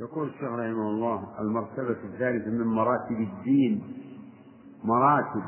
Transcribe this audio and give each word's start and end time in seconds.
يقول 0.00 0.28
الشيخ 0.28 0.42
رحمه 0.42 0.90
الله 0.90 1.40
المرتبة 1.40 1.90
الثالثة 1.90 2.50
من 2.50 2.66
مراتب 2.66 3.20
الدين. 3.20 3.82
مراتب. 4.84 5.42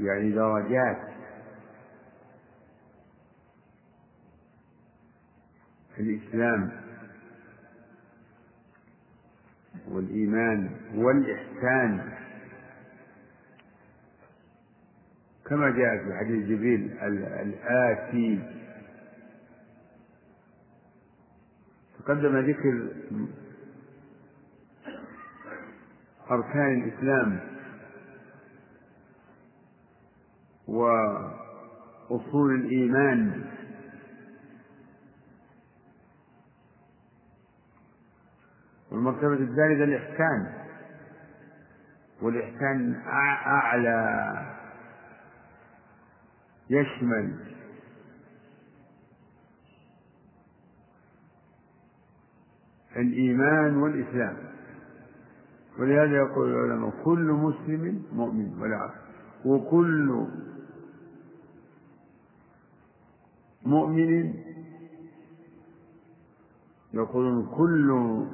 يعني 0.00 0.30
درجات. 0.30 1.08
الإسلام. 5.98 6.70
والإيمان. 9.88 10.70
والإحسان. 10.94 12.12
كما 15.46 15.70
جاء 15.70 16.04
في 16.04 16.14
حديث 16.18 16.46
جبريل 16.46 16.98
الآتي. 17.42 18.65
تقدم 22.06 22.36
ذكر 22.38 22.88
أركان 26.30 26.82
الإسلام 26.82 27.40
وأصول 30.68 32.54
الإيمان 32.54 33.44
والمرتبة 38.90 39.32
الثالثة 39.34 39.84
الإحسان 39.84 40.52
والإحسان 42.22 42.94
أعلى 43.46 44.46
يشمل 46.70 47.55
الإيمان 52.96 53.76
والإسلام. 53.76 54.36
ولهذا 55.78 56.16
يقول 56.16 56.48
العلماء 56.54 57.04
كل 57.04 57.32
مسلم 57.32 58.02
مؤمن 58.12 58.60
ولا 58.60 58.90
وكل 59.44 60.26
مؤمن 63.66 64.34
يقولون 66.94 67.46
كل 67.56 67.88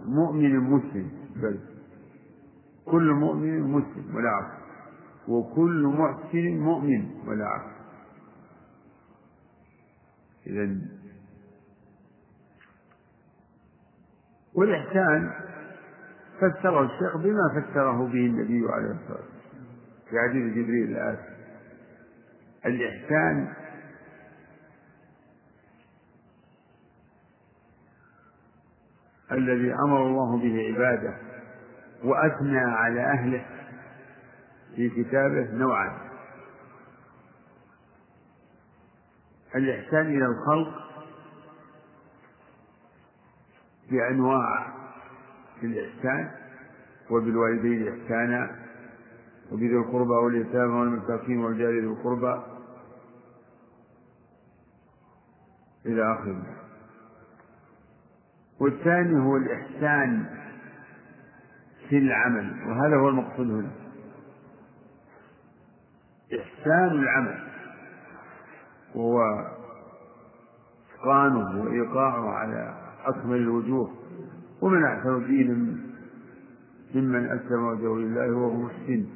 مؤمن 0.06 0.60
مسلم 0.60 1.10
بل 1.36 1.58
كل 2.84 3.12
مؤمن 3.12 3.60
مسلم 3.62 4.16
ولا 4.16 4.30
عكس 4.30 4.62
وكل 5.28 5.82
محسن 5.86 6.58
مؤمن 6.58 7.10
ولا 7.28 7.46
عكس 7.46 7.72
إذا 10.46 10.78
والإحسان 14.54 15.32
فسره 16.38 16.82
الشيخ 16.82 17.16
بما 17.16 17.48
فسره 17.54 18.06
به 18.06 18.26
النبي 18.26 18.66
عليه 18.72 18.90
الصلاة 18.90 19.20
والسلام. 19.20 19.32
في 20.10 20.16
حديث 20.28 20.52
جبريل 20.52 20.90
الآتي. 20.90 21.32
الإحسان 22.66 23.54
الذي 29.32 29.74
أمر 29.74 30.06
الله 30.06 30.38
به 30.38 30.74
عباده 30.74 31.14
وأثنى 32.04 32.58
على 32.58 33.00
أهله 33.00 33.46
في 34.76 34.90
كتابه 34.90 35.50
نوعان. 35.52 35.92
الإحسان 39.54 40.06
إلى 40.06 40.26
الخلق 40.26 40.91
بأنواع 43.92 44.66
الإحسان 45.62 46.30
وبالوالدين 47.10 47.88
إحسانا 47.88 48.50
وبذي 49.52 49.76
القربى 49.76 50.14
واليتامى 50.24 50.72
والمساكين 50.80 51.38
والجار 51.44 51.70
ذي 51.72 51.86
القربى 51.86 52.42
إلى 55.86 56.12
آخره. 56.12 56.42
والثاني 58.60 59.24
هو 59.24 59.36
الإحسان 59.36 60.26
في 61.88 61.98
العمل 61.98 62.68
وهذا 62.68 62.96
هو 62.96 63.08
المقصود 63.08 63.50
هنا. 63.50 63.70
إحسان 66.40 66.90
العمل 66.90 67.48
وهو 68.94 69.46
إتقانه 70.94 71.62
وإيقاعه 71.64 72.30
على 72.30 72.81
أكمل 73.08 73.36
الوجوه 73.36 73.90
ومن 74.62 74.84
أحسن 74.84 75.26
دينا 75.26 75.54
ممن 76.94 77.24
أسلم 77.24 77.64
وجهه 77.66 77.96
لله 77.98 78.36
وهو 78.36 78.56
محسن. 78.62 79.06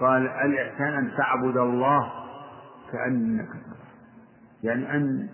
قال 0.00 0.26
الإحسان 0.26 0.94
أن 0.94 1.12
تعبد 1.16 1.56
الله 1.56 2.12
كأنك 2.92 3.48
يعني 4.62 4.96
أن 4.96 5.28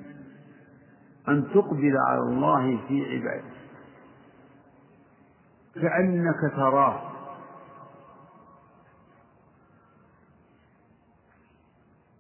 أن 1.29 1.45
تقبل 1.55 1.97
على 2.09 2.21
الله 2.21 2.89
في 2.89 3.05
عباده 3.05 3.53
كأنك 5.75 6.53
تراه. 6.57 7.12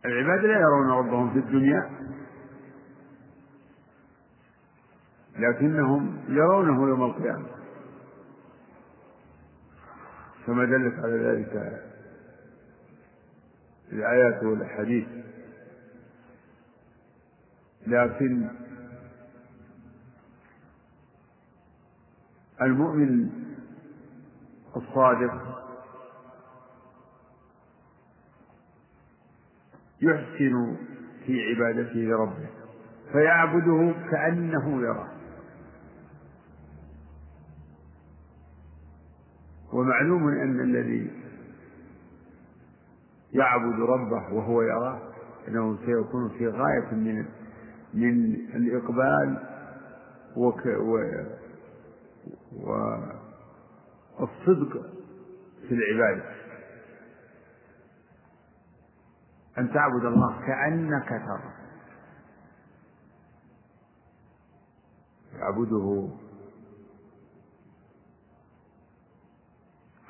العباد 0.04 0.44
لا 0.44 0.60
يرون 0.60 0.90
ربهم 0.90 1.32
في 1.32 1.38
الدنيا 1.38 1.90
لكنهم 5.38 6.18
يرونه 6.28 6.88
يوم 6.88 7.02
القيامة. 7.02 7.46
كما 10.46 10.64
دلت 10.64 10.98
على 10.98 11.16
ذلك 11.18 11.82
الآيات 13.92 14.42
والأحاديث. 14.42 15.08
لكن 17.86 18.48
المؤمن 22.62 23.30
الصادق 24.76 25.62
يحسن 30.02 30.76
في 31.26 31.40
عبادته 31.42 31.94
لربه 32.00 32.48
فيعبده 33.12 33.94
كأنه 34.10 34.82
يراه. 34.82 35.08
ومعلوم 39.72 40.28
أن 40.28 40.60
الذي 40.60 41.10
يعبد 43.32 43.80
ربه 43.80 44.32
وهو 44.34 44.62
يراه 44.62 44.98
أنه 45.48 45.78
سيكون 45.86 46.28
في 46.28 46.48
غاية 46.48 46.94
من 46.94 47.24
من 47.94 48.34
الإقبال 48.34 49.38
وك 50.36 50.66
و 50.66 50.98
والصدق 54.19 54.72
في 55.69 55.74
العبادة. 55.74 56.24
أن 59.58 59.72
تعبد 59.72 60.04
الله 60.04 60.46
كأنك 60.46 61.08
ترى. 61.08 61.52
تعبده 65.38 66.08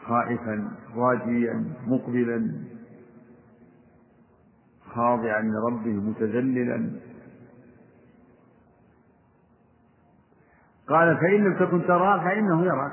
خائفا 0.06 0.76
راجيا 0.94 1.74
مقبلا 1.86 2.64
خاضعا 4.94 5.42
لربه 5.42 5.90
متذللا. 5.90 7.00
قال 10.88 11.16
فإن 11.16 11.44
لم 11.44 11.54
تكن 11.54 11.86
تراه 11.86 12.24
فإنه 12.24 12.64
يراك. 12.64 12.92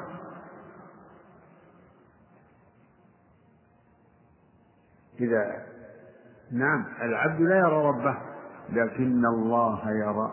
إذا 5.19 5.65
نعم 6.51 6.85
العبد 7.01 7.41
لا 7.41 7.57
يرى 7.57 7.85
ربه. 7.85 8.17
لكن 8.69 9.25
الله 9.25 9.91
يرى. 9.91 10.31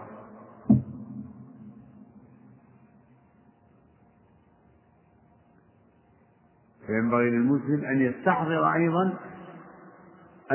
فينبغي 6.87 7.31
للمسلم 7.31 7.85
أن 7.85 8.01
يستحضر 8.01 8.73
أيضا 8.75 9.19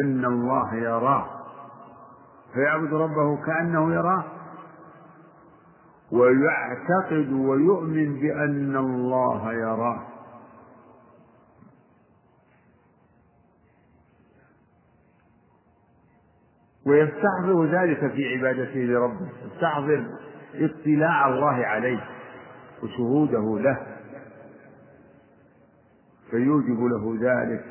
أن 0.04 0.26
الله 0.26 0.76
يراه. 0.76 1.26
فيعبد 2.54 2.94
ربه 2.94 3.46
كأنه 3.46 3.94
يراه. 3.94 4.24
ويعتقد 6.12 7.32
ويؤمن 7.32 8.20
بأن 8.20 8.76
الله 8.78 9.54
يراه. 9.54 10.11
ويستحضر 16.86 17.66
ذلك 17.66 18.12
في 18.12 18.38
عبادته 18.38 18.80
لربه. 18.80 19.30
يستحضر 19.46 20.18
اطلاع 20.56 21.28
الله 21.28 21.66
عليه 21.66 22.04
وشهوده 22.84 23.60
له. 23.60 23.98
فيوجب 26.30 26.80
له 26.84 27.18
ذلك 27.22 27.66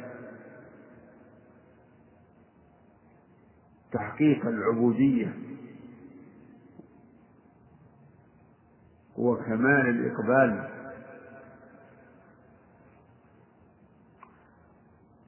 تحقيق 3.92 4.46
العبودية. 4.46 5.34
وكمال 9.16 9.88
الإقبال. 9.88 10.68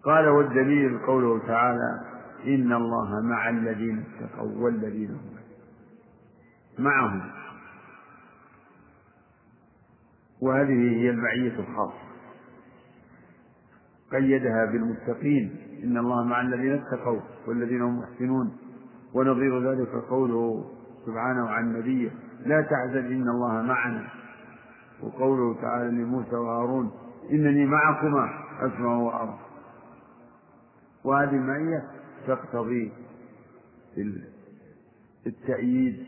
قال 0.05 0.29
والدليل 0.29 0.99
قوله 1.07 1.47
تعالى 1.47 2.12
إن 2.47 2.73
الله 2.73 3.21
مع 3.21 3.49
الذين 3.49 4.05
اتقوا 4.21 4.65
والذين 4.65 5.11
هم 5.11 5.33
معهم. 6.79 7.23
وهذه 10.43 11.01
هي 11.01 11.11
المعية 11.11 11.59
الخاصة. 11.61 12.03
قيدها 14.13 14.65
بالمتقين. 14.65 15.57
إن 15.85 15.99
الله 15.99 16.25
مع 16.25 16.41
الذين 16.41 16.73
اتقوا 16.73 17.21
والذين 17.47 17.83
هم 17.83 17.99
محسنون. 17.99 18.57
ونظير 19.15 19.71
ذلك 19.73 19.89
قوله 19.89 20.65
سبحانه 21.07 21.49
عن 21.51 21.73
نبيه 21.79 22.11
لا 22.47 22.61
تحزن 22.63 23.13
إن 23.13 23.29
الله 23.29 23.63
معنا. 23.63 24.09
وقوله 25.03 25.61
تعالى 25.63 25.91
لموسى 25.91 26.37
وهارون 26.37 26.91
إنني 27.31 27.67
معكما 27.67 28.29
أسمع 28.61 28.97
وأرى. 28.97 29.39
وهذه 31.05 31.31
المعية 31.31 31.83
تقتضي 32.27 32.93
التأييد 35.27 36.07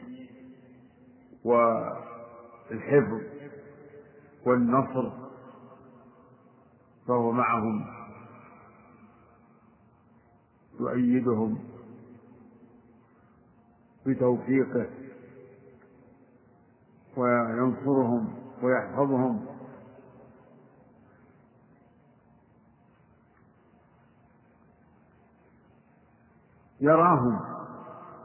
والحفظ 1.44 3.20
والنصر 4.46 5.10
فهو 7.08 7.32
معهم. 7.32 7.86
يؤيدهم 10.80 11.58
بتوفيقه 14.06 14.86
وينصرهم 17.16 18.34
ويحفظهم. 18.62 19.53
يراهم 26.84 27.40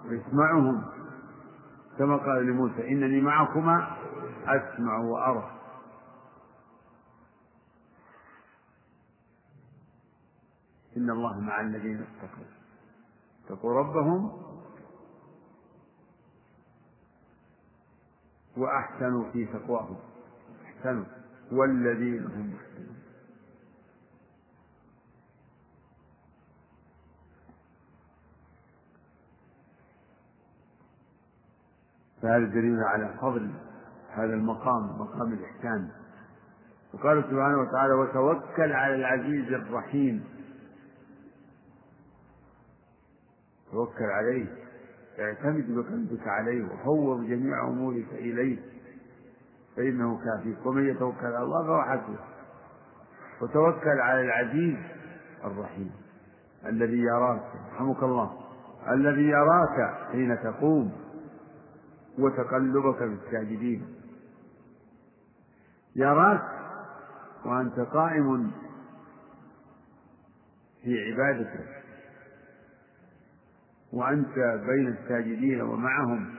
ويسمعهم 0.06 0.86
كما 1.98 2.18
قال 2.18 2.46
لموسى 2.46 2.88
إنني 2.88 3.22
معكما 3.22 3.98
أسمع 4.46 4.98
وأرى. 4.98 5.52
إن 10.98 11.10
الله 11.10 11.40
مع 11.40 11.62
الذين 11.62 12.02
اتقوا. 12.02 12.46
اتقوا 13.46 13.74
ربهم 13.74 14.32
وأحسنوا 18.58 19.32
في 19.32 19.46
تقواهم. 19.46 19.98
أحسنوا. 20.66 21.06
والذين 21.52 22.26
هم 22.26 22.54
محسنون. 22.54 22.99
فهذا 32.22 32.46
دليل 32.46 32.80
على 32.84 33.14
فضل 33.22 33.52
هذا 34.10 34.34
المقام 34.34 35.00
مقام 35.00 35.34
الإحسان. 35.34 35.90
وقال 36.94 37.24
سبحانه 37.24 37.58
وتعالى 37.62 37.94
وتوكل 37.94 38.74
على 38.74 38.96
العزيز 38.96 39.54
الرحيم. 39.54 40.24
توكل 43.72 44.04
عليه 44.06 44.46
اعتمد 45.20 45.76
بقلبك 45.76 46.28
عليه 46.28 46.66
وفوض 46.66 47.26
جميع 47.26 47.68
أمورك 47.68 48.08
إليه 48.14 48.58
فإنه 49.78 50.20
كافيك 50.26 50.66
ومن 50.66 50.90
يتوكل 50.90 51.26
على 51.26 51.44
الله 51.44 51.64
فهو 51.64 51.82
حسبه. 51.82 52.20
وتوكل 53.42 54.00
على 54.02 54.22
العزيز 54.22 54.78
الرحيم 55.46 55.92
الذي 56.66 56.98
يراك 57.00 57.44
رحمك 57.74 58.04
الله 58.04 58.32
الذي 58.92 59.24
يراك 59.24 60.08
حين 60.12 60.38
تقوم. 60.44 60.92
وتقلبك 62.18 62.98
في 62.98 63.18
الساجدين. 63.26 63.96
يراك 65.96 66.44
وأنت 67.46 67.80
قائم 67.80 68.52
في 70.84 71.12
عبادته 71.12 71.66
وأنت 73.94 74.36
بين 74.68 74.88
الساجدين 74.88 75.62
ومعهم 75.62 76.36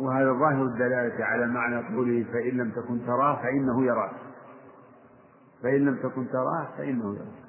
وهذا 0.00 0.32
ظاهر 0.32 0.62
الدلالة 0.64 1.24
على 1.24 1.46
معنى 1.46 1.96
قوله 1.96 2.24
فإن 2.32 2.56
لم 2.56 2.70
تكن 2.70 3.06
تراه 3.06 3.42
فإنه 3.42 3.84
يراك 3.84 4.16
فإن 5.62 5.84
لم 5.84 5.96
تكن 5.96 6.28
تراه 6.28 6.68
فإنه 6.78 7.14
يراك 7.14 7.40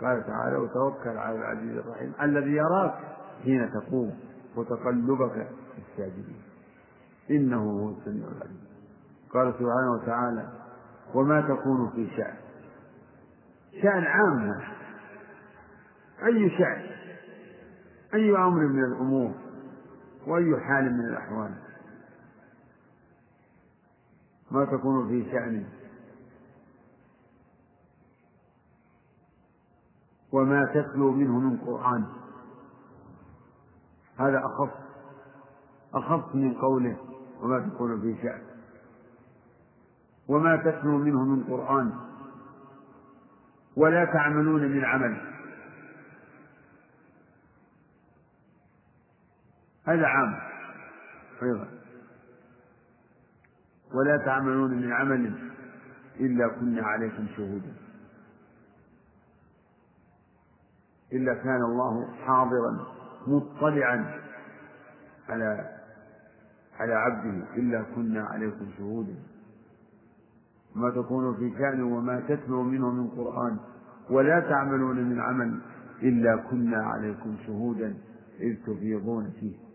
قال 0.00 0.26
تعالى 0.26 0.56
وتوكل 0.56 1.18
على 1.18 1.38
العزيز 1.38 1.76
الرحيم 1.76 2.12
الذي 2.22 2.52
يراك 2.52 2.94
حين 3.44 3.70
تقوم 3.72 4.18
وتقلبك 4.56 5.32
في 5.32 5.82
الساجدين. 5.92 6.42
إنه 7.30 7.70
هو 7.70 7.90
السميع 7.90 8.28
العليم. 8.28 8.60
قال 9.34 9.52
سبحانه 9.52 9.92
وتعالى 9.92 10.48
وما 11.14 11.40
تكون 11.40 11.90
في 11.90 12.08
شأن. 12.16 12.34
شأن 13.82 14.04
عام. 14.04 14.60
أي 16.26 16.50
شأن؟ 16.58 16.86
أي 18.14 18.36
أمر 18.36 18.66
من 18.66 18.84
الأمور؟ 18.84 19.34
وأي 20.26 20.60
حال 20.60 20.92
من 20.92 21.04
الأحوال. 21.04 21.54
ما 24.50 24.64
تكون 24.64 25.08
في 25.08 25.30
شأن. 25.30 25.66
وما 30.32 30.64
تتلو 30.64 31.12
منه 31.12 31.38
من 31.38 31.56
قرآن. 31.56 32.06
هذا 34.18 34.42
أخف. 34.46 34.70
أخف 35.94 36.34
من 36.34 36.54
قوله 36.54 36.96
وما 37.42 37.68
تكون 37.68 38.00
في 38.00 38.22
شأن. 38.22 38.42
وما 40.28 40.56
تتلو 40.56 40.98
منه 40.98 41.24
من 41.24 41.44
قرآن. 41.44 41.92
ولا 43.76 44.04
تعملون 44.04 44.62
من 44.62 44.84
عمل. 44.84 45.35
هذا 49.86 50.06
عام. 50.06 50.38
أيضا. 51.42 51.68
ولا 53.94 54.16
تعملون 54.16 54.70
من 54.70 54.92
عمل 54.92 55.50
إلا 56.20 56.48
كنا 56.48 56.82
عليكم 56.82 57.26
شهودا. 57.36 57.74
إلا 61.12 61.34
كان 61.34 61.62
الله 61.62 62.12
حاضرا 62.26 62.86
مطلعا 63.26 64.20
على 65.28 65.76
على 66.78 66.94
عبده. 66.94 67.54
إلا 67.56 67.82
كنا 67.94 68.24
عليكم 68.24 68.70
شهودا. 68.78 69.14
ما 70.74 70.90
تكون 70.90 71.36
في 71.36 71.58
شأن 71.58 71.82
وما 71.82 72.20
تتلو 72.20 72.62
منه 72.62 72.90
من 72.90 73.08
قرآن. 73.08 73.58
ولا 74.10 74.40
تعملون 74.40 74.96
من 74.96 75.20
عمل 75.20 75.60
إلا 76.02 76.36
كنا 76.36 76.76
عليكم 76.76 77.36
شهودا 77.46 77.94
إذ 78.40 78.56
تفيضون 78.66 79.32
فيه. 79.40 79.65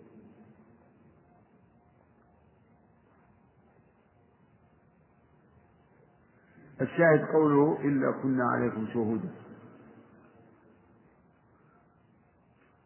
الشاهد 6.81 7.25
قوله 7.33 7.77
إلا 7.81 8.11
كنا 8.11 8.43
عليكم 8.51 8.87
شهودا. 8.93 9.29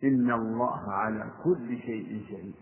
إن 0.04 0.32
الله 0.32 0.92
على 0.92 1.32
كل 1.44 1.80
شيء 1.80 2.26
شهيد. 2.30 2.56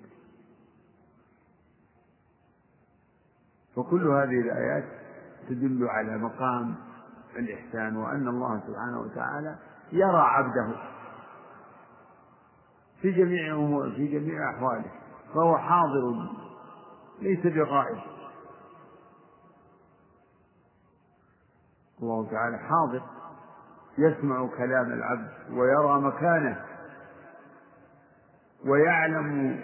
فكل 3.76 4.08
هذه 4.08 4.42
الآيات 4.42 4.84
تدل 5.50 5.88
على 5.90 6.18
مقام 6.18 6.76
الإحسان 7.36 7.98
وأن 7.98 8.28
الله 8.28 8.60
سبحانه 8.68 9.00
وتعالى 9.02 9.56
يرى 9.92 10.22
عبده 10.22 10.76
في 13.02 13.12
جميع 13.12 13.56
أمور 13.56 13.92
في 13.92 14.08
جميع 14.08 14.50
أحواله 14.50 14.92
فهو 15.34 15.58
حاضر 15.58 16.30
ليس 17.22 17.40
بغائب. 17.48 18.13
الله 22.04 22.32
تعالى 22.32 22.58
حاضر 22.58 23.02
يسمع 23.98 24.48
كلام 24.58 24.92
العبد 24.92 25.32
ويرى 25.52 26.02
مكانه 26.02 26.66
ويعلم 28.66 29.60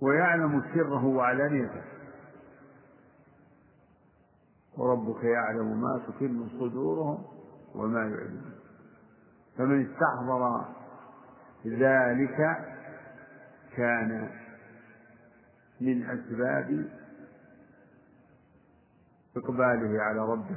ويعلم 0.00 0.62
سره 0.74 1.04
وعلانيته. 1.04 1.82
وربك 4.78 5.24
يعلم 5.24 5.80
ما 5.80 6.02
تكن 6.08 6.48
صدورهم 6.48 7.24
وما 7.74 8.00
يعلمون 8.00 8.54
فمن 9.58 9.86
استحضر 9.90 10.64
ذلك 11.66 12.56
كان 13.76 14.30
من 15.80 16.10
أسباب 16.10 16.88
إقباله 19.36 20.02
على 20.02 20.20
ربه 20.32 20.56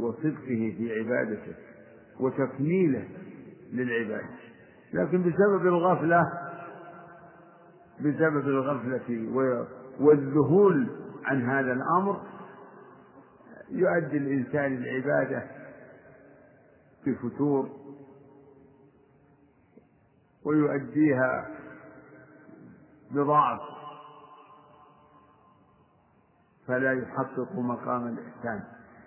وصدقه 0.00 0.74
في 0.78 0.92
عبادته 0.98 1.54
وتكميله 2.20 3.08
للعبادة 3.72 4.28
لكن 4.92 5.22
بسبب 5.22 5.66
الغفلة 5.66 6.32
بسبب 8.00 8.48
الغفلة 8.48 9.28
والذهول 10.00 10.86
عن 11.24 11.42
هذا 11.42 11.72
الأمر 11.72 12.20
يؤدي 13.70 14.16
الإنسان 14.16 14.74
العبادة 14.76 15.42
بفتور 17.06 17.68
ويؤديها 20.44 21.48
بضعف. 23.10 23.60
فلا 26.66 26.92
يحقق 26.92 27.52
مقام 27.52 28.06
الإحسان. 28.06 28.62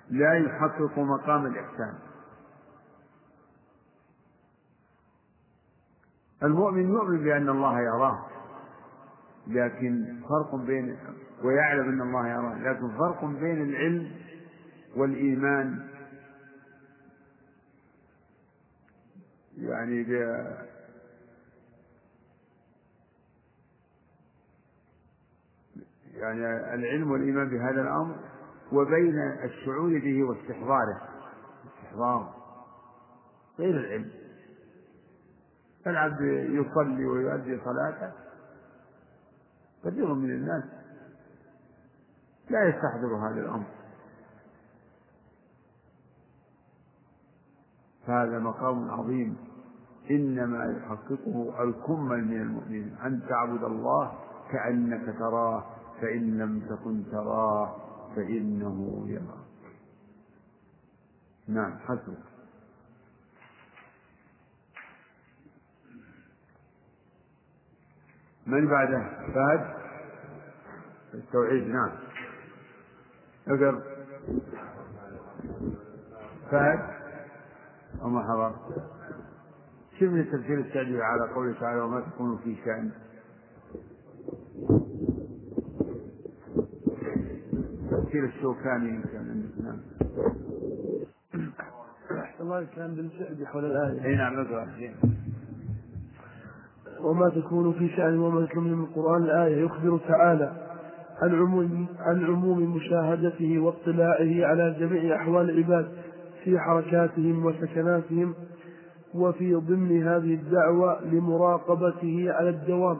لا 0.09 0.33
يحقق 0.33 0.99
مقام 0.99 1.45
الإحسان. 1.45 1.93
المؤمن 6.43 6.89
يؤمن 6.89 7.23
بأن 7.23 7.49
الله 7.49 7.79
يراه 7.79 8.25
لكن 9.47 10.21
فرق 10.29 10.55
بين 10.55 10.97
ويعلم 11.43 11.89
أن 11.89 12.01
الله 12.01 12.27
يراه 12.27 12.55
لكن 12.55 12.97
فرق 12.97 13.25
بين 13.25 13.61
العلم 13.61 14.11
والإيمان. 14.95 15.89
يعني 19.57 20.03
يعني 26.19 26.73
العلم 26.73 27.11
والإيمان 27.11 27.49
بهذا 27.49 27.81
الأمر 27.81 28.15
وبين 28.71 29.19
الشعور 29.43 29.99
به 29.99 30.23
واستحضاره. 30.23 31.01
استحضار. 31.65 32.33
غير 33.59 33.79
العلم. 33.79 34.11
العبد 35.87 36.21
يصلي 36.49 37.05
ويؤدي 37.05 37.59
صلاته. 37.65 38.11
كثير 39.83 40.13
من 40.13 40.29
الناس 40.29 40.63
لا 42.49 42.69
يستحضر 42.69 43.15
هذا 43.15 43.41
الأمر. 43.41 43.65
فهذا 48.07 48.39
مقام 48.39 48.91
عظيم. 48.91 49.37
إنما 50.11 50.65
يحققه 50.65 51.63
الكمل 51.63 52.25
من 52.25 52.41
المؤمنين. 52.41 52.95
أن 53.05 53.21
تعبد 53.29 53.63
الله 53.63 54.13
كأنك 54.51 55.15
تراه. 55.19 55.78
فإن 56.01 56.37
لم 56.37 56.59
تكن 56.59 57.11
تراه 57.11 57.75
فإنه 58.15 59.05
يراك 59.07 59.49
نعم 61.47 61.77
حسبك 61.79 62.29
من 68.47 68.67
بعده؟ 68.67 69.09
فهد؟ 69.33 69.75
التوحيد 71.13 71.67
نعم. 71.67 71.91
أقر؟ 73.47 73.81
فهد؟ 76.51 76.79
وما 78.01 78.23
حضر؟ 78.23 78.55
شوف 79.99 80.09
تفسير 80.09 80.59
التعبير 80.59 81.01
على 81.01 81.33
قوله 81.33 81.59
تعالى 81.59 81.81
وما 81.81 82.01
تكون 82.01 82.37
في 82.37 82.55
شأن؟ 82.65 82.91
تفسير 88.09 88.25
الشوكاني 88.25 88.89
يمكن 88.89 89.43
نعم. 89.63 89.79
الله 92.41 92.59
الكلام 92.59 92.95
بالفعل 92.95 93.47
حول 93.47 93.65
الآية. 93.65 94.05
إي 94.05 94.15
نعم 94.15 94.45
وما 97.01 97.29
تكون 97.29 97.73
في 97.73 97.89
شأن 97.89 98.19
وما 98.19 98.43
يتلو 98.43 98.61
من 98.61 98.83
القرآن 98.83 99.23
الآية. 99.23 99.65
يخبر 99.65 99.99
تعالى 100.07 100.53
عن 101.21 101.35
عموم 101.35 101.87
عن 101.99 102.25
عموم 102.25 102.75
مشاهدته 102.75 103.59
واطلاعه 103.59 104.45
على 104.45 104.75
جميع 104.79 105.15
أحوال 105.15 105.49
العباد 105.49 105.91
في 106.43 106.59
حركاتهم 106.59 107.45
وسكناتهم 107.45 108.33
وفي 109.15 109.55
ضمن 109.55 110.03
هذه 110.03 110.33
الدعوة 110.33 111.05
لمراقبته 111.05 112.25
على 112.31 112.49
الدوام. 112.49 112.99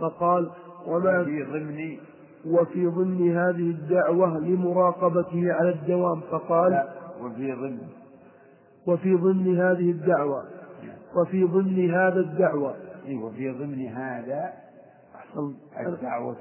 فقال 0.00 0.50
وما 0.86 1.24
في 1.24 1.42
ضمن 1.42 1.98
وفي 2.50 2.86
ضمن 2.86 3.36
هذه 3.36 3.70
الدعوة 3.70 4.38
لمراقبته 4.38 5.52
على 5.52 5.70
الدوام 5.70 6.20
فقال 6.20 6.70
لا 6.72 6.88
وفي 7.22 7.52
ضمن 7.52 7.78
وفي 8.86 9.14
ضمن 9.14 9.58
هذه 9.60 9.90
الدعوة 9.90 10.44
وفي 11.16 11.44
ضمن 11.44 11.90
هذا 11.90 12.20
الدعوة. 12.20 12.74
وفي 13.22 13.50
ضمن 13.50 13.86
هذا 13.86 14.52
الدعوة. 15.76 16.36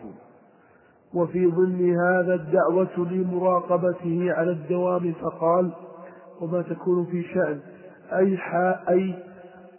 وفي 1.14 1.46
ضمن 1.46 1.96
هذا 2.00 2.34
الدعوة 2.36 3.08
لمراقبته 3.12 4.34
على 4.34 4.52
الدوام 4.52 5.14
فقال 5.14 5.72
وما 6.42 6.62
تكون 6.62 7.06
في 7.06 7.24
شأن 7.24 7.60
أي 8.14 8.38
أي 8.90 9.14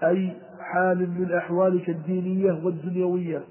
أي 0.02 0.33
حال 0.61 0.99
من 0.99 1.33
أحوالك 1.33 1.88
الدينية 1.88 2.52
والدنيوية 2.64 3.42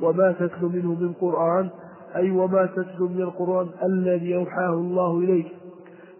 وما 0.00 0.32
تتلو 0.32 0.68
منه 0.68 0.94
من 0.94 1.12
قرآن 1.12 1.70
أي 2.16 2.30
وما 2.30 2.66
تتلو 2.66 3.08
من 3.08 3.22
القرآن 3.22 3.68
الذي 3.84 4.36
أوحاه 4.36 4.74
الله 4.74 5.18
إليك. 5.18 5.46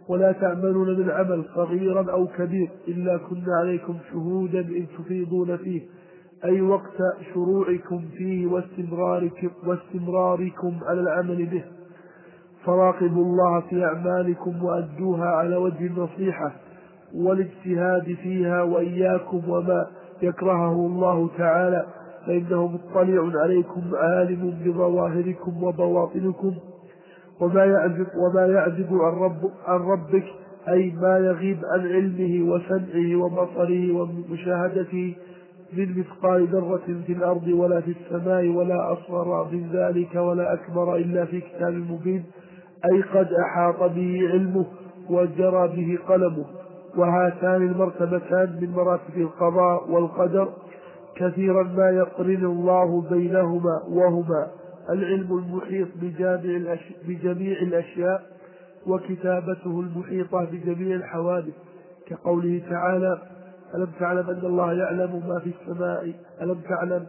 ولا 0.09 0.33
تعملون 0.33 0.99
من 1.01 1.11
عمل 1.11 1.45
صغيرا 1.55 2.13
أو 2.13 2.27
كبير 2.27 2.69
إلا 2.89 3.17
كنا 3.17 3.57
عليكم 3.61 3.97
شهودا 4.13 4.61
إن 4.61 4.87
تفيضون 4.99 5.57
فيه. 5.57 5.83
أي 6.45 6.61
وقت 6.61 6.99
شروعكم 7.35 8.03
فيه 8.17 8.47
واستمراركم, 8.47 9.51
واستمراركم 9.67 10.79
على 10.83 11.01
العمل 11.01 11.47
به. 11.47 11.65
فراقبوا 12.65 13.25
الله 13.25 13.61
في 13.61 13.85
أعمالكم 13.85 14.65
وأدوها 14.65 15.27
على 15.27 15.57
وجه 15.57 15.87
النصيحة 15.87 16.53
والاجتهاد 17.15 18.17
فيها 18.23 18.63
وإياكم 18.63 19.43
وما 19.49 19.87
يكرهه 20.23 20.87
الله 20.87 21.31
تعالى. 21.39 21.87
فإنه 22.27 22.67
مطلع 22.67 23.41
عليكم 23.43 23.83
عالم 23.95 24.59
بظواهركم 24.65 25.63
وبواطنكم 25.65 26.55
وما 27.41 27.65
يعزب 27.65 28.07
وما 28.17 28.47
يعزب 28.47 28.95
عن 28.95 29.13
رب 29.13 29.51
عن 29.67 29.81
ربك 29.81 30.25
أي 30.69 30.91
ما 31.03 31.19
يغيب 31.19 31.59
عن 31.65 31.81
علمه 31.87 32.53
وسمعه 32.53 33.17
وبصره 33.25 33.93
ومشاهدته 33.93 35.17
من 35.77 35.99
مثقال 35.99 36.47
ذرة 36.47 37.03
في 37.07 37.13
الأرض 37.13 37.47
ولا 37.49 37.81
في 37.81 37.91
السماء 38.01 38.47
ولا 38.49 38.93
أصغر 38.93 39.49
من 39.53 39.71
ذلك 39.73 40.15
ولا 40.15 40.53
أكبر 40.53 40.97
إلا 40.97 41.25
في 41.25 41.41
كتاب 41.41 41.73
مبين 41.75 42.25
أي 42.93 43.03
قد 43.03 43.29
أحاط 43.33 43.91
به 43.91 44.29
علمه 44.33 44.67
وجرى 45.11 45.69
به 45.69 45.99
قلمه 46.09 46.45
وهاتان 46.97 47.63
المرتبتان 47.63 48.59
من 48.63 48.71
مراتب 48.71 49.17
القضاء 49.17 49.91
والقدر 49.91 50.49
كثيرا 51.17 51.63
ما 51.63 51.91
يقرن 51.91 52.45
الله 52.45 53.01
بينهما 53.11 53.83
وهما. 53.89 54.51
العلم 54.91 55.39
المحيط 55.39 55.89
بجامع 56.03 56.77
بجميع 57.09 57.59
الأشياء 57.63 58.23
وكتابته 58.87 59.81
المحيطة 59.81 60.45
بجميع 60.45 60.97
الحوادث. 60.97 61.55
كقوله 62.07 62.63
تعالى 62.71 63.23
ألم 63.75 63.91
تعلم 63.99 64.31
أن 64.31 64.47
الله 64.47 64.73
يعلم 64.73 65.29
ما 65.29 65.39
في 65.41 65.53
السماء 65.61 66.15
ألم 66.43 66.61
تعلم 66.61 67.07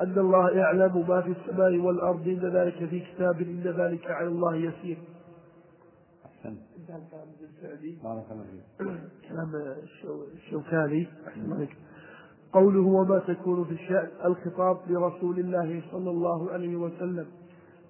أن 0.00 0.18
الله 0.18 0.50
يعلم 0.50 1.08
ما 1.08 1.20
في 1.20 1.30
السماء 1.30 1.76
والأرض؟ 1.76 2.28
إن 2.28 2.50
ذلك 2.56 2.88
في 2.90 3.00
كتاب 3.00 3.40
إن 3.40 3.62
ذلك 3.62 4.10
على 4.10 4.28
الله 4.28 4.56
يسير. 4.56 4.98
أحسنت. 6.24 6.58
بارك 8.04 8.24
الله 8.30 8.44
فيك. 8.78 8.86
كلام 9.28 9.50
الشوكاني 10.34 11.08
قوله 12.52 12.86
وما 12.86 13.18
تكون 13.18 13.64
في 13.64 13.72
الشأن 13.72 14.08
الخطاب 14.24 14.78
لرسول 14.86 15.38
الله 15.38 15.82
صلى 15.90 16.10
الله 16.10 16.52
عليه 16.52 16.76
وسلم. 16.76 17.26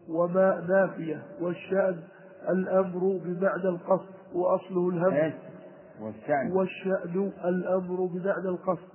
وما 0.09 0.61
نافية 0.69 1.23
والشأن 1.41 2.03
الأمر 2.49 3.21
بمعنى 3.25 3.69
القصد 3.69 4.15
وأصله 4.35 4.89
الهم. 4.89 5.13
إيش؟ 5.13 5.35
والشأن. 6.01 6.53
والشأن 6.53 7.33
الأمر 7.45 8.05
بمعنى 8.07 8.49
القصد. 8.49 8.89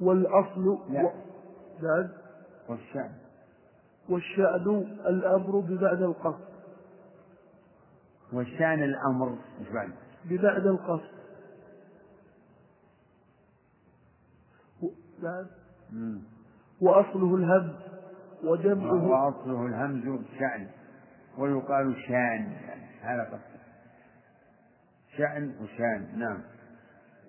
والأصل. 0.00 0.68
و... 0.68 0.78
نعم 1.82 2.08
والشأن. 2.68 3.12
والشأن 4.08 4.84
الأمر 5.06 5.60
بمعنى 5.60 6.04
القصد. 6.04 6.52
والشأن 8.32 8.82
الأمر. 8.82 9.36
إيش 9.60 9.68
بعد؟ 9.68 9.90
بمعنى 10.24 10.68
القصد 10.68 11.12
و... 14.82 14.86
نعم. 15.22 16.22
وأصله 16.80 17.34
الهم 17.36 17.72
وجمعه 18.44 19.08
وأصله 19.08 19.66
الهمز 19.66 20.20
شأن 20.38 20.66
ويقال 21.38 21.96
شان 22.06 22.52
يعني 22.52 22.86
هذا 23.02 23.24
قصد 23.24 23.62
شأن 25.16 25.54
وشان 25.62 26.18
نعم. 26.18 26.38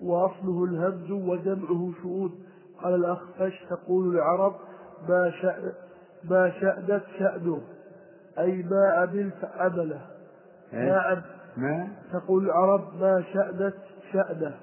وأصله 0.01 0.63
الهمز 0.63 1.11
وجمعه 1.11 1.91
شؤون. 2.01 2.45
قال 2.83 2.95
الأخفش 2.95 3.65
تقول 3.69 4.15
العرب 4.15 4.55
ما 5.09 5.31
شأن 5.41 5.73
ما 6.23 6.51
شأنت 6.61 7.03
شأنه 7.19 7.61
أي 8.39 8.63
ما 8.63 8.91
عملت 8.93 9.45
عمله. 9.55 10.07
ما 10.73 10.79
إيش؟ 10.79 11.05
عم 11.05 11.21
ما؟ 11.57 11.87
تقول 12.13 12.45
العرب 12.45 13.01
ما 13.01 13.23
شأنت 13.33 13.73
شأنه. 14.13 14.57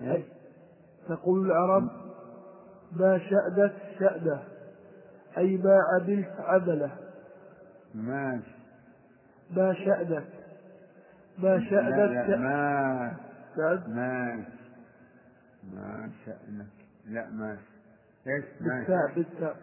إيش؟ 0.00 0.24
تقول 1.08 1.46
العرب 1.46 2.03
ما 2.96 3.18
شأنت 3.18 3.72
شأنه 3.98 4.42
أي 5.38 5.56
ما 5.56 5.78
عملت 5.94 6.32
عمله. 6.38 6.90
ما 7.94 8.40
ما 9.50 9.74
شأنت 9.74 10.24
ما 11.38 11.56
لا 11.56 11.70
شأنت 11.70 11.96
لا 11.96 12.26
شأن- 12.26 12.38
ما 12.38 13.16
نعم. 13.56 13.78
ما 13.96 14.44
ما 15.74 16.10
شأنك 16.26 16.66
لا 17.06 17.30
ما 17.30 17.56
إيش 18.26 18.44
ما 18.60 18.78
بالتاء 18.78 19.14
بالتاء. 19.16 19.56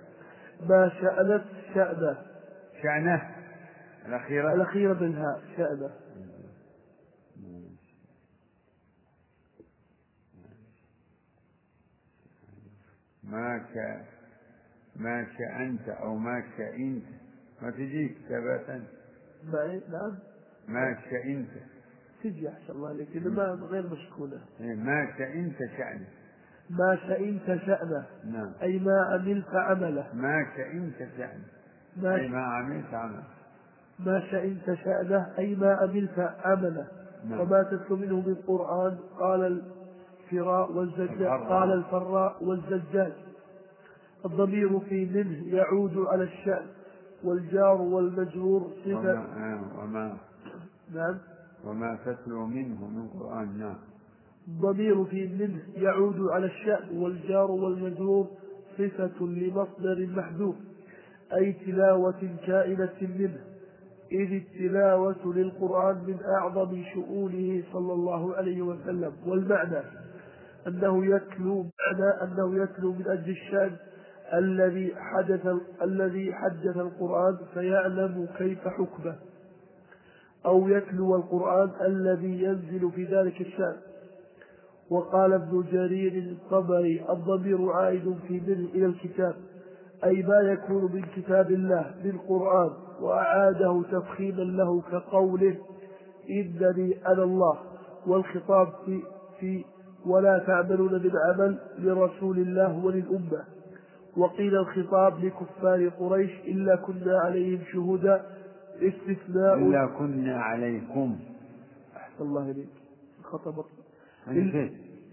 ما 0.70 0.90
شأنت 1.02 1.44
شأنه. 1.74 2.18
شأنه 2.84 3.22
الأخيرة. 4.06 4.54
الأخيرة 4.54 4.94
بالهاء 4.94 5.42
شأنه. 5.58 5.90
ما 13.32 13.58
ك 13.58 14.02
ما 14.96 15.26
شأنت 15.38 15.90
أو 15.90 16.16
ما 16.16 16.44
شئنت 16.58 17.04
ما 17.62 17.72
تجيك 17.72 18.18
ثباتا؟ 18.30 18.84
معي 19.44 19.82
نعم. 19.92 20.18
ما 20.68 20.98
شئنت 21.10 21.50
تجي 22.24 22.50
أحسن 22.50 22.74
الله 22.74 22.90
عليك 22.90 23.16
ما 23.16 23.44
غير 23.44 23.88
مشكولة. 23.88 24.42
إيه، 24.60 24.76
ما 24.76 25.08
شئنت 25.18 25.58
شأنه. 25.78 26.08
ما 26.70 26.96
شئنت 26.96 27.46
شأنه. 27.46 28.06
نعم. 28.26 28.52
أي 28.62 28.80
ما 28.80 29.02
عملت 29.02 29.56
عمله. 29.56 30.08
ما 30.14 30.46
شئنت 30.56 30.98
شأنه. 31.18 31.46
ما 31.98 32.16
أي 32.16 32.28
ما 32.28 32.44
عملت 32.44 32.94
عمل 32.94 33.24
ما 34.00 34.20
شئنت 34.20 34.74
شأنه 34.74 35.34
أي 35.38 35.56
ما 35.56 35.74
عملت 35.74 36.20
عمله. 36.20 36.88
نعم. 37.26 37.40
وما 37.40 37.64
تتلو 37.64 37.98
منه 37.98 38.16
من 38.16 38.36
قرآن 38.36 38.98
قال 39.20 39.62
الفراء 40.32 40.72
والزجاج. 40.72 41.24
قال 41.50 41.72
الفراء 41.72 42.44
والزجاج. 42.44 43.14
الضمير 44.26 44.80
في 44.80 45.06
منه 45.06 45.56
يعود 45.56 45.98
على 45.98 46.24
الشأن. 46.24 46.66
والجار 47.24 47.82
والمجرور 47.82 48.72
صفة. 48.86 49.12
آه، 49.12 49.62
وما 49.80 50.18
نعم. 50.94 51.18
وما 51.66 51.98
تتلو 52.06 52.46
منه 52.46 52.88
من 52.88 53.08
قرآن 53.20 53.58
نعم. 53.60 53.76
الضمير 54.48 55.06
في 55.06 55.28
منه 55.28 55.62
يعود 55.76 56.20
على 56.20 56.46
الشأن. 56.46 56.98
والجار 56.98 57.52
والمجرور 57.52 58.28
صفة 58.78 59.26
لمصدر 59.26 60.08
محذوف. 60.16 60.56
أي 61.34 61.54
تلاوة 61.54 62.38
كائنة 62.48 62.98
منه. 63.02 63.42
إذ 64.12 64.34
التلاوة 64.34 65.34
للقرآن 65.36 65.96
من 65.96 66.18
أعظم 66.26 66.84
شؤونه 66.94 67.64
صلى 67.74 67.94
الله 67.94 68.36
عليه 68.36 68.62
وسلم. 68.62 69.12
والمعنى 69.26 69.82
أنه 70.68 71.06
يتلو 71.06 71.64
معنى 71.64 72.24
أنه 72.24 72.64
يتلو 72.64 72.94
من 72.94 73.08
أجل 73.08 73.32
الشأن 73.32 73.76
الذي 74.34 74.96
حدث 74.96 75.48
الذي 75.82 76.34
حدث 76.34 76.78
القرآن 76.78 77.38
فيعلم 77.54 78.28
كيف 78.38 78.68
حكمه. 78.68 79.16
أو 80.46 80.70
يتلو 80.70 81.16
القرآن 81.16 81.72
الذي 81.82 82.44
ينزل 82.44 82.92
في 82.92 83.04
ذلك 83.04 83.42
الشأن. 83.42 83.76
وقال 84.90 85.34
ابن 85.34 85.64
جرير 85.72 86.14
الطبري 86.32 87.06
الضمير 87.10 87.72
عائد 87.72 88.16
في 88.28 88.34
منه 88.34 88.70
إلى 88.74 88.86
الكتاب 88.86 89.36
أي 90.04 90.24
ما 90.24 90.40
يكون 90.40 90.92
من 90.94 91.02
كتاب 91.16 91.52
الله 91.52 91.96
بالقرآن 92.04 92.72
وأعاده 93.02 93.84
تفخيما 93.92 94.42
له 94.42 94.82
كقوله 94.82 95.56
إنني 96.30 97.08
أنا 97.08 97.24
الله 97.24 97.60
والخطاب 98.08 98.68
في, 98.86 99.02
في 99.40 99.66
ولا 100.06 100.40
تعملون 100.48 100.94
من 100.94 101.12
عمل 101.28 101.60
لرسول 101.80 102.38
الله 102.40 102.86
وللأمة. 102.86 103.44
وقيل 104.18 104.56
الخطاب 104.56 105.26
لكفار 105.26 105.90
قريش 105.90 106.32
إلا 106.46 106.76
كنا 106.76 107.20
عليهم 107.20 107.60
شهودا 107.72 108.26
استثناء. 108.82 109.56
إلا 109.56 109.86
كنا 109.86 110.42
عليكم. 110.42 111.20
أحسن 111.96 112.24
الله 112.24 112.52
إليك. 112.52 112.70
خطبت 113.24 113.66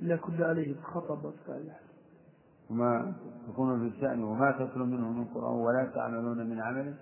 إلا 0.03 0.17
كنا 0.17 0.47
عليهم. 0.47 0.77
خطبت 0.83 1.35
صالح 1.47 1.81
وما 2.71 3.13
تكون 3.49 3.79
في 3.81 3.97
الشأن 3.97 4.25
وما 4.25 4.51
تتلو 4.51 4.85
منه 4.85 5.13
من 5.13 5.25
قرآن 5.25 5.55
ولا 5.55 5.85
تعملون 5.95 6.51
من 6.51 6.61
عمل 6.61 6.95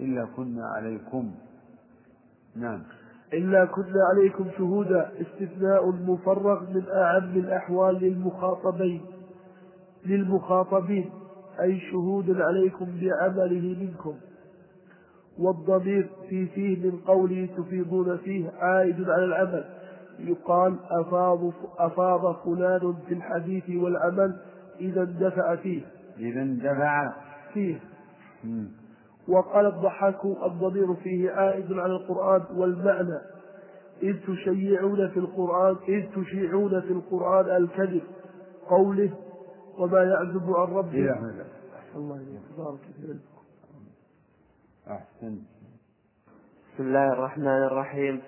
إلا 0.00 0.24
كنا 0.36 0.66
عليكم. 0.66 1.34
نعم. 2.56 2.82
إلا 3.32 3.64
كنا 3.64 4.04
عليكم 4.12 4.46
شهودا 4.58 5.10
استثناء 5.20 5.90
مفرغ 5.90 6.60
من 6.70 6.82
أعم 6.94 7.36
الأحوال 7.36 7.94
للمخاطبين 7.94 9.00
للمخاطبين 10.06 11.10
أي 11.60 11.80
شهود 11.80 12.40
عليكم 12.40 12.86
بعمله 13.00 13.76
منكم. 13.80 14.14
والضمير 15.38 16.10
في 16.28 16.46
فيه 16.46 16.90
من 16.90 16.98
قوله 17.06 17.48
تفيضون 17.56 18.16
فيه 18.16 18.50
عائد 18.58 19.10
على 19.10 19.24
العمل. 19.24 19.64
يقال 20.18 20.76
أفاض, 20.90 21.52
أفاض 21.78 22.36
فلان 22.44 22.94
في 23.08 23.14
الحديث 23.14 23.70
والعمل 23.70 24.36
إذا 24.80 25.02
اندفع 25.02 25.56
فيه. 25.56 25.82
إذا 26.18 26.42
اندفع 26.42 27.12
فيه. 27.54 27.78
مم. 28.44 28.79
وقال 29.30 29.66
الضحاك 29.66 30.24
الضمير 30.24 30.94
فيه 30.94 31.30
عائد 31.30 31.72
على 31.72 31.92
القرآن 31.92 32.42
والمعنى. 32.56 33.20
إذ 34.02 34.16
تشيعون 34.26 35.08
في 35.08 35.16
القرآن 35.16 35.76
إذ 35.88 36.22
تشيعون 36.22 36.80
في 36.80 36.92
القرآن 36.92 37.56
الكذب. 37.56 38.02
قوله 38.68 39.10
وما 39.78 40.02
يعزب 40.02 40.52
عن 40.56 40.74
ربه. 40.74 40.98
إلى 40.98 41.10
هذا 41.10 41.46
الله 41.96 42.16
إليك 42.16 42.42
بارك 42.58 42.80
فيك 42.96 43.16
أحسنت 44.88 45.40
بسم 46.74 46.82
الله 46.82 47.12
الرحمن 47.12 47.62
الرحيم. 47.62 48.22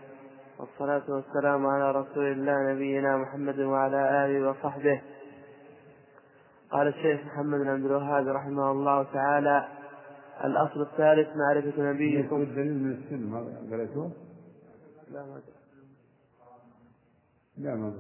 والصلاة 0.59 1.03
والسلام 1.09 1.67
على 1.67 1.91
رسول 1.91 2.33
الله 2.33 2.73
نبينا 2.73 3.17
محمد 3.17 3.59
وعلى 3.59 4.25
آله 4.25 4.51
وصحبه. 4.51 5.03
قال 6.71 6.89
الشيخ 6.89 7.21
محمد 7.27 7.59
بن 7.59 7.69
عبد 7.69 7.85
الوهاب 7.85 8.29
رحمه 8.29 8.71
الله 8.71 9.03
تعالى 9.03 9.82
الأصل 10.45 10.83
الثالث 10.83 11.37
معرفة 11.37 11.93
نبيكم. 11.93 12.43
الدليل 12.43 12.75
من 12.75 12.93
السن 12.93 13.27
ما 13.31 13.39
قرأتوه؟ 13.71 14.13
لا 15.11 15.25
ما 15.25 15.43
لا 17.59 17.77
ما 17.77 17.95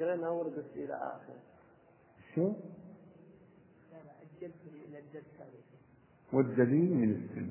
قرينا 0.00 0.26
أول 0.26 0.50
بس 0.50 0.64
إلى 0.76 0.94
آخر. 0.94 1.34
شو؟ 2.34 2.52
والدليل 6.32 6.94
من 6.94 7.10
السن 7.10 7.50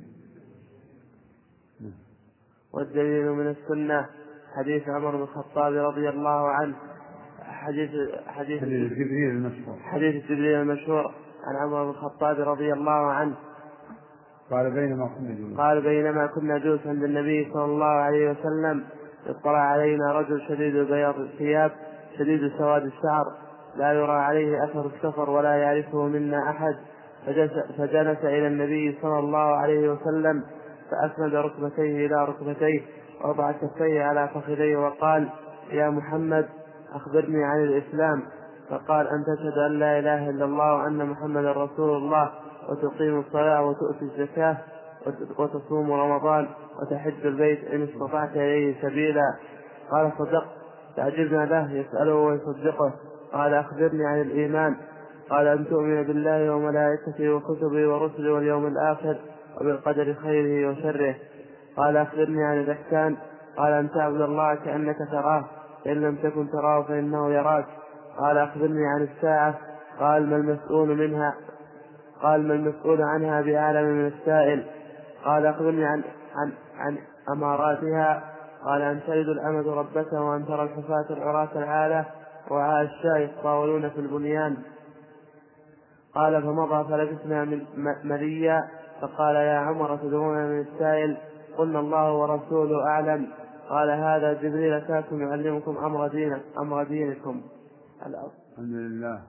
والدليل 2.73 3.31
من 3.31 3.47
السنة 3.47 4.09
حديث 4.55 4.89
عمر 4.89 5.15
بن 5.15 5.21
الخطاب 5.21 5.73
رضي 5.73 6.09
الله 6.09 6.49
عنه. 6.49 6.75
حديث 7.39 7.89
حديث 8.27 8.61
حديث 8.61 8.91
جبريل 8.91 9.29
المشهور. 9.29 9.79
حديث 9.79 10.25
جبريل 10.25 10.55
المشهور. 10.55 11.15
عن 11.47 11.55
عمر 11.55 11.83
بن 11.83 11.89
الخطاب 11.89 12.39
رضي 12.39 12.73
الله 12.73 13.11
عنه. 13.11 13.35
قال 14.51 14.71
بينما 14.71 15.07
كنا 15.07 15.35
جنوب 15.35 15.59
قال 15.59 15.81
بينما 15.81 16.27
كنا 16.27 16.57
جلوس 16.57 16.87
عند 16.87 17.03
النبي 17.03 17.51
صلى 17.53 17.65
الله 17.65 17.85
عليه 17.85 18.31
وسلم. 18.31 18.83
اطلع 19.27 19.59
علينا 19.59 20.11
رجل 20.13 20.41
شديد 20.41 20.75
بياض 20.75 21.19
الثياب 21.19 21.71
شديد 22.17 22.51
سواد 22.57 22.85
الشعر. 22.85 23.25
لا 23.75 23.93
يرى 23.93 24.11
عليه 24.11 24.63
أثر 24.63 24.85
السفر 24.85 25.29
ولا 25.29 25.55
يعرفه 25.55 26.07
منا 26.07 26.49
أحد. 26.49 26.75
فجلس 27.77 28.19
إلى 28.23 28.47
النبي 28.47 28.97
صلى 29.01 29.19
الله 29.19 29.55
عليه 29.55 29.91
وسلم 29.91 30.43
فأسند 30.91 31.35
ركبتيه 31.35 32.05
إلى 32.05 32.25
ركبتيه 32.25 32.81
ووضع 33.23 33.51
كفيه 33.51 34.03
على 34.03 34.27
فخذيه 34.27 34.77
وقال 34.77 35.29
يا 35.71 35.89
محمد 35.89 36.49
أخبرني 36.93 37.43
عن 37.43 37.63
الإسلام. 37.63 38.23
فقال 38.69 39.07
أن 39.07 39.23
تشهد 39.23 39.57
أن 39.57 39.79
لا 39.79 39.99
إله 39.99 40.29
إلا 40.29 40.45
الله 40.45 40.73
وأن 40.73 41.05
محمدا 41.05 41.51
رسول 41.51 41.97
الله 41.97 42.31
وتقيم 42.69 43.19
الصلاة 43.19 43.65
وتؤتي 43.65 44.01
الزكاة 44.01 44.57
وتصوم 45.37 45.91
رمضان 45.91 46.47
وتحج 46.81 47.25
البيت 47.25 47.63
إن 47.63 47.83
استطعت 47.83 48.35
إليه 48.35 48.81
سبيلا. 48.81 49.35
قال 49.91 50.11
صدقت 50.17 50.47
تعجبنا 50.95 51.45
له 51.45 51.71
يسأله 51.71 52.15
ويصدقه. 52.15 52.93
قال 53.33 53.53
أخبرني 53.53 54.05
عن 54.05 54.21
الإيمان. 54.21 54.75
قال 55.29 55.47
أن 55.47 55.67
تؤمن 55.67 56.03
بالله 56.03 56.55
وملائكته 56.55 57.29
وكتبه 57.29 57.93
ورسله 57.93 58.33
واليوم 58.33 58.67
الآخر 58.67 59.17
وبالقدر 59.61 60.13
خيره 60.13 60.69
وشره. 60.69 61.15
قال 61.77 61.97
أخبرني 61.97 62.43
عن 62.43 62.59
الإحسان. 62.59 63.17
قال 63.57 63.73
أن 63.73 63.89
تعبد 63.91 64.21
الله 64.21 64.55
كأنك 64.55 64.97
تراه. 65.11 65.45
فإن 65.85 66.01
لم 66.01 66.15
تكن 66.15 66.49
تراه 66.51 66.83
فإنه 66.83 67.31
يراك. 67.31 67.65
قال 68.19 68.37
أخبرني 68.37 68.87
عن 68.87 69.01
الساعة. 69.01 69.57
قال 69.99 70.29
ما 70.29 70.35
المسؤول 70.35 70.97
منها؟ 70.97 71.35
قال 72.21 72.47
ما 72.47 72.53
المسؤول 72.53 73.01
عنها 73.01 73.41
بأعلم 73.41 73.85
من 73.85 74.07
السائل. 74.07 74.65
قال 75.25 75.45
أخبرني 75.45 75.85
عن 75.85 76.03
عن 76.35 76.51
عن 76.77 76.97
أماراتها. 77.33 78.23
قال 78.65 78.81
أن 78.81 78.99
تلد 79.07 79.27
الأمة 79.27 79.73
ربتها 79.73 80.19
وأن 80.19 80.45
ترى 80.45 80.63
الحفاة 80.63 81.05
العراة 81.09 81.49
العالة 81.55 82.05
وعاء 82.51 82.81
الشاة 82.81 83.17
يتطاولون 83.17 83.89
في 83.89 83.99
البنيان. 83.99 84.57
قال 86.15 86.43
فمضى 86.43 86.89
فلبثنا 86.89 87.45
مليا. 88.03 88.67
فقال 89.01 89.35
يا 89.35 89.57
عمر 89.57 89.95
تدعون 89.95 90.37
من 90.37 90.59
السائل. 90.59 91.17
قلنا 91.57 91.79
الله 91.79 92.13
ورسوله 92.13 92.87
أعلم. 92.87 93.27
قال 93.69 93.89
هذا 93.89 94.33
جبريل 94.33 94.73
أتاكم 94.73 95.21
يعلمكم 95.21 95.77
أمر 95.77 96.07
دينك 96.07 96.41
أمر 96.61 96.83
دينكم. 96.83 97.41
الحمد 98.51 98.73
لله. 98.73 99.27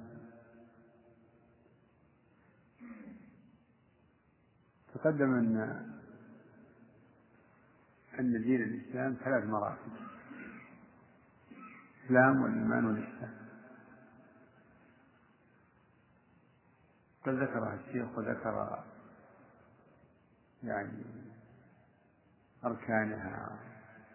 تقدم 4.94 5.34
أن 5.34 5.56
أن 8.18 8.42
دين 8.42 8.62
الإسلام 8.62 9.16
ثلاث 9.24 9.44
مراتب. 9.44 9.92
الإسلام 12.00 12.42
والإيمان 12.42 12.84
والإحسان. 12.84 13.34
قد 17.26 17.34
ذكرها 17.34 17.74
الشيخ 17.74 18.18
وذكر 18.18 18.84
يعني 20.62 21.04
أركانها 22.64 23.58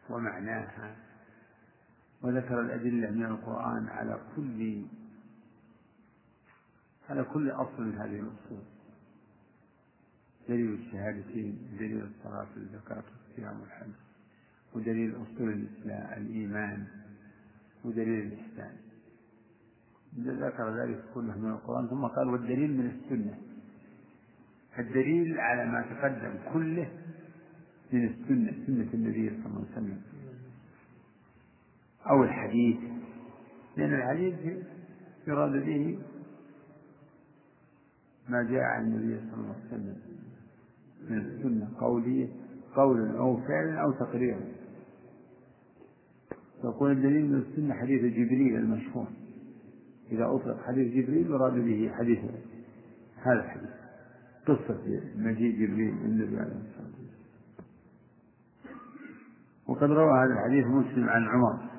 ومعناها. 0.10 1.05
وذكر 2.26 2.62
الأدلة 2.62 3.12
من 3.12 3.26
القرآن 3.26 3.88
على 3.88 4.20
كل 4.36 4.82
على 7.10 7.24
كل 7.24 7.52
أصل 7.52 7.84
من 7.84 7.96
هذه 7.96 8.20
الأصول. 8.20 8.64
دليل 10.50 10.74
الشهادتين 10.74 11.58
دليل 11.80 12.04
الصلاة 12.04 12.48
والزكاة 12.58 13.04
والصيام 13.12 13.62
والحج 13.62 13.92
ودليل 14.74 15.16
أصول 15.16 15.50
الإسلام 15.50 16.22
الإيمان 16.22 16.88
ودليل 17.84 18.26
الإحسان. 18.34 18.76
ذكر 20.20 20.84
ذلك 20.84 21.04
كله 21.14 21.38
من 21.38 21.52
القرآن 21.52 21.88
ثم 21.88 22.06
قال 22.06 22.28
والدليل 22.28 22.78
من 22.78 22.86
السنة. 22.86 23.38
الدليل 24.80 25.40
على 25.40 25.72
ما 25.72 25.82
تقدم 25.82 26.54
كله 26.54 26.92
من 27.94 28.06
السنة 28.06 28.66
سنة 28.68 28.90
النبي 28.94 29.30
صلى 29.30 29.46
الله 29.46 29.66
عليه 29.66 29.72
وسلم. 29.72 30.15
أو 32.10 32.24
الحديث. 32.24 32.78
لأن 33.78 33.94
الحديث 33.94 34.64
يراد 35.28 35.52
به 35.52 36.00
ما 38.30 38.44
جاء 38.44 38.62
عن 38.62 38.84
النبي 38.84 39.20
صلى 39.20 39.34
الله 39.34 39.56
عليه 39.56 39.68
وسلم 39.68 39.98
من 41.10 41.18
السنة 41.18 41.68
قولية 41.80 42.28
قولا 42.76 43.18
أو 43.18 43.38
فعلا 43.38 43.82
أو 43.82 43.92
تقريرا. 43.92 44.42
يقول 46.64 46.92
الدليل 46.92 47.26
من 47.26 47.40
السنة 47.40 47.74
حديث 47.74 48.02
جبريل 48.02 48.56
المشهور. 48.56 49.08
إذا 50.12 50.26
أطلق 50.26 50.64
حديث 50.64 50.94
جبريل 50.94 51.28
يراد 51.32 51.54
به 51.54 51.92
حديث 51.94 52.20
هذا 53.16 53.40
الحديث. 53.46 53.70
قصة 54.48 55.02
مجيء 55.16 55.52
جبريل 55.54 55.90
النبي 55.90 56.38
عليه 56.38 56.52
الصلاة 56.52 56.86
والسلام. 56.86 57.16
وقد 59.68 59.92
روى 59.92 60.26
هذا 60.26 60.34
الحديث 60.34 60.66
مسلم 60.66 61.10
عن 61.10 61.28
عمر. 61.28 61.75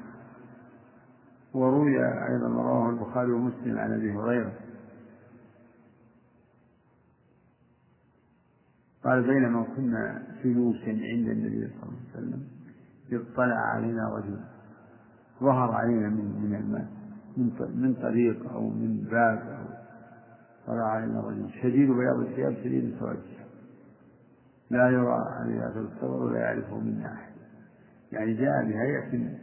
وروي 1.57 1.97
أيضا 2.29 2.49
رواه 2.49 2.91
البخاري 2.91 3.33
ومسلم 3.33 3.79
عن 3.79 3.93
أبي 3.93 4.13
هريرة. 4.13 4.53
قال 9.05 9.23
بينما 9.23 9.67
كنا 9.77 10.23
جلوسا 10.45 10.89
عند 10.89 11.29
النبي 11.29 11.69
صلى 11.69 11.83
الله 11.83 11.97
عليه 12.15 12.27
وسلم 12.27 12.43
اطلع 13.13 13.57
علينا 13.57 14.09
رجل 14.09 14.39
ظهر 15.41 15.73
علينا 15.73 16.09
من 16.09 16.25
من 16.43 16.55
الماء 16.55 16.89
من 17.75 17.95
طريق 17.95 18.53
أو 18.53 18.69
من 18.69 19.09
باب 19.11 19.39
أو 19.39 19.67
طلع 20.67 20.85
علينا 20.85 21.21
رجل 21.21 21.51
شديد 21.63 21.91
بياض 21.91 22.21
الثياب 22.21 22.55
شديد 22.65 22.97
سواد 22.99 23.23
لا 24.71 24.91
يرى 24.91 25.25
عليه 25.31 25.69
أثر 25.69 25.81
الصبر 25.81 26.23
ولا 26.23 26.39
يعرفه 26.39 26.79
منا 26.81 27.13
أحد. 27.13 27.33
يعني 28.13 28.35
جاء 28.35 28.65
بهيئة 28.65 29.39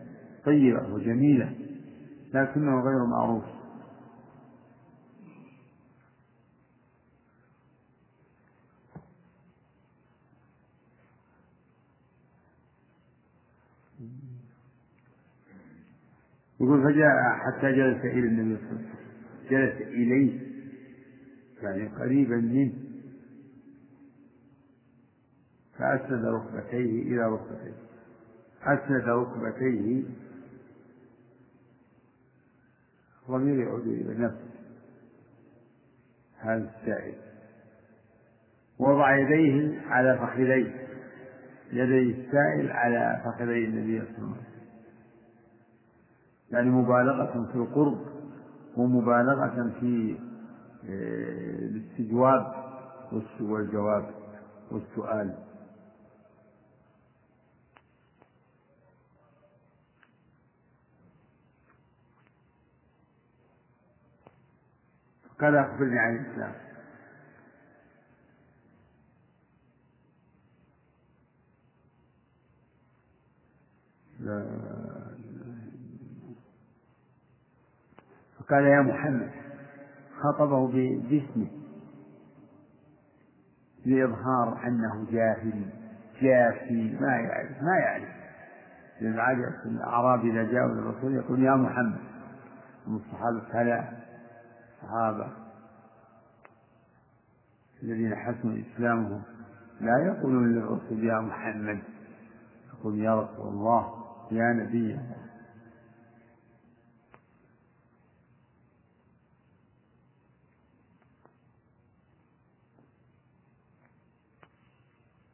طيبة 0.46 0.94
وجميلة. 0.94 1.56
لكنه 2.34 2.80
غير 2.82 3.06
معروف. 3.06 3.44
يقول 16.62 16.84
فجاء 16.84 17.34
حتى 17.34 17.72
جلس 17.72 18.06
إلى 18.06 18.28
النبي 18.28 18.58
صلى 18.58 18.70
الله 18.70 18.80
عليه 18.80 18.90
وسلم. 18.90 19.04
جلس 19.50 19.88
إليه. 19.88 20.54
يعني 21.62 21.88
قريبا 21.88 22.36
منه. 22.36 22.74
فأسند 25.78 26.26
ركبتيه 26.26 27.02
إلى 27.02 27.26
ركبتيه. 27.26 27.74
أسند 28.64 29.10
ركبتيه 29.10 30.04
ضمير 33.30 33.60
يعود 33.60 33.88
إلى 33.88 34.26
نفسه. 34.26 34.54
هذا 36.40 36.72
السائل. 36.80 37.16
وضع 38.80 39.18
يديه 39.18 39.82
على 39.88 40.18
فخذيه. 40.18 40.88
يدي 41.72 42.12
السائل 42.12 42.72
على 42.72 43.22
فخذي 43.26 43.66
النبي 43.66 44.00
صلى 44.00 44.18
الله 44.18 44.28
عليه 44.28 44.38
وسلم. 44.38 44.54
يعني 46.52 46.70
مبالغة 46.70 47.50
في 47.52 47.56
القرب 47.56 48.00
ومبالغة 48.78 49.74
في 49.80 50.18
آه، 50.90 51.60
الاستجواب 51.60 52.54
والجواب 53.42 54.10
والسؤال. 54.72 55.36
قال 65.44 65.56
أخبرني 65.56 66.00
عن 66.00 66.16
الإسلام. 66.16 66.54
لا. 74.20 74.46
فقال 78.40 78.64
يا 78.64 78.82
محمد 78.82 79.32
خطبه 80.22 80.68
باسمه. 80.68 81.48
لإظهار 83.86 84.68
أنه 84.68 85.08
جاهل 85.12 85.70
جافي 86.22 86.98
ما 87.02 87.16
يعرف 87.16 87.62
ما 87.62 87.78
يعرف. 87.78 88.10
لأن 89.02 89.54
الأعراب 89.66 90.26
إذا 90.26 90.44
جاءوا 90.44 90.74
للرسول 90.74 91.16
يقول 91.16 91.44
يا 91.44 91.56
محمد. 91.56 92.02
من 92.88 92.96
الصحابة 92.96 93.40
فلا 93.52 94.04
الصحابة 94.84 95.28
الذين 97.84 98.16
حسنوا 98.16 98.58
إسلامهم 98.62 99.22
لا 99.82 99.98
يقولون 100.06 100.54
للرسول 100.54 101.04
يا 101.04 101.20
محمد 101.20 101.80
يقول 102.74 103.00
يا 103.00 103.22
رسول 103.22 103.48
الله 103.48 104.04
يا 104.32 104.54
نبي. 104.54 105.00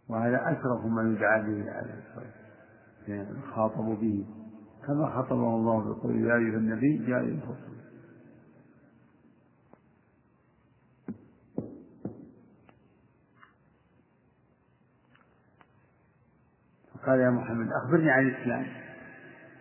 وهذا 0.10 0.52
أشرف 0.52 0.86
ما 0.86 1.02
يدعى 1.02 1.42
به 1.42 1.72
عليه 1.72 1.94
الصلاة 1.94 2.34
والسلام 3.08 3.42
خاطبوا 3.56 3.96
به 3.96 4.26
كما 4.88 5.10
خاطبه 5.10 5.56
الله 5.56 5.84
بقول 5.84 6.16
يا 6.16 6.36
أيها 6.36 6.58
النبي 6.58 7.12
يا 7.12 7.20
أيها 7.20 7.44
الرسول. 7.44 7.80
قال 17.06 17.20
يا 17.20 17.30
محمد 17.30 17.68
أخبرني 17.72 18.12
عن 18.12 18.28
الإسلام. 18.28 18.66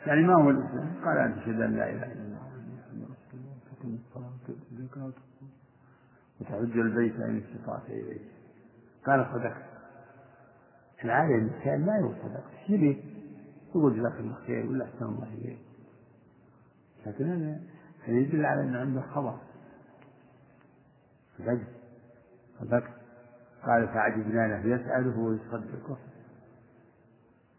يعني 0.07 0.23
ما 0.23 0.35
هو 0.35 0.51
الإسلام؟ 0.51 1.05
قال 1.05 1.19
أن 1.19 1.37
تشهد 1.37 1.61
أن 1.61 1.77
لا 1.77 1.91
إله 1.91 2.13
إلا 2.13 2.23
الله 2.23 2.49
وتحج 6.41 6.79
البيت 6.79 7.21
إن 7.21 7.43
استطعت 7.43 7.91
إليه. 7.91 8.21
قال 9.07 9.27
صدقت. 9.33 9.63
العادة 11.05 11.35
الإنسان 11.35 11.89
يقول 12.01 12.15
صدقت. 12.23 12.71
إيش 12.71 12.97
يقول 13.69 13.99
جزاك 13.99 14.21
الله 14.21 14.35
خير 14.47 14.67
ولا 14.67 14.85
أحسن 14.85 15.05
الله 15.05 15.29
إليك. 15.35 15.59
لكن 17.07 17.25
هذا 17.25 17.61
هذا 18.05 18.17
يدل 18.17 18.47
على 18.47 18.63
أنه 18.63 18.79
عنده 18.79 19.01
خبر. 19.01 19.39
صدقت. 21.39 21.67
صدقت. 22.61 22.93
قال 23.67 23.89
فعجبنا 23.89 24.49
له 24.49 24.75
يسأله 24.75 25.19
ويصدقه. 25.19 25.99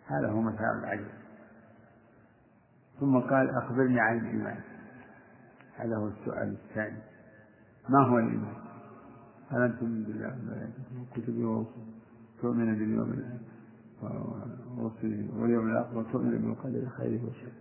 هذا 0.10 0.32
هو 0.32 0.41
مثال 0.41 0.80
العجب 0.80 1.08
ثم 3.00 3.19
قال 3.19 3.50
أخبرني 3.50 4.00
عن 4.00 4.17
الإيمان. 4.17 4.60
هذا 5.76 5.98
هو 5.98 6.08
السؤال 6.08 6.58
الثاني. 6.63 7.02
ما 7.89 8.00
هو 8.08 8.19
الإيمان؟ 8.19 8.56
هل 9.52 9.62
أن 9.62 9.80
تؤمن 9.80 10.04
بالله 10.04 11.65
تؤمن 12.41 12.76
باليوم 12.76 13.39
ورسله 14.78 15.30
واليوم 15.36 15.72
الآخر 15.72 15.98
وتؤمن 15.98 16.38
بالقدر 16.38 16.89
خيره 16.89 17.22
وشره 17.26 17.52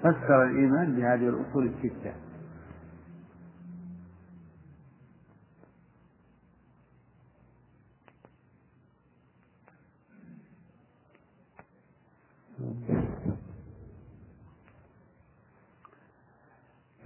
فسر 0.00 0.44
الإيمان 0.44 0.96
بهذه 0.96 1.28
الأصول 1.28 1.66
الستة. 1.66 2.14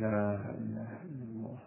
لا 0.05 0.35
إله 0.61 0.91
إلا 1.05 1.25
الله. 1.25 1.59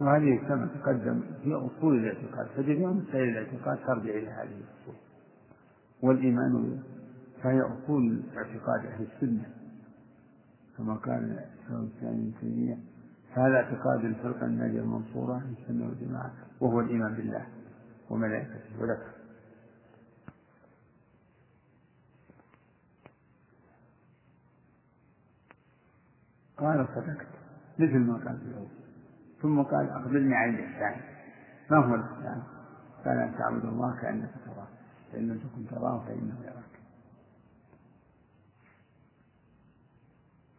وهذه 0.00 0.36
كما 0.48 0.66
تقدم 0.66 1.22
هي 1.44 1.54
أصول 1.54 1.98
الاعتقاد 1.98 2.46
فجميع 2.56 2.90
مسائل 2.90 3.28
الاعتقاد 3.28 3.78
ترجع 3.86 4.10
إلى 4.10 4.28
هذه 4.30 4.56
الأصول. 4.60 4.94
والإيمان 6.02 6.82
فهي 7.42 7.60
أصول 7.60 8.22
اعتقاد 8.36 8.86
أهل 8.86 9.06
السنة 9.14 9.48
كما 10.78 10.94
قال 10.94 11.14
الشيخ 11.14 11.70
الإسلام 11.70 12.12
ابن 12.14 12.32
تيمية 12.40 12.78
هذا 13.32 13.54
اعتقاد 13.56 14.04
الفرقة 14.04 14.46
الناجية 14.46 14.80
المنصورة 14.80 15.38
في 15.38 15.62
السنة 15.62 15.86
والجماعة 15.88 16.32
وهو 16.60 16.80
الإيمان 16.80 17.14
بالله 17.14 17.46
وملائكته 18.10 18.80
وذكر 18.80 19.19
قال 26.60 26.86
صدقت. 26.94 27.26
مثل 27.78 27.98
ما 27.98 28.12
قال 28.12 28.38
في 28.38 28.44
الأول. 28.44 28.68
ثم 29.42 29.62
قال 29.62 29.90
أخبرني 29.90 30.34
عن 30.34 30.54
الإحسان. 30.54 31.00
ما 31.70 31.76
هو 31.76 31.94
الإحسان؟ 31.94 32.42
قال 33.04 33.18
أن 33.18 33.34
تعبد 33.38 33.64
الله 33.64 33.96
كأنك 34.02 34.30
تراه. 34.46 34.66
فإن 35.12 35.28
لم 35.28 35.38
تكن 35.38 35.66
تراه 35.66 36.04
فإنه 36.06 36.34
يراك. 36.42 36.80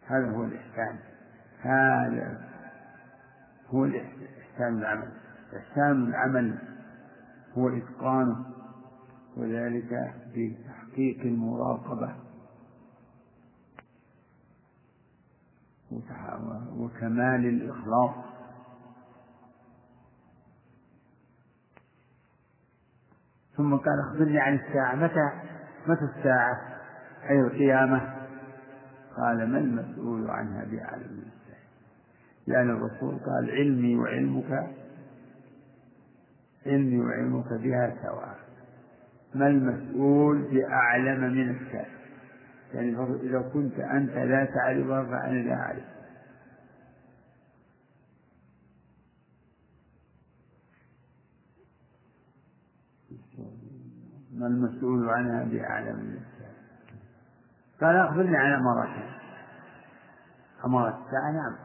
هذا 0.07 0.31
هو 0.31 0.43
الإحسان. 0.43 0.99
هذا 1.59 2.49
هو 3.69 3.85
إحسان 3.85 4.77
العمل. 4.77 5.11
إحسان 5.57 6.07
العمل 6.07 6.57
هو 7.57 7.69
إتقانه. 7.69 8.45
وذلك 9.37 10.13
بتحقيق 10.35 11.21
المراقبة. 11.21 12.15
وكمال 16.77 17.45
الإخلاص. 17.45 18.15
ثم 23.58 23.75
قال 23.75 23.99
أخبرني 23.99 24.39
عن 24.39 24.56
الساعة. 24.56 24.95
متى؟ 24.95 25.32
متى 25.88 26.04
الساعة؟ 26.17 26.58
أي 27.30 27.39
القيامة؟ 27.39 28.13
قال 29.17 29.51
ما 29.51 29.58
المسؤول 29.58 30.30
عنها 30.30 30.65
بأعلم 30.65 31.12
من 31.12 31.32
لأن 32.47 32.69
الرسول 32.69 33.19
قال 33.19 33.49
علمي 33.51 33.95
وعلمك 33.95 34.67
علمي 36.65 36.99
وعلمك 36.99 37.54
بها 37.54 37.95
سواء. 38.01 38.39
ما 39.36 39.47
المسؤول 39.47 40.41
بأعلم 40.41 41.34
من 41.34 41.49
السائل 41.49 42.00
يعني 42.73 43.19
إذا 43.23 43.49
كنت 43.53 43.79
أنت 43.79 44.12
لا 44.12 44.45
تعرفها 44.45 45.03
فأنا 45.03 45.39
لا 45.39 45.53
أعرف. 45.53 45.84
ما 54.34 54.47
المسؤول 54.47 55.10
عنها 55.10 55.43
بأعلم 55.43 55.95
من 55.95 56.19
قال 57.81 57.95
أخبرني 57.95 58.38
عن 58.38 58.53
أماراتها 58.53 59.21
أمارات 60.65 60.93
الساعة 60.93 61.31
نعم 61.31 61.55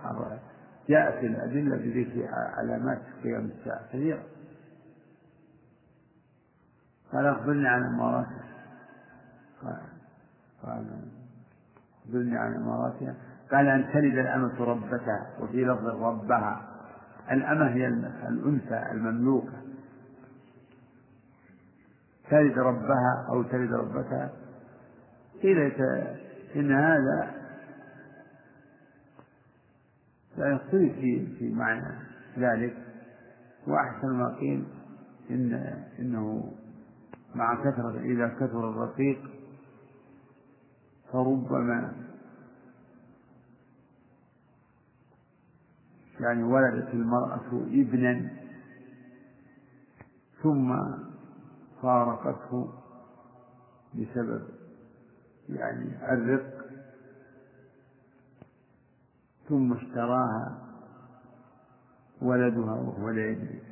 جاءت 0.88 1.24
الأدلة 1.24 1.76
بذكر 1.76 2.28
علامات 2.32 3.02
قيام 3.22 3.44
الساعة. 3.44 3.88
كثيرة 3.88 4.22
قال 7.12 7.26
أخبرني 7.26 7.68
عن 7.68 7.82
أماراتها 7.82 8.46
قال 10.62 10.86
أخبرني 12.06 12.38
عن 12.38 12.54
أماراتها. 12.54 13.14
قال 13.52 13.66
أن 13.66 13.92
تلد 13.92 14.18
الأمة 14.18 14.64
ربتها 14.64 15.26
وفي 15.40 15.64
لفظ 15.64 15.86
ربها. 15.86 16.62
الأمة 17.30 17.68
هي 17.68 17.86
الأنثى 18.28 18.90
المملوكة. 18.92 19.62
تلد 22.30 22.58
ربها 22.58 23.26
أو 23.28 23.42
تلد 23.42 23.72
ربتها 23.72 24.30
قيل 25.42 25.58
إن 26.56 26.72
هذا 26.72 27.34
لا 30.36 30.52
يختلف 30.52 30.92
في 30.92 31.26
في 31.38 31.54
معنى 31.54 31.94
ذلك. 32.38 32.76
وأحسن 33.66 34.08
ما 34.08 34.36
قيل 34.40 34.64
إن 35.30 35.54
إنه 35.98 36.52
مع 37.34 37.54
كثرة 37.54 38.00
إذا 38.00 38.28
كثر 38.28 38.70
الرقيق 38.70 39.35
فربما 41.12 41.92
يعني 46.20 46.42
ولدت 46.42 46.94
المرأة 46.94 47.46
ابنا 47.52 48.30
ثم 50.42 50.76
فارقته 51.82 52.72
بسبب 53.94 54.42
يعني 55.48 56.12
الرق 56.12 56.66
ثم 59.48 59.72
اشتراها 59.72 60.62
ولدها 62.22 62.74
وهو 62.74 63.10
لا 63.10 63.26
يدري. 63.30 63.62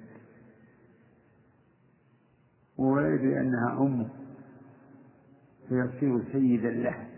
وهو 2.78 2.98
لا 2.98 3.14
يدري 3.14 3.40
أنها 3.40 3.72
أمه 3.80 4.08
فيصير 5.68 6.32
سيدا 6.32 6.70
له 6.70 7.13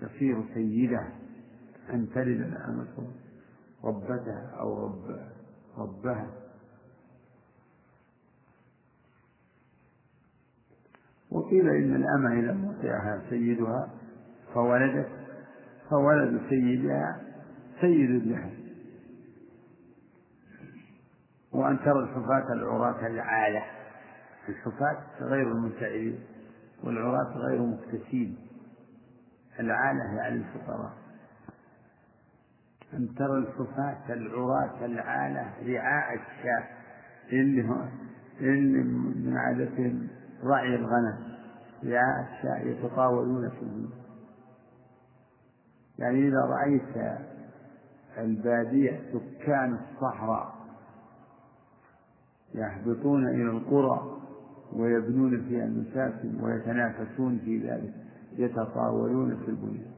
تصير 0.00 0.44
سيدة 0.54 1.08
أن 1.90 2.08
تلد 2.14 2.40
الأمة 2.40 3.08
ربتها 3.84 4.50
أو 4.60 4.86
رب 4.86 5.20
ربها. 5.78 6.26
وقيل 11.30 11.68
إن 11.68 11.96
الأمة 11.96 12.40
إذا 12.40 12.68
وطئها 12.68 13.22
سيدها 13.30 13.90
فولدت 14.54 15.08
فولد 15.90 16.40
سيدها 16.48 17.20
سيد 17.80 18.10
لها 18.10 18.50
وأن 21.52 21.78
ترى 21.78 21.98
الحفاة 21.98 22.52
العراة 22.52 23.06
العالة. 23.06 23.62
الحفاة 24.48 25.02
غير 25.20 25.52
المنتعبين 25.52 26.18
والعراة 26.84 27.38
غير 27.38 27.62
مكتسين. 27.62 28.45
العالة 29.60 30.04
يعني 30.16 30.34
الفقراء. 30.36 30.92
أن 32.94 33.14
ترى 33.14 33.38
الحفاة 33.38 34.12
العراة 34.14 34.84
العالة 34.84 35.52
رعاء 35.66 36.14
الشاة؟ 36.14 36.64
اللي 37.32 37.90
اللي 38.40 38.82
من 38.82 39.36
عادتهم 39.36 40.08
رعي 40.44 40.74
الغنم. 40.74 41.18
رعاء 41.84 42.26
الشاة 42.32 42.58
يتطاولون 42.58 43.50
فيه 43.50 44.06
يعني 45.98 46.28
إذا 46.28 46.40
رأيت 46.40 47.18
البادية 48.18 49.00
سكان 49.12 49.74
الصحراء 49.74 50.54
يهبطون 52.54 53.28
إلى 53.28 53.50
القرى 53.50 54.16
ويبنون 54.72 55.48
فيها 55.48 55.64
المساكن 55.64 56.44
ويتنافسون 56.44 57.38
في 57.38 57.58
ذلك. 57.68 57.94
يتطاولون 58.36 59.36
في 59.36 59.48
البنيان. 59.48 59.96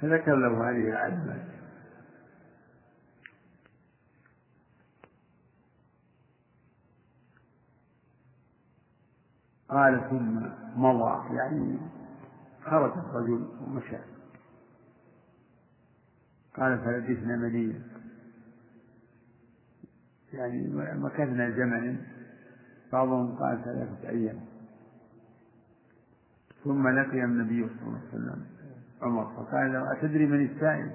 فذكر 0.00 0.36
له 0.36 0.70
هذه 0.70 0.88
العلامات 0.88 1.58
قال 9.68 10.10
ثم 10.10 10.46
مضى 10.82 11.36
يعني 11.36 11.78
خرج 12.64 12.92
الرجل 12.98 13.48
ومشى. 13.66 14.17
قال 16.54 16.78
فلبثنا 16.78 17.36
مدينة 17.36 17.80
يعني 20.32 20.68
مكثنا 20.94 21.50
زمنا 21.50 21.96
بعضهم 22.92 23.36
قال 23.36 23.64
ثلاثة 23.64 24.08
أيام. 24.08 24.40
ثم 26.64 26.88
لقي 26.88 27.24
النبي 27.24 27.68
صلى 27.68 27.86
الله 27.86 27.98
عليه 27.98 28.08
وسلم 28.08 28.46
عمر. 29.02 29.24
فقال 29.24 29.72
له 29.72 29.92
أتدري 29.92 30.26
من 30.26 30.44
السائل؟ 30.46 30.90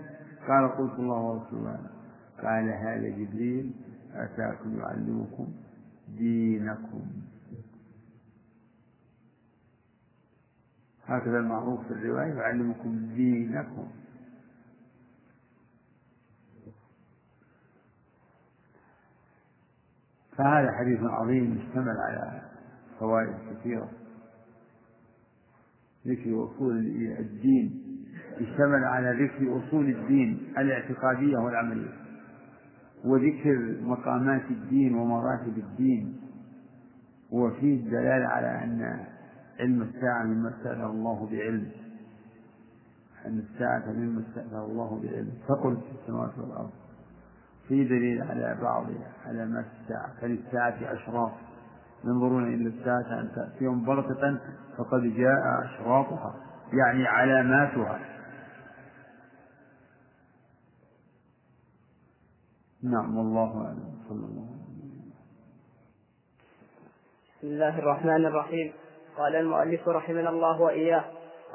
قال 0.48 0.70
قلت 0.72 1.00
الله 1.00 1.22
ورسوله. 1.22 1.80
قال 2.44 2.70
هذا 2.70 3.10
جبريل 3.10 3.72
أتاكم 4.14 4.80
يعلمكم 4.80 5.48
دينكم. 6.18 7.06
هكذا 11.06 11.38
المعروف 11.40 11.88
في 11.88 11.94
الرواية 11.94 12.34
يعلمكم 12.34 13.10
دينكم. 13.16 13.88
فهذا 20.38 20.72
حديث 20.72 21.00
عظيم 21.04 21.62
اشتمل 21.62 21.98
على 21.98 22.42
فوائد 23.00 23.34
كثيرة. 23.52 23.90
ذكر 26.08 26.46
أصول 26.46 26.78
الدين 27.20 27.84
اشتمل 28.34 28.84
على 28.84 29.26
ذكر 29.26 29.58
أصول 29.58 29.90
الدين 29.90 30.54
الاعتقادية 30.58 31.38
والعملية 31.38 31.94
وذكر 33.06 33.78
مقامات 33.82 34.42
الدين 34.52 34.96
ومراتب 34.96 35.58
الدين 35.58 36.20
وفيه 37.32 37.80
الدلالة 37.80 38.28
على 38.28 38.64
أن 38.64 39.06
علم 39.60 39.82
الساعة 39.82 40.24
مما 40.24 40.50
استأثر 40.50 40.90
الله 40.90 41.30
بعلم 41.32 41.72
أن 43.26 43.40
الساعة 43.40 43.92
مما 43.92 44.22
استأثر 44.30 44.66
الله 44.66 45.02
بعلم. 45.04 45.32
فقل 45.48 45.76
في 45.76 46.02
السماوات 46.02 46.38
والأرض. 46.38 46.72
في 47.68 47.84
دليل 47.84 48.22
على 48.22 49.46
ما 49.46 49.64
في 49.64 49.70
الساعة 49.82 50.22
فللساعة 50.22 50.94
أشراط 50.94 51.32
ينظرون 52.04 52.54
إلى 52.54 52.70
الساعة 52.70 53.20
أن 53.20 53.32
تأتيهم 53.36 53.86
بغتة 53.86 54.40
فقد 54.78 55.02
جاء 55.02 55.64
أشراطها 55.64 56.36
يعني 56.74 57.08
علاماتها. 57.08 58.00
نعم 62.84 63.18
والله 63.18 63.66
أعلم. 63.66 63.94
صلى 64.10 64.26
الله 64.26 64.48
عليه 64.48 64.64
وسلم. 64.64 65.14
بسم 67.38 67.48
الله 67.48 67.80
الرحمن 67.80 68.26
الرحيم. 68.26 68.74
قال 69.18 69.36
المؤلف 69.36 69.88
رحمنا 69.88 70.30
الله 70.30 70.62
وإياه 70.62 71.04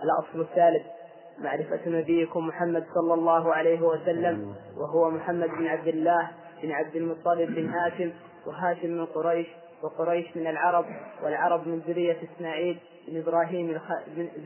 الأصل 0.03 0.41
الثالث 0.41 0.98
معرفة 1.41 1.81
نبيكم 1.87 2.47
محمد 2.47 2.85
صلى 2.95 3.15
الله 3.15 3.55
عليه 3.55 3.81
وسلم 3.81 4.55
وهو 4.77 5.11
محمد 5.11 5.49
بن 5.49 5.67
عبد 5.67 5.89
الله 5.89 6.31
بن 6.63 6.73
عبد 6.73 6.97
المطلب 6.97 7.55
بن 7.55 7.69
هاشم 7.69 8.13
وهاشم 8.47 8.89
من 8.89 9.07
قريش 9.07 9.47
وقريش 9.83 10.37
من 10.37 10.47
العرب 10.47 10.85
والعرب 11.25 11.69
من 11.69 11.79
ذرية 11.79 12.17
إسماعيل 12.23 12.79
بن 13.09 13.21
إبراهيم 13.21 13.71
الخ... 13.71 13.93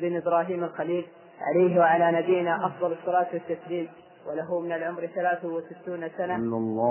بن 0.00 0.16
إبراهيم 0.16 0.64
الخليل. 0.64 1.06
عليه 1.40 1.78
وعلى 1.78 2.20
نبينا 2.20 2.66
أفضل 2.66 2.92
الصلاة 2.92 3.26
والتسليم 3.32 3.88
وله 4.26 4.60
من 4.60 4.72
العمر 4.72 5.06
ثلاث 5.06 5.44
وستون 5.44 6.08
سنة 6.08 6.36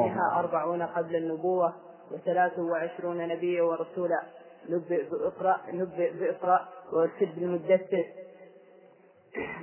منها 0.06 0.40
أربعون 0.40 0.82
قبل 0.82 1.16
النبوة 1.16 1.74
وثلاث 2.12 2.60
وعشرون 2.60 3.28
نبيا 3.28 3.64
ورسولا. 3.64 4.22
نبئ 4.70 5.10
بإقرأ 5.10 5.58
نبئ 5.74 6.12
بإقرأ 6.20 6.68
وأرسل 6.94 7.30
بالمدثر. 7.36 8.06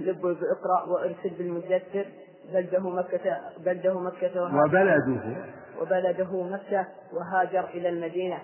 نبئ 0.01 0.35
بإقرأ 0.35 0.85
وأرسل 0.89 1.31
بالمدثر. 1.39 2.07
بلده 2.53 2.91
مكة 2.91 3.41
بلده 3.59 4.01
مكة 4.01 4.43
وبلده. 4.43 5.37
وبلده 5.81 6.43
مكة 6.43 6.87
وهاجر 7.13 7.65
إلى 7.65 7.89
المدينة. 7.89 8.39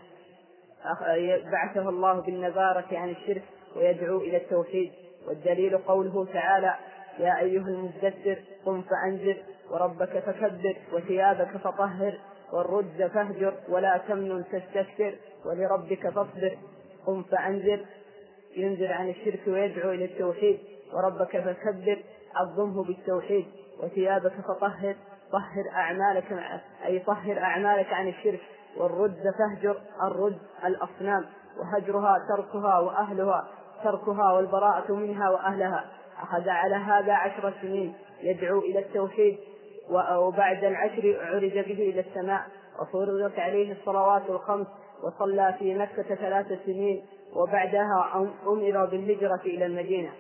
بعثه 1.52 1.88
الله 1.88 2.20
بالنبارة 2.20 2.86
عن 2.92 3.10
الشرك 3.10 3.42
ويدعو 3.76 4.18
إلى 4.18 4.36
التوحيد. 4.36 4.92
والدليل 5.28 5.78
قوله 5.78 6.26
تعالى 6.32 6.74
يا 7.18 7.40
أيها 7.40 7.68
المدثر 7.68 8.38
قم 8.64 8.82
فأنذر 8.82 9.36
وربك 9.70 10.18
فكبر 10.18 10.76
وثيابك 10.92 11.56
فطهر 11.56 12.18
والرجز 12.52 13.02
فاهجر 13.02 13.54
ولا 13.68 14.00
تمنن 14.08 14.44
تستكثر 14.52 15.14
ولربك 15.44 16.08
فاصبر. 16.08 16.58
قم 17.06 17.22
فأنذر. 17.22 17.80
ينذر 18.56 18.92
عن 18.92 19.08
الشرك 19.08 19.40
ويدعو 19.46 19.90
إلى 19.90 20.04
التوحيد. 20.04 20.58
وربك 20.94 21.40
فكبر 21.40 22.02
عظمه 22.34 22.84
بالتوحيد 22.84 23.46
وثيابك 23.82 24.32
فطهر 24.32 24.96
طهر 25.32 25.70
أعمالك 25.72 26.32
أي 26.84 26.98
طهر 26.98 27.38
أعمالك 27.38 27.92
عن 27.92 28.08
الشرك. 28.08 28.40
والرد 28.76 29.22
فاهجر 29.38 29.76
الرد 30.02 30.38
الأصنام. 30.64 31.24
وهجرها 31.58 32.18
تركها 32.28 32.78
وأهلها 32.78 33.48
تركها 33.84 34.32
والبراءة 34.32 34.92
منها 34.92 35.30
وأهلها. 35.30 35.84
أخذ 36.22 36.48
على 36.48 36.74
هذا 36.74 37.12
عشر 37.12 37.54
سنين 37.62 37.94
يدعو 38.20 38.58
إلى 38.58 38.78
التوحيد. 38.78 39.38
وبعد 40.18 40.64
العشر 40.64 41.18
عرج 41.20 41.52
به 41.52 41.90
إلى 41.90 42.00
السماء. 42.00 42.42
وفرضت 42.80 43.38
عليه 43.38 43.72
الصلوات 43.72 44.22
الخمس. 44.28 44.66
وصلى 45.02 45.54
في 45.58 45.74
مكة 45.74 46.14
ثلاث 46.14 46.46
سنين. 46.66 47.06
وبعدها 47.36 48.12
أمر 48.46 48.84
بالهجرة 48.84 49.40
إلى 49.44 49.66
المدينة. 49.66 50.10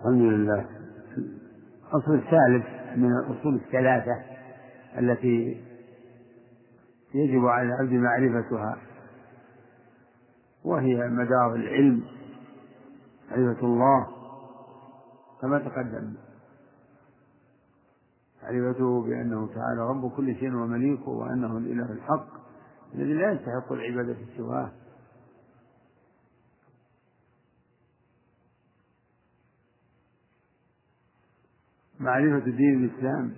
الحمد 0.00 0.20
لله 0.20 0.66
الأصل 1.88 2.14
الثالث 2.14 2.66
من 2.96 3.12
الأصول 3.12 3.54
الثلاثة 3.54 4.22
التي 4.98 5.64
يجب 7.14 7.46
على 7.46 7.68
العبد 7.68 7.92
معرفتها 7.92 8.76
وهي 10.64 11.08
مدار 11.08 11.54
العلم 11.54 12.02
معرفة 13.30 13.66
الله 13.66 14.06
كما 15.40 15.58
تقدم. 15.58 16.14
معرفته 18.42 19.02
بأنه 19.02 19.46
تعالى 19.46 19.80
رب 19.90 20.10
كل 20.16 20.34
شيء 20.34 20.54
ومليكه 20.54 21.08
وأنه 21.08 21.58
الإله 21.58 21.92
الحق 21.92 22.28
الذي 22.94 23.12
لا 23.12 23.32
يستحق 23.32 23.72
العبادة 23.72 24.16
سواه. 24.36 24.70
معرفة 32.00 32.44
دين 32.44 32.84
الإسلام 32.84 33.32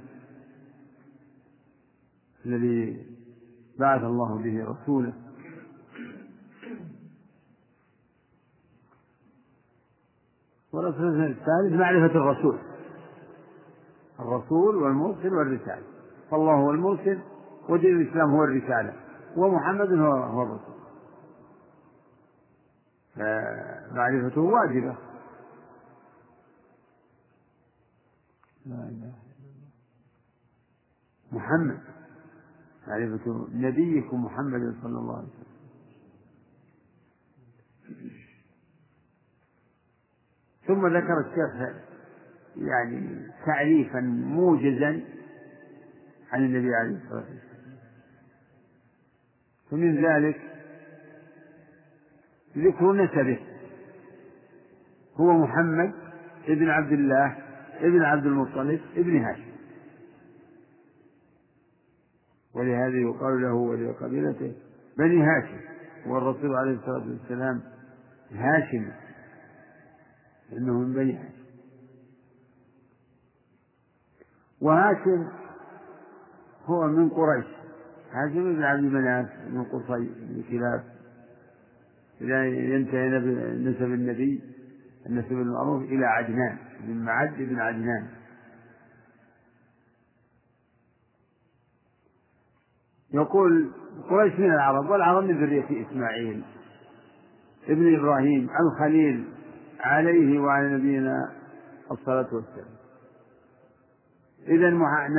الذي 2.47 3.07
بعث 3.79 4.03
الله 4.03 4.43
به 4.43 4.65
رسوله. 4.65 5.13
والرسول 10.73 11.25
الثالث 11.25 11.73
معرفة 11.73 12.15
الرسول. 12.17 12.59
الرسول 14.21 14.77
والمرسل 14.77 15.35
والرسالة. 15.35 15.83
فالله 16.31 16.55
هو 16.55 16.71
المرسل 16.71 17.19
ودين 17.69 18.01
الإسلام 18.01 18.31
هو 18.31 18.45
الرسالة. 18.45 18.95
ومحمد 19.37 19.93
هو 19.93 20.43
الرسول. 20.43 20.83
فمعرفته 23.15 24.41
واجبة. 24.41 24.97
لا 28.67 28.89
إله 28.89 29.13
محمد. 31.33 31.81
معرفة 32.89 33.49
نبيكم 33.55 34.25
محمد 34.25 34.75
صلى 34.83 34.99
الله 34.99 35.17
عليه 35.17 35.29
وسلم. 35.29 35.53
ثم 40.67 40.87
ذكر 40.87 41.21
الشيخ 41.21 41.77
يعني 42.57 43.29
تعريفا 43.47 44.01
موجزا 44.01 45.01
عن 46.33 46.45
النبي 46.45 46.75
عليه 46.75 46.97
الصلاة 46.97 47.19
والسلام. 47.21 47.79
ومن 49.73 50.05
ذلك 50.05 50.41
ذكر 52.57 52.93
نسبه. 52.93 53.39
هو 55.17 55.33
محمد 55.33 55.93
ابن 56.49 56.69
عبد 56.69 56.93
الله 56.93 57.51
ابن 57.83 58.03
عبد 58.03 58.26
المطلب 58.26 58.80
ابن 58.97 59.24
هاشم. 59.24 59.53
ولهذا 62.55 62.97
يقال 62.97 63.43
له 63.43 63.55
ولقبيلته 63.55 64.53
بني 64.99 65.22
هاشم. 65.22 65.61
والرسول 66.07 66.55
عليه 66.57 66.72
الصلاة 66.72 67.09
والسلام 67.09 67.62
هاشم. 68.33 68.91
إنه 70.53 70.78
من 70.78 70.93
بني 70.93 71.16
هاشم. 71.16 71.43
وهاشم 74.61 75.28
هو 76.64 76.87
من 76.87 77.09
قريش. 77.09 77.47
هاشم 78.12 78.57
بن 78.57 78.62
عبد 78.62 78.83
مناف 78.83 79.28
من 79.51 79.64
قصي 79.64 80.11
بن 80.20 80.43
كلاب. 80.51 80.85
إذا 82.20 82.45
ينتهي 82.45 83.09
نسب 83.55 83.83
النبي 83.83 84.41
النسب 85.07 85.33
المعروف 85.33 85.83
إلى 85.83 86.07
عدنان. 86.07 86.59
بن 86.83 87.05
معد 87.05 87.35
بن 87.39 87.61
عدنان. 87.61 88.09
يقول 93.14 93.70
قريش 94.11 94.39
من 94.39 94.53
العرب 94.53 94.91
والعرب 94.91 95.24
من 95.24 95.45
ذرية 95.45 95.87
إسماعيل 95.87 96.43
ابن 97.68 97.99
إبراهيم 97.99 98.49
الخليل 98.61 99.24
عليه 99.80 100.39
وعلى 100.41 100.68
نبينا 100.68 101.33
الصلاة 101.91 102.35
والسلام. 102.35 102.72
إذا 104.49 104.70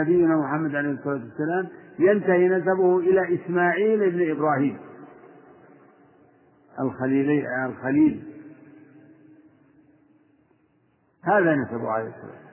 نبينا 0.01 0.35
محمد 0.35 0.75
عليه 0.75 0.91
الصلاة 0.91 1.13
والسلام 1.13 1.67
ينتهي 1.99 2.49
نسبه 2.49 2.99
إلى 2.99 3.35
إسماعيل 3.35 4.11
بن 4.11 4.31
إبراهيم. 4.31 4.77
الخليل 6.79 7.45
الخليل. 7.65 8.32
هذا 11.23 11.55
نسبه 11.55 11.89
عليه 11.91 12.07
السلام 12.07 12.43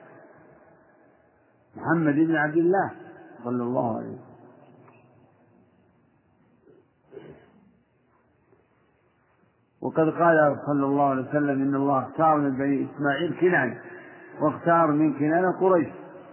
محمد 1.75 2.15
بن 2.15 2.35
عبد 2.35 2.57
الله 2.57 2.91
صلى 3.43 3.63
الله 3.63 3.97
عليه 3.97 4.07
وسلم. 4.07 4.31
وقد 9.81 10.09
قال 10.09 10.59
صلى 10.65 10.85
الله 10.85 11.09
عليه 11.09 11.29
وسلم 11.29 11.61
إن 11.61 11.75
الله 11.75 11.99
اختار 12.07 12.37
من 12.37 12.57
بني 12.57 12.87
إسماعيل 12.95 13.39
كنانة 13.41 13.81
واختار 14.41 14.87
من 14.91 15.13
كنانة 15.19 15.51
قريش. 15.59 15.89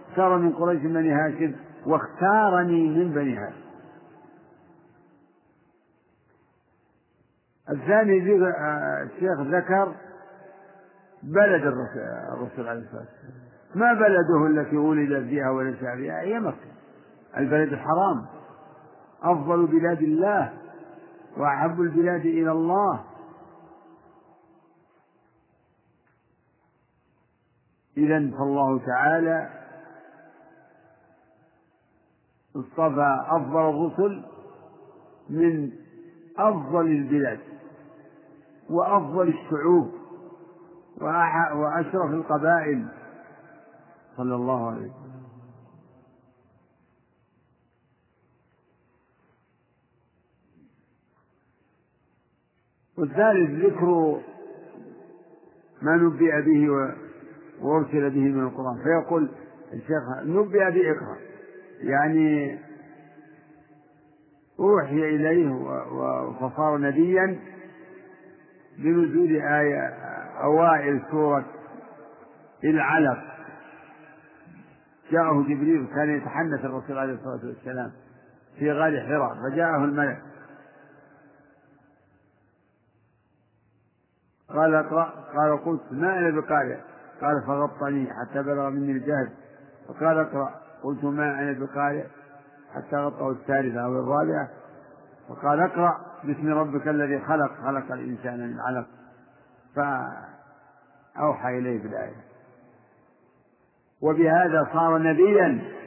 اختار 0.09 0.37
من 0.37 0.53
قريش 0.53 0.81
بني 0.81 1.11
هاشم 1.11 1.55
واختارني 1.85 2.89
من 2.89 3.11
بني 3.13 3.37
هاشم. 3.37 3.69
الثاني 7.69 8.17
الشيخ 9.03 9.39
ذكر 9.39 9.95
بلد 11.23 11.63
الرسول 11.63 12.67
عليه 12.67 12.79
الصلاة 12.79 12.99
والسلام. 12.99 13.39
ما 13.75 13.93
بلده 13.93 14.47
التي 14.47 14.77
ولد 14.77 15.27
فيها 15.27 15.49
ونشأ 15.49 15.95
فيها؟ 15.95 16.21
هي 16.21 16.39
مكة. 16.39 16.71
البلد 17.37 17.73
الحرام. 17.73 18.25
أفضل 19.23 19.67
بلاد 19.67 20.01
الله 20.01 20.53
وأحب 21.37 21.81
البلاد 21.81 22.25
إلى 22.25 22.51
الله. 22.51 23.03
إذا 27.97 28.19
فالله 28.19 28.79
تعالى 28.85 29.49
اصطفى 32.55 33.25
أفضل 33.27 33.69
الرسل 33.69 34.25
من 35.29 35.71
أفضل 36.37 36.85
البلاد 36.85 37.39
وأفضل 38.69 39.27
الشعوب. 39.27 39.98
وأشرف 41.01 42.11
القبائل. 42.11 42.87
صلى 44.17 44.35
الله 44.35 44.67
عليه 44.69 44.81
وسلم. 44.81 45.09
والثالث 52.97 53.65
ذكر 53.65 54.21
ما 55.81 55.95
نبئ 55.95 56.41
به 56.41 56.69
وأرسل 57.61 58.09
به 58.09 58.19
من 58.19 58.43
القرآن. 58.43 58.83
فيقول 58.83 59.29
الشيخ 59.73 60.03
نبئ 60.23 60.71
بإقرأ. 60.71 61.17
يعني 61.79 62.59
أوحي 64.59 65.15
إليه 65.15 65.49
فصار 66.39 66.77
نبيا 66.77 67.39
بنزول 68.77 69.35
آية 69.35 70.08
أوائل 70.43 71.01
سورة 71.11 71.45
العلق. 72.63 73.19
جاءه 75.11 75.43
جبريل 75.43 75.87
كان 75.95 76.09
يتحنث 76.09 76.65
الرسول 76.65 76.97
عليه 76.97 77.13
الصلاة 77.13 77.47
والسلام 77.47 77.91
في 78.59 78.71
غار 78.71 79.01
حراء 79.01 79.35
فجاءه 79.35 79.83
الملك. 79.83 80.21
قال 84.49 84.75
اقرأ 84.75 85.13
قال 85.35 85.65
قلت 85.65 85.81
ما 85.91 86.19
أنا 86.19 86.41
بقارئ 86.41 86.77
قال 87.21 87.43
فغطني 87.47 88.07
حتى 88.13 88.43
بلغ 88.43 88.69
مني 88.69 88.91
الجهد 88.91 89.29
فقال 89.87 90.17
اقرأ. 90.17 90.59
قلت 90.83 91.03
ما 91.03 91.39
أنا 91.39 91.59
بقارئ 91.59 92.05
حتى 92.75 92.95
غطه 92.95 93.31
الثالثة 93.31 93.85
أو 93.85 93.99
الرابعة. 93.99 94.49
فقال 95.29 95.59
اقرأ 95.59 95.97
باسم 96.23 96.53
ربك 96.53 96.87
الذي 96.87 97.19
خلق 97.19 97.51
خلق 97.65 97.91
الإنسان 97.91 98.49
من 98.49 98.59
علق. 98.59 98.98
فأوحى 99.79 101.57
إليه 101.57 101.83
بالآية 101.83 102.23
وبهذا 104.01 104.69
صار 104.73 104.97
نبيا. 104.97 105.79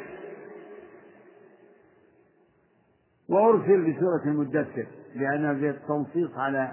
وأرسل 3.29 3.93
بسورة 3.93 4.23
المدثر 4.27 4.87
لأنها 5.15 5.53
التنصيص 5.53 6.31
على 6.37 6.73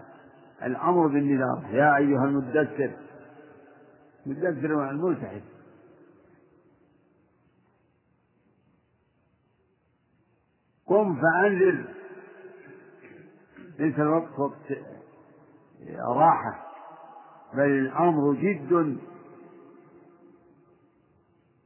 الأمر 0.63 1.07
بالنذار. 1.07 1.65
يا 1.71 1.97
أيها 1.97 2.25
المدثر. 2.25 2.91
مدثر 4.25 4.89
الملتحد. 4.89 5.41
قم 10.85 11.21
فأنذر. 11.21 11.85
ليس 13.79 13.99
الوقت 13.99 14.39
وقت 14.39 14.77
راحة. 16.15 16.68
بل 17.53 17.71
الأمر 17.71 18.33
جد. 18.33 18.97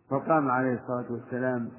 فقام 0.09 0.51
عليه 0.51 0.73
الصلاة 0.73 1.11
والسلام 1.11 1.69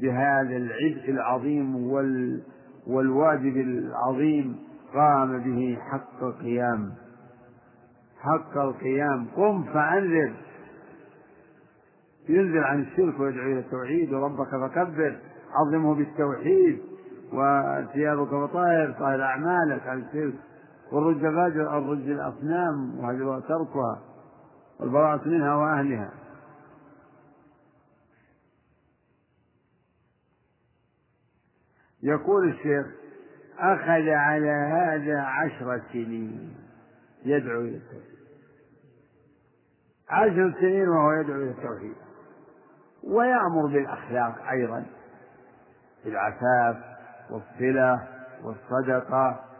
بهذا 0.00 0.56
العبء 0.56 1.10
العظيم 1.10 1.76
وال 1.76 2.42
والواجب 2.86 3.56
العظيم. 3.56 4.56
قام 4.94 5.38
به 5.38 5.78
حق 5.90 6.22
القيام. 6.22 6.92
حق 8.20 8.58
القيام. 8.58 9.26
قم 9.36 9.62
فأنذر. 9.62 10.32
ينذر 12.28 12.64
عن 12.64 12.80
الشرك 12.80 13.20
ويدعو 13.20 13.46
إلى 13.52 13.58
التوحيد 13.58 14.12
وربك 14.12 14.48
فكبر. 14.48 15.18
عظمه 15.52 15.94
بالتوحيد 15.94 16.78
وثيابك 17.32 18.28
فطاهر. 18.28 18.94
طاهر 18.98 19.22
أعمالك 19.22 19.86
عن 19.86 19.98
الشرك. 19.98 20.34
والرج 20.92 21.20
فاجر 21.20 21.78
الرج 21.78 22.10
الأصنام 22.10 22.98
وهجرها 22.98 23.40
تركها 23.40 24.02
والبراءة 24.80 25.28
منها 25.28 25.54
وأهلها. 25.54 26.10
يقول 32.02 32.48
الشيخ 32.48 32.86
أخذ 33.58 34.08
على 34.08 34.50
هذا 34.50 35.20
عشر 35.20 35.82
سنين. 35.92 36.56
يدعو 37.24 37.60
إلى 37.60 37.76
التوحيد. 37.76 38.14
عشر 40.08 40.54
سنين 40.60 40.88
وهو 40.88 41.12
يدعو 41.12 41.36
إلى 41.36 41.50
التوحيد. 41.50 41.94
ويأمر 43.04 43.66
بالأخلاق 43.66 44.48
أيضا. 44.50 44.86
بالعفاف 46.04 46.76
والصلة 47.30 48.08
والصدقة. 48.42 49.53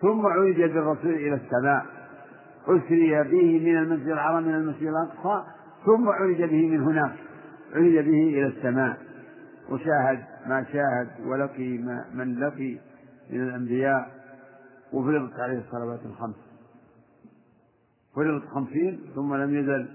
ثم 0.00 0.26
عيد 0.26 0.56
بالرسول 0.56 1.14
إلى 1.14 1.34
السماء. 1.34 1.86
أسري 2.66 3.22
به 3.22 3.70
من 3.70 3.78
المسجد 3.78 4.08
الحرام 4.08 4.42
من 4.42 4.54
المسجد 4.54 4.86
الأقصى 4.86 5.44
ثم 5.86 6.08
عرج 6.08 6.42
به 6.42 6.68
من 6.68 6.82
هناك 6.82 7.16
عرج 7.74 7.98
به 7.98 8.22
إلى 8.28 8.46
السماء. 8.46 8.98
وشاهد 9.70 10.24
ما 10.46 10.64
شاهد 10.72 11.08
ولقي 11.26 11.78
ما 11.78 12.04
من 12.14 12.40
لقي 12.40 12.78
من 13.30 13.40
الأنبياء. 13.40 14.10
وفرضت 14.92 15.40
عليه 15.40 15.58
الصلوات 15.58 16.00
الخمس. 16.06 16.36
فرضت 18.16 18.48
خمسين 18.48 19.00
ثم 19.14 19.34
لم 19.34 19.54
يزل. 19.54 19.88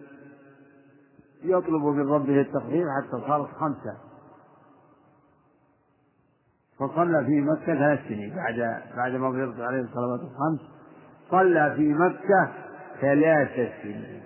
يطلب 1.43 1.83
من 1.83 2.07
ربه 2.07 2.41
التخفيف 2.41 2.85
حتى 2.97 3.27
صارت 3.27 3.49
خمسة. 3.49 3.97
فصلى 6.79 7.25
في 7.25 7.41
مكة 7.41 7.65
ثلاث 7.65 8.07
سنين. 8.07 8.35
بعد 8.35 8.81
بعد 8.95 9.11
ما 9.11 9.31
فرضت 9.31 9.59
عليه 9.59 9.81
الصلوات 9.81 10.19
الخمس 10.19 10.59
صلى 11.31 11.73
في 11.75 11.93
مكة 11.93 12.51
ثلاث 13.01 13.81
سنين. 13.83 14.23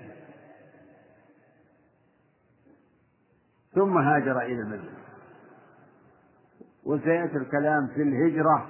ثم 3.76 3.98
هاجر 3.98 4.42
إلى 4.42 4.62
المدينة. 4.62 4.98
وسيأتي 6.86 7.38
الكلام 7.38 7.88
في 7.88 8.02
الهجرة. 8.02 8.68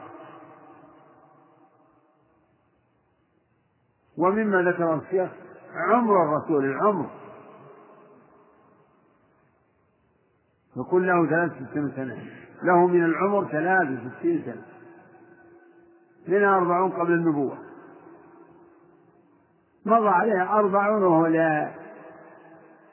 ومما 4.17 4.71
ذكر 4.71 4.95
الشيخ 4.95 5.29
عمر 5.73 6.23
الرسول 6.23 6.65
العمر. 6.65 7.09
يقول 10.77 11.07
له 11.07 11.29
ثلاث 11.29 11.51
سنة 11.73 12.46
له 12.63 12.87
من 12.87 13.03
العمر 13.03 13.45
ثلاث 13.51 13.87
وستين 14.05 14.43
سنة. 14.45 14.65
منها 16.27 16.57
أربعون 16.57 16.91
قبل 16.91 17.13
النبوة. 17.13 17.57
مضى 19.85 20.07
عليه 20.07 20.53
أربعون 20.53 21.03
وهو 21.03 21.25
لا 21.25 21.71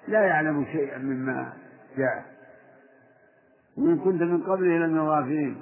لا 0.08 0.26
يعلم 0.26 0.64
شيئا 0.64 0.98
مما 0.98 1.52
جاء. 1.96 2.24
وإن 3.76 3.98
كنت 3.98 4.22
من 4.22 4.42
قبله 4.42 4.78
لمن 4.78 4.98
الغافلين. 4.98 5.60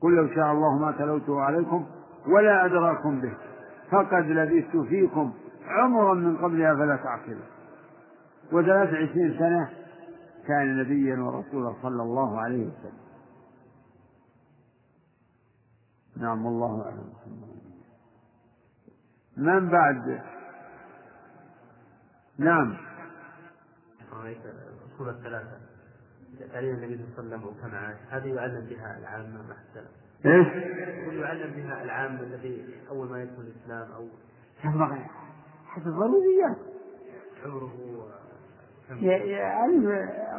قل 0.00 0.16
لو 0.16 0.28
شاء 0.34 0.52
الله 0.52 0.78
ما 0.78 0.92
تلوته 0.92 1.40
عليكم 1.40 1.86
ولا 2.26 2.64
أدراكم 2.64 3.20
به. 3.20 3.34
فقد 3.90 4.24
لبثت 4.26 4.76
فيكم. 4.76 5.32
عمرا 5.70 6.14
من 6.14 6.36
قبلها 6.36 6.74
فلا 6.74 6.96
تعقلوا 6.96 7.44
وثلاث 8.52 8.88
عشرين 8.88 9.38
سنة 9.38 9.70
كان 10.46 10.76
نبيا 10.76 11.16
ورسولا 11.16 11.74
صلى 11.82 12.02
الله 12.02 12.40
عليه 12.40 12.66
وسلم. 12.66 13.00
نعم 16.16 16.46
والله 16.46 16.84
أعلم. 16.84 17.12
من 19.36 19.68
بعد؟ 19.68 20.22
نعم. 22.38 22.76
الأصول 24.12 25.08
الثلاثة. 25.08 25.60
تعليم 26.52 26.74
النبي 26.74 26.96
صلى 27.16 27.24
الله 27.24 27.36
عليه 27.36 27.44
وسلم 27.44 27.44
وكما 27.44 27.96
هذه 28.10 28.34
يعلم 28.34 28.66
بها 28.66 28.98
العامة 28.98 29.48
مع 29.48 29.56
السلام 29.68 29.92
إيش؟ 30.26 30.46
يعلم 31.14 31.52
بها 31.52 31.82
العام 31.82 32.16
الذي 32.16 32.74
أول 32.90 33.10
ما 33.10 33.22
يدخل 33.22 33.42
الإسلام 33.42 33.92
أو 33.92 34.08
حسب 35.70 35.88
ضروريات 35.88 36.56
عمره 37.44 37.70
يعني 38.90 39.86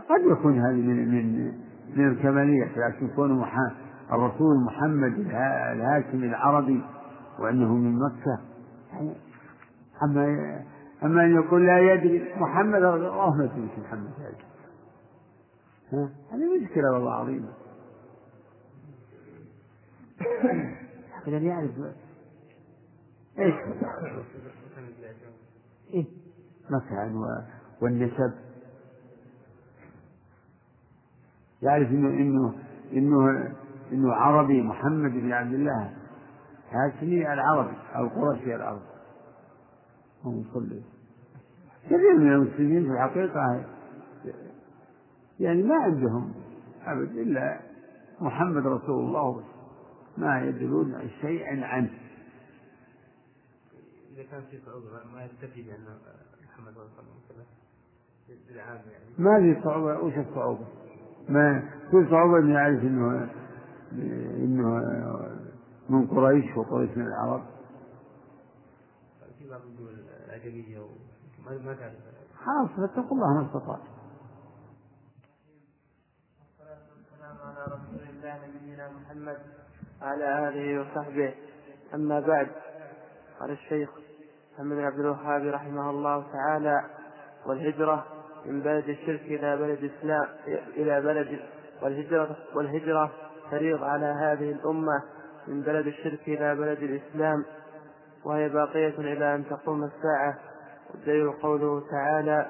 قد 0.09 0.21
يكون 0.31 0.59
هذه 0.59 0.81
من 0.81 1.11
من 1.11 1.53
من 1.95 2.07
الكماليات 2.07 2.77
لكن 2.77 3.07
كون 3.15 3.45
الرسول 4.11 4.63
محمد 4.65 5.13
الهاشمي 5.73 6.27
العربي 6.27 6.83
وأنه 7.39 7.73
من 7.73 7.99
مكة. 7.99 8.39
يعني 8.93 9.15
أما 10.03 10.25
أما 11.03 11.23
أن 11.23 11.35
يقول 11.35 11.65
لا 11.65 11.93
يدري 11.93 12.33
محمد 12.35 12.83
الله 12.83 13.35
ما 13.35 13.43
يدري 13.43 13.69
محمد 13.77 14.11
هذا 15.91 16.09
هذه 16.31 16.63
مشكلة 16.63 16.91
والله 16.93 17.13
عظيمة. 17.13 17.53
لكن 21.27 21.45
يعرف. 21.45 21.71
إيش؟ 23.39 23.55
إيه؟ 25.93 26.05
مكان 26.69 27.25
والنسب. 27.81 28.33
يعرف 31.61 31.89
انه 31.89 32.09
انه 32.09 32.53
انه 32.93 33.51
إنه 33.91 34.13
عربي 34.13 34.61
محمد 34.61 35.11
بن 35.11 35.31
عبد 35.31 35.53
الله. 35.53 35.93
هاشمي 36.71 37.33
العربي 37.33 37.77
أو 37.95 38.07
قرشي 38.07 38.55
العربي. 38.55 38.81
هو 40.23 40.31
مصلي 40.31 40.81
كثير 41.85 42.17
من 42.17 42.33
المسلمين 42.33 42.83
في 42.83 42.91
الحقيقة 42.91 43.65
يعني 45.39 45.63
ما 45.63 45.75
عندهم 45.75 46.33
أبد 46.85 47.17
إلا 47.17 47.59
محمد 48.21 48.67
رسول 48.67 49.05
الله. 49.05 49.43
ما 50.17 50.41
يدرون 50.41 51.09
شيئا 51.21 51.65
عنه. 51.65 51.89
إذا 54.13 54.23
كان 54.31 54.41
في 54.51 54.59
صعوبة 54.65 54.87
ما 55.13 55.25
يكتفي 55.25 55.61
بأن 55.61 55.97
محمد 56.43 56.71
رسول 56.71 57.05
الله 57.31 57.45
بالعام 58.49 58.81
يعني. 58.91 59.05
ما 59.17 59.39
في 59.39 59.61
صعوبة 59.63 59.99
وش 59.99 60.13
الصعوبة؟ 60.17 60.65
ما 61.29 61.59
في 61.91 62.07
صعوبة 62.09 62.39
إنه 62.39 62.53
يعرف 62.53 62.81
إنه 62.83 63.29
إنه 64.35 64.67
من 65.89 66.07
قريش 66.07 66.57
وقريش 66.57 66.97
من 66.97 67.07
العرب. 67.07 67.43
في 69.39 69.49
بعض 69.49 69.61
الدول 69.61 69.93
الأعجمية 70.25 70.79
ما 71.45 71.57
ما 71.57 71.73
تعرف 71.73 71.93
خلاص 72.35 72.69
فاتقوا 72.77 73.17
الله 73.17 73.33
ما 73.33 73.45
استطعت. 73.47 73.81
والسلام 76.59 77.37
على 77.45 77.63
رسول 77.65 78.09
الله 78.09 78.47
نبينا 78.47 78.89
محمد 78.91 79.37
وعلى 80.01 80.49
آله 80.49 80.81
وصحبه. 80.81 81.33
أما 81.93 82.19
بعد. 82.19 82.47
قال 83.41 83.51
الشيخ 83.51 83.89
محمد 84.53 84.75
بن 84.75 84.83
عبد 84.83 84.99
الوهاب 84.99 85.45
رحمه 85.45 85.89
الله 85.89 86.25
تعالى 86.33 86.81
والهجرة 87.45 88.05
من 88.45 88.61
بلد 88.61 88.89
الشرك 88.89 89.21
إلى 89.21 89.57
بلد 89.57 89.83
الإسلام 89.83 90.25
إلى 90.77 91.01
بلد 91.01 91.39
والهجرة 91.81 92.35
والهجرة 92.55 93.11
فريض 93.51 93.83
على 93.83 94.05
هذه 94.05 94.51
الأمة 94.51 95.03
من 95.47 95.61
بلد 95.61 95.87
الشرك 95.87 96.19
إلى 96.27 96.55
بلد 96.55 96.83
الإسلام 96.83 97.45
وهي 98.25 98.49
باقية 98.49 98.97
إلى 98.97 99.35
أن 99.35 99.45
تقوم 99.49 99.83
الساعة. 99.83 100.37
والدليل 100.93 101.31
قوله 101.31 101.83
تعالى 101.91 102.47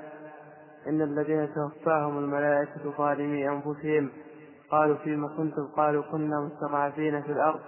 إن 0.88 1.02
الذين 1.02 1.50
توفاهم 1.54 2.18
الملائكة 2.18 2.98
ظالمي 2.98 3.50
أنفسهم 3.50 4.10
قالوا 4.72 4.96
فيما 4.96 5.28
كنتم؟ 5.28 5.68
قالوا 5.78 6.04
كنا 6.12 6.40
مستضعفين 6.40 7.22
في 7.22 7.32
الأرض. 7.32 7.60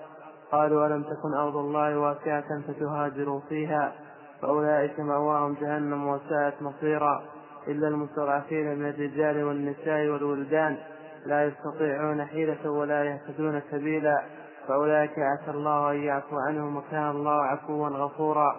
قالوا 0.53 0.87
ألم 0.87 1.03
تكن 1.03 1.33
أرض 1.33 1.57
الله 1.57 1.97
واسعة 1.97 2.61
فتهاجروا 2.67 3.39
فيها 3.49 3.93
فأولئك 4.41 4.99
مأواهم 4.99 5.53
جهنم 5.53 6.07
وساءت 6.07 6.61
مصيرا 6.61 7.23
إلا 7.67 7.87
المستضعفين 7.87 8.79
من 8.79 8.89
الرجال 8.89 9.43
والنساء 9.43 10.07
والولدان 10.07 10.77
لا 11.25 11.45
يستطيعون 11.45 12.25
حيلة 12.25 12.69
ولا 12.69 13.03
يهتدون 13.03 13.61
سبيلا 13.71 14.23
فأولئك 14.67 15.19
عسى 15.19 15.51
الله 15.51 15.91
أن 15.91 15.97
يعفو 15.97 16.37
عنهم 16.47 16.77
وكان 16.77 17.09
الله 17.09 17.43
عفوا 17.43 17.87
غفورا 17.87 18.55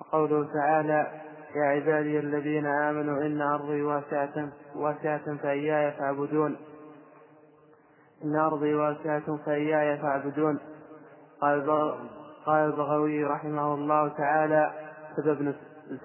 وقوله 0.00 0.48
تعالى 0.54 1.06
يا 1.54 1.64
عبادي 1.64 2.18
الذين 2.18 2.66
آمنوا 2.66 3.22
إن 3.22 3.40
أرضي 3.42 3.82
واسعة 3.82 4.48
واسعة 4.76 5.36
فإياي 5.42 5.92
فاعبدون 5.92 6.56
إن 8.24 8.36
أرضي 8.36 8.74
واسعة 8.74 9.36
فإياي 9.46 9.98
فاعبدون 9.98 10.58
قال 11.40 11.94
قال 12.46 12.70
البغوي 12.70 13.24
رحمه 13.24 13.74
الله 13.74 14.08
تعالى 14.08 14.70
سبب 15.16 15.54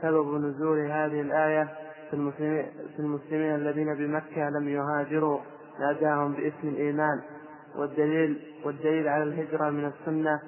سبب 0.02 0.34
نزول 0.34 0.80
هذه 0.80 1.22
الآية 1.22 1.70
في 2.10 2.14
المسلمين, 2.14 2.66
في 2.96 3.00
المسلمين 3.00 3.56
الذين 3.56 3.96
بمكة 3.96 4.50
لم 4.50 4.70
يهاجروا 4.70 5.40
ناداهم 5.80 6.34
باسم 6.34 6.68
الإيمان. 6.68 7.22
والدليل 7.78 8.42
والدليل 8.66 9.08
على 9.08 9.24
الهجرة 9.24 9.70
من 9.70 9.86
السنة 9.86 10.40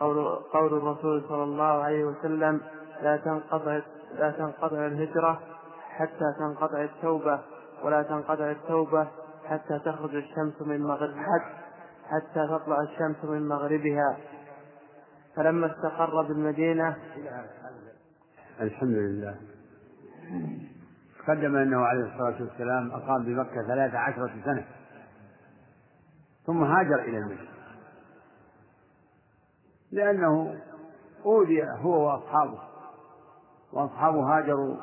قول, 0.00 0.16
قول 0.52 0.74
الرسول 0.76 1.24
صلى 1.28 1.42
الله 1.42 1.82
عليه 1.82 2.04
وسلم 2.04 2.60
لا 3.02 3.16
تنقطع 3.16 3.80
لا 4.18 4.30
تنقطع 4.30 4.86
الهجرة 4.86 5.40
حتى 5.88 6.34
تنقطع 6.38 6.82
التوبة 6.82 7.40
ولا 7.84 8.02
تنقطع 8.02 8.50
التوبة 8.50 9.08
حتى 9.46 9.78
تخرج 9.84 10.14
الشمس 10.14 10.62
من 10.62 10.82
مغرب. 10.82 11.14
حتى 12.08 12.46
تطلع 12.48 12.82
الشمس 12.82 13.24
من 13.24 13.48
مغربها. 13.48 14.16
فلما 15.36 15.66
استقر 15.66 16.22
بالمدينة 16.22 16.96
الحمد 18.60 18.94
لله. 18.96 19.36
قدم 21.28 21.56
أنه 21.56 21.84
عليه 21.84 22.04
الصلاة 22.04 22.42
والسلام 22.42 22.90
أقام 22.90 23.24
بمكة 23.24 23.66
ثلاث 23.66 23.94
عشرة 23.94 24.30
سنة 24.44 24.64
ثم 26.46 26.62
هاجر 26.62 27.02
إلى 27.02 27.18
المدينة. 27.18 27.52
لأنه 29.92 30.60
أوذي 31.24 31.62
هو 31.64 32.06
وأصحابه 32.06 32.58
وأصحابه 33.72 34.38
هاجروا 34.38 34.76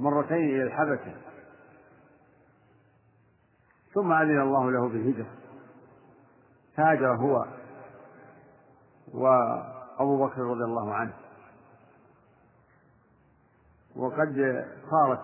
مرتين 0.00 0.48
إلى 0.48 0.62
الحبشة. 0.62 1.14
ثم 3.94 4.12
أذن 4.12 4.40
الله 4.40 4.70
له 4.70 4.88
بالهجرة. 4.88 5.30
هاجر 6.76 7.16
هو 7.16 7.46
وأبو 9.12 10.26
بكر 10.26 10.40
رضي 10.40 10.64
الله 10.64 10.94
عنه. 10.94 11.12
وقد 13.96 14.64
صارت 14.90 15.20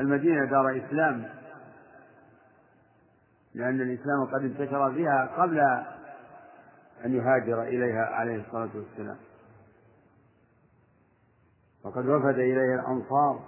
المدينة 0.00 0.44
دار 0.44 0.76
إسلام 0.76 1.30
لأن 3.54 3.80
الإسلام 3.80 4.24
قد 4.24 4.44
انتشر 4.44 4.92
فيها 4.92 5.26
قبل 5.36 5.60
أن 7.04 7.14
يهاجر 7.14 7.62
إليها 7.62 8.04
عليه 8.04 8.40
الصلاة 8.46 8.70
والسلام. 8.74 9.18
وقد 11.84 12.06
وفد 12.06 12.38
إليها 12.38 12.80
الأنصار 12.80 13.40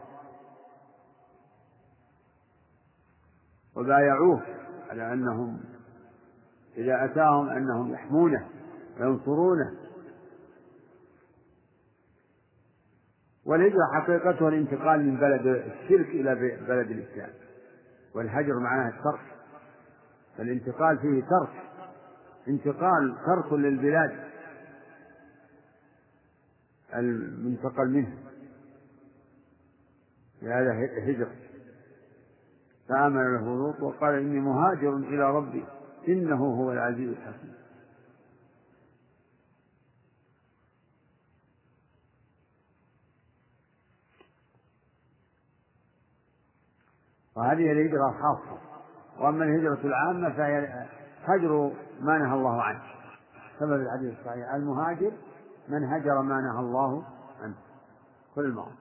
وبايعوه 3.83 4.43
على 4.91 5.13
أنهم 5.13 5.61
إذا 6.77 7.05
أتاهم 7.05 7.49
أنهم 7.49 7.93
يحمونه 7.93 8.49
وينصرونه. 9.01 9.73
والهجرة 13.45 13.93
حقيقتها 13.95 14.49
الانتقال 14.49 15.07
من 15.07 15.17
بلد 15.17 15.47
الشرك 15.47 16.07
إلى 16.07 16.35
بلد 16.69 16.91
الإسلام. 16.91 17.31
والهجر 18.15 18.59
معناه 18.59 18.89
الترك 18.89 19.21
فالانتقال 20.39 20.99
فيه 20.99 21.23
ترك 21.23 21.63
انتقال 22.49 23.17
ترك 23.27 23.53
للبلاد 23.53 24.13
المنتقل 26.95 27.89
منه. 27.89 28.19
هذا 30.43 30.73
هجر 31.07 31.29
فآمن 32.89 33.35
له 33.35 33.57
لوط 33.57 33.81
وقال 33.81 34.15
إني 34.15 34.41
مهاجر 34.41 34.97
إلى 34.97 35.37
ربي. 35.37 35.65
إنه 36.09 36.45
هو 36.45 36.73
العزيز 36.73 37.09
الحكيم. 37.09 37.55
وهذه 47.37 47.73
الهجرة 47.73 48.11
خاصة 48.11 48.59
وأما 49.19 49.45
الهجرة 49.45 49.87
العامة 49.87 50.31
فهي 50.31 50.87
هجر 51.25 51.73
ما 52.01 52.19
نهى 52.19 52.35
الله 52.35 52.63
عنه. 52.63 52.83
سبب 53.59 53.81
الحديث 53.81 54.19
الصحيح. 54.19 54.55
المهاجر 54.55 55.13
من 55.69 55.85
هجر 55.85 56.23
ما 56.23 56.41
نهى 56.41 56.61
الله 56.61 57.05
عنه. 57.43 57.55
كل 58.35 58.45
المرض 58.45 58.73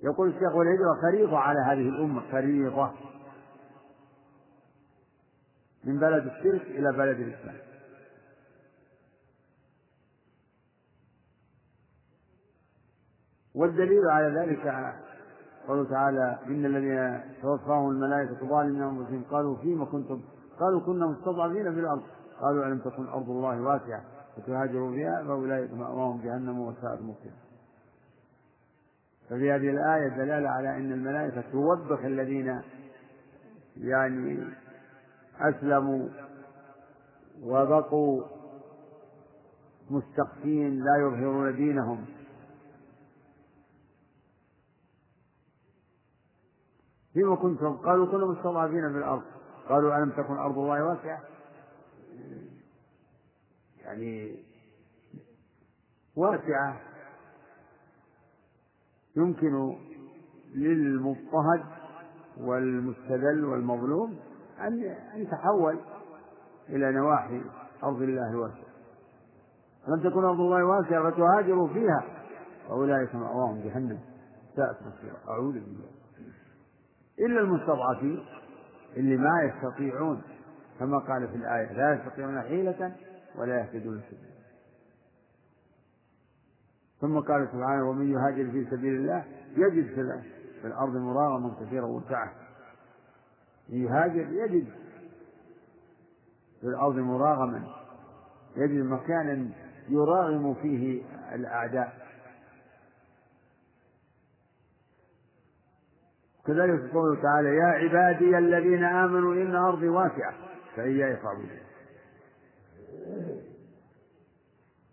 يقول 0.00 0.28
الشيخ 0.28 0.54
والهجرة 0.54 1.00
فريضة 1.02 1.38
على 1.38 1.60
هذه 1.60 1.88
الأمة 1.88 2.30
فريضة 2.30 2.90
من 5.84 5.98
بلد 5.98 6.26
الشرك 6.26 6.62
إلى 6.62 6.92
بلد 6.92 7.20
الإسلام. 7.20 7.56
والدليل 13.54 14.08
على 14.10 14.40
ذلك 14.40 14.94
قوله 15.68 15.90
تعالى 15.90 16.38
إن 16.46 16.66
الذين 16.66 17.20
توفاهم 17.42 17.90
الملائكة 17.90 18.48
ظالمين 18.48 18.82
أنفسهم 18.82 19.24
قالوا 19.30 19.56
فيما 19.56 19.84
كنتم؟ 19.84 20.20
قالوا 20.60 20.80
كنا 20.80 21.06
مستضعفين 21.06 21.74
في 21.74 21.80
الأرض. 21.80 22.02
قالوا 22.40 22.66
ألم 22.66 22.78
تكن 22.78 23.08
أرض 23.08 23.30
الله 23.30 23.60
واسعة؟ 23.60 24.04
فتهاجروا 24.36 24.92
فيها 24.92 25.24
فأولئك 25.24 25.72
مأواهم 25.72 26.20
جهنم 26.20 26.58
وساءت 26.60 27.00
مصيرا. 27.00 27.47
ففي 29.28 29.52
هذه 29.52 29.70
الآية 29.70 30.08
دلالة 30.08 30.48
على 30.48 30.76
أن 30.76 30.92
الملائكة 30.92 31.40
توبخ 31.52 32.00
الذين 32.04 32.62
يعني 33.76 34.48
أسلموا 35.40 36.08
وبقوا 37.42 38.24
مستخفين 39.90 40.78
لا 40.84 40.96
يظهرون 40.96 41.56
دينهم. 41.56 42.06
فيما 47.12 47.36
كنتم؟ 47.36 47.76
قالوا 47.76 48.06
كنا 48.06 48.26
مستضعفين 48.26 48.92
في 48.92 48.98
الأرض. 48.98 49.22
قالوا 49.68 49.98
ألم 49.98 50.10
تكن 50.10 50.36
أرض 50.36 50.58
الله 50.58 50.84
واسعة؟ 50.84 51.20
يعني 53.84 54.36
واسعة. 56.16 56.80
يمكن 59.18 59.76
للمضطهد 60.54 61.64
والمستذل 62.40 63.44
والمظلوم 63.44 64.16
أن 64.60 64.82
أن 65.14 65.20
يتحول 65.20 65.78
إلى 66.68 66.92
نواحي 66.92 67.40
أرض 67.84 68.02
الله 68.02 68.36
واسعة. 68.36 68.68
لم 69.88 70.00
تكن 70.00 70.24
أرض 70.24 70.40
الله 70.40 70.64
واسعة 70.64 71.10
فتهاجروا 71.10 71.68
فيها 71.68 72.04
وأولئك 72.68 73.14
مأواهم 73.14 73.60
جهنم. 73.60 73.98
ساءت 74.56 74.76
مصيرا 74.80 75.16
أعوذ 75.28 75.52
بالله. 75.52 75.88
إلا 77.18 77.40
المستضعفين 77.40 78.24
اللي 78.96 79.16
ما 79.16 79.42
يستطيعون 79.42 80.22
كما 80.78 80.98
قال 80.98 81.28
في 81.28 81.36
الآية 81.36 81.72
لا 81.72 81.94
يستطيعون 81.94 82.40
حيلة 82.42 82.92
ولا 83.38 83.58
يهتدون 83.60 84.00
سبيلا. 84.10 84.37
ثم 87.00 87.18
قال 87.20 87.48
سبحانه 87.52 87.90
ومن 87.90 88.12
يهاجر 88.12 88.50
في 88.50 88.66
سبيل 88.70 88.94
الله 88.94 89.24
يجد 89.56 89.86
في 90.60 90.66
الأرض 90.66 90.96
مراغما 90.96 91.54
كثيرا 91.60 91.86
وسعة 91.86 92.32
يهاجر 93.68 94.28
يجد 94.32 94.66
في 96.60 96.66
الأرض 96.66 96.94
مراغما 96.94 97.62
يجد 98.56 98.84
مكانا 98.84 99.48
يراغم 99.88 100.54
فيه 100.54 101.02
الأعداء. 101.34 102.08
كذلك 106.46 106.92
قوله 106.92 107.22
تعالى 107.22 107.56
يا 107.56 107.66
عبادي 107.66 108.38
الذين 108.38 108.84
آمنوا 108.84 109.34
إن 109.34 109.54
أرضي 109.54 109.88
واسعة. 109.88 110.34
فإياي 110.76 111.16
فاعبدون. 111.16 111.50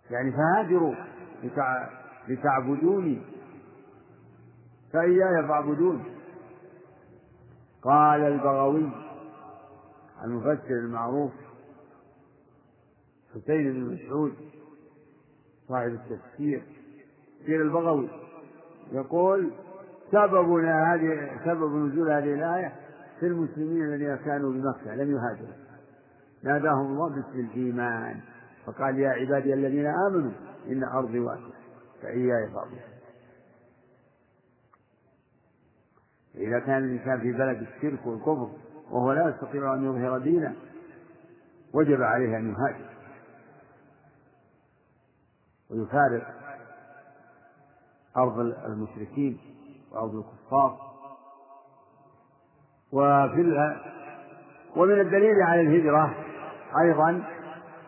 يعني 0.09 0.31
فهاجروا 0.31 0.95
لتعبدوني. 2.27 3.21
فإياي 4.93 5.47
فاعبدون. 5.47 6.03
قال 7.83 8.21
البغوي 8.21 8.91
المفسر 10.23 10.71
المعروف 10.71 11.31
حسين 13.35 13.73
بن 13.73 13.93
مسعود 13.93 14.33
صاحب 15.67 15.87
التفسير 15.87 16.63
تفسير 17.39 17.61
البغوي 17.61 18.09
يقول 18.91 19.51
سببنا 20.11 20.93
هذه 20.93 21.39
سبب 21.45 21.75
نزول 21.75 22.11
هذه 22.11 22.33
الآية 22.33 22.73
في 23.19 23.25
المسلمين 23.27 23.83
الذين 23.83 24.15
كانوا 24.15 24.51
بمكة 24.51 24.95
لم 24.95 25.15
يهاجروا. 25.15 25.65
ناداهم 26.43 26.85
الله 26.85 27.09
باسم 27.09 27.39
الإيمان. 27.39 28.19
فقال 28.65 28.99
يا 28.99 29.09
عبادي 29.09 29.53
الذين 29.53 29.85
آمنوا 29.85 30.31
إن 30.67 30.83
أرضي 30.83 31.19
واسعة 31.19 31.51
فإياي 32.01 32.49
فاعبدون 32.53 32.79
إذا 36.35 36.59
كان 36.59 36.83
الإنسان 36.83 37.21
في 37.21 37.31
بلد 37.31 37.61
الشرك 37.61 38.05
والكفر 38.05 38.49
وهو 38.91 39.11
لا 39.11 39.29
يستطيع 39.29 39.73
أن 39.73 39.85
يظهر 39.85 40.17
دينه 40.17 40.55
وجب 41.73 42.01
عليه 42.01 42.37
أن 42.37 42.49
يهاجر. 42.49 42.89
ويفارق 45.69 46.27
أرض 48.17 48.39
المشركين 48.39 49.39
وأرض 49.91 50.15
الكفار. 50.15 50.85
وفي 52.91 53.75
ومن 54.75 54.99
الدليل 54.99 55.41
على 55.41 55.61
الهجرة 55.61 56.15
أيضا 56.81 57.23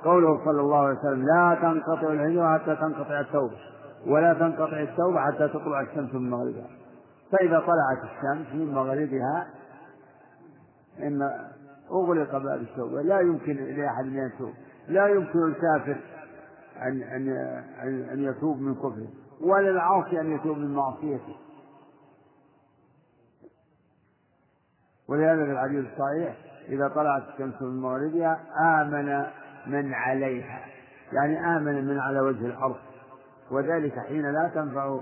قوله 0.04 0.46
صلى 0.46 0.62
الله 0.62 0.78
عليه 0.78 1.00
وسلم 1.00 1.26
لا 1.26 1.58
تنقطع 1.62 2.12
الهجرة 2.12 2.58
حتى 2.58 2.76
تنقطع 2.76 3.20
التوبة 3.20 3.58
ولا 4.08 4.34
تنقطع 4.34 4.80
التوبة 4.80 5.20
حتى 5.20 5.48
تطلع 5.48 5.82
الشمس 5.82 6.14
من 6.14 6.30
مغربها. 6.30 6.70
فإذا 7.32 7.60
طلعت 7.60 8.04
الشمس 8.04 8.54
من 8.54 8.74
مغربها 8.74 9.48
إن 11.00 11.22
أغلق 11.92 12.32
باب 12.32 12.62
التوبة. 12.62 13.02
لا 13.02 13.20
يمكن 13.20 13.54
لأحد 13.54 14.06
أن 14.06 14.32
يتوب. 14.34 14.54
لا 14.88 15.08
يمكن 15.08 15.44
الكافر 15.44 15.98
أن 16.82 17.02
أن 17.02 17.30
أن 18.14 18.24
يتوب 18.24 18.62
من 18.62 18.76
كفره 18.76 19.08
ولا 19.42 19.70
العاصي 19.70 20.22
أن 20.22 20.32
يتوب 20.32 20.58
من 20.58 20.74
معصيته. 20.74 21.36
ولهذا 25.10 25.46
في 25.46 25.52
الحديث 25.52 25.86
الصحيح 25.94 26.38
إذا 26.70 26.88
طلعت 26.88 27.24
الشمس 27.34 27.62
من 27.62 27.82
مغربها 27.82 28.40
آمن 28.82 29.26
من 29.68 29.94
عليها 29.94 30.66
يعني 31.12 31.58
آمن 31.58 31.86
من 31.86 32.00
على 32.00 32.20
وجه 32.20 32.46
الأرض 32.46 32.78
وذلك 33.52 34.00
حين 34.00 34.32
لا 34.32 34.52
تنفع 34.56 35.00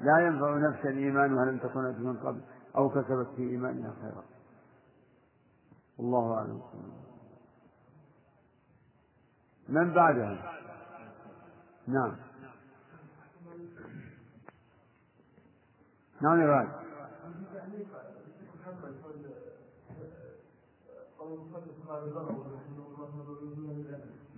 لا 0.00 0.26
ينفع 0.26 0.56
نفسا 0.56 0.88
إيمانها 0.88 1.44
لم 1.44 1.58
تكن 1.58 1.80
من 1.80 2.16
قبل 2.16 2.40
أو 2.76 2.88
كسبت 2.90 3.28
في 3.36 3.42
إيمانها 3.42 3.94
خيرا 4.02 4.24
الله 6.00 6.34
أعلم 6.34 6.62
من 9.68 9.94
بعدها 9.94 10.52
نعم 11.86 12.16
نعم 16.22 16.40
يا 16.40 16.46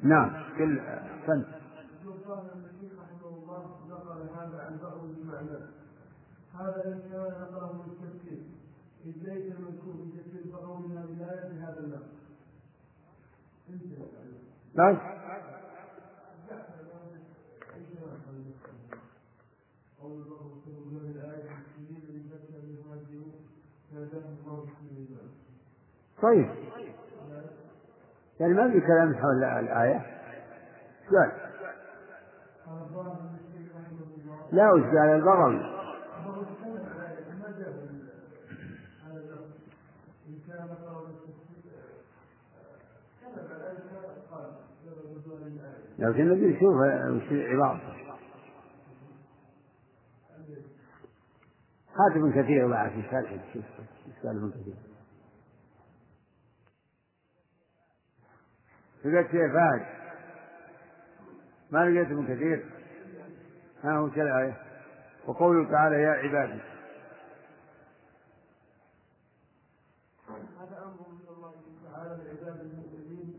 نعم. 0.03 0.31
كل 0.59 0.81
فن. 1.27 1.45
هذا 6.55 6.85
الذي 6.85 7.09
نقله 7.09 7.73
من 7.73 7.81
التفسير 7.93 8.43
إذ 9.07 9.13
ليس 9.23 9.53
المذكور 9.53 9.95
في 9.95 10.19
تفسير 10.19 10.53
فقولنا 10.53 11.07
بالآية 11.07 11.49
بهذا 11.49 11.81
النقل. 11.81 12.17
بس. 14.75 14.99
طيب. 26.23 26.66
يعني 28.41 28.53
ما 28.55 28.71
في 28.71 28.81
كلام 28.81 29.15
حول 29.15 29.45
الآية. 29.45 30.07
قال 31.11 31.33
لا 34.53 34.73
وش 34.73 34.83
قال 34.83 35.09
البغوي 35.09 35.77
لكن 45.99 46.29
نبي 46.29 46.47
نشوف 46.47 46.77
وش 47.17 47.33
العبارة 47.33 47.81
هات 51.97 52.17
كثير 52.33 52.69
بعد 52.69 52.91
في 52.91 53.03
شرح 53.03 53.33
ابن 54.25 54.51
كثير. 54.51 54.96
لقيت 59.07 59.31
شيء 59.31 59.49
فهد 59.53 59.87
ما 61.71 61.79
لقيت 61.79 62.11
ابن 62.11 62.27
كثير. 62.27 62.65
ها 63.85 63.93
هو 63.93 64.07
الآية 64.07 64.57
وقوله 65.27 65.71
تعالى 65.71 66.03
يا 66.03 66.11
عبادي 66.11 66.61
هذا 70.61 70.83
أمر 70.85 71.09
من 71.09 71.29
الله 71.37 71.53
تعالى 71.85 72.25
لعباد 72.25 72.61
المؤمنين 72.61 73.39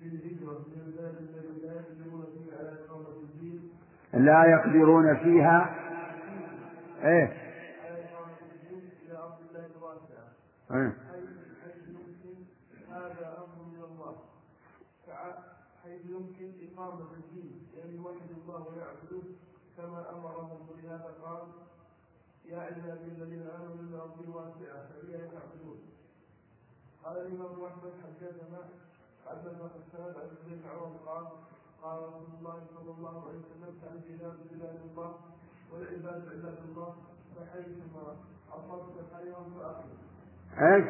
بالهجرة 0.00 0.58
من 0.58 0.80
البلاد 0.86 1.16
الذي 1.16 1.60
لا 1.62 1.74
يقدرون 1.74 2.26
فيه 2.34 2.56
على 2.58 2.84
إقامة 2.84 3.08
الدين. 3.08 3.70
لا 4.12 4.44
يقدرون 4.44 5.16
فيها. 5.16 5.74
إيه؟ 7.04 7.50
إلى 9.10 9.18
أرض 9.18 9.38
الله 9.76 9.96
إيه 10.70 10.92
حيث 11.62 11.88
يمكن 11.88 12.36
هذا 12.90 13.38
أمر 13.38 13.64
من 13.64 13.82
الله 13.84 14.16
حيث 15.84 16.04
يمكن 16.04 16.52
إقامة 16.80 17.12
الدين 17.12 17.68
يعني 17.76 17.96
يوحد 17.96 18.30
الله 18.30 18.66
ويعبدوه 18.68 19.22
كما 19.76 20.10
أمرهم 20.10 20.68
ولهذا 20.68 21.14
قال 21.24 21.42
يا 22.44 22.58
عبادي 22.60 23.04
الذين 23.04 23.42
آمنوا 23.42 23.74
إن 23.74 23.94
أرضي 24.00 24.28
واسعة 24.28 24.88
فإياي 24.88 25.28
تعبدون 25.28 25.78
قال 27.04 27.16
الإمام 27.16 27.64
أحمد 27.64 27.92
حدثنا 28.04 28.68
حدثنا 29.26 29.70
السند 29.76 30.16
عن 30.16 30.28
ابن 30.46 30.68
عمر 30.68 30.96
قال 31.06 31.26
قال 31.82 32.02
رسول 32.08 32.28
الله 32.38 32.66
صلى 32.74 32.90
الله 32.90 33.28
عليه 33.28 33.38
وسلم 33.38 33.78
البلاد 33.92 34.36
بلاد 34.50 34.80
الله 34.90 35.14
والعباد 35.72 36.28
عباد 36.28 36.58
الله 36.68 36.94
فحيثما 37.36 38.16
أصبت 38.52 39.04
خيرا 39.16 39.44
فأقم. 39.58 39.88
إيش؟ 40.58 40.86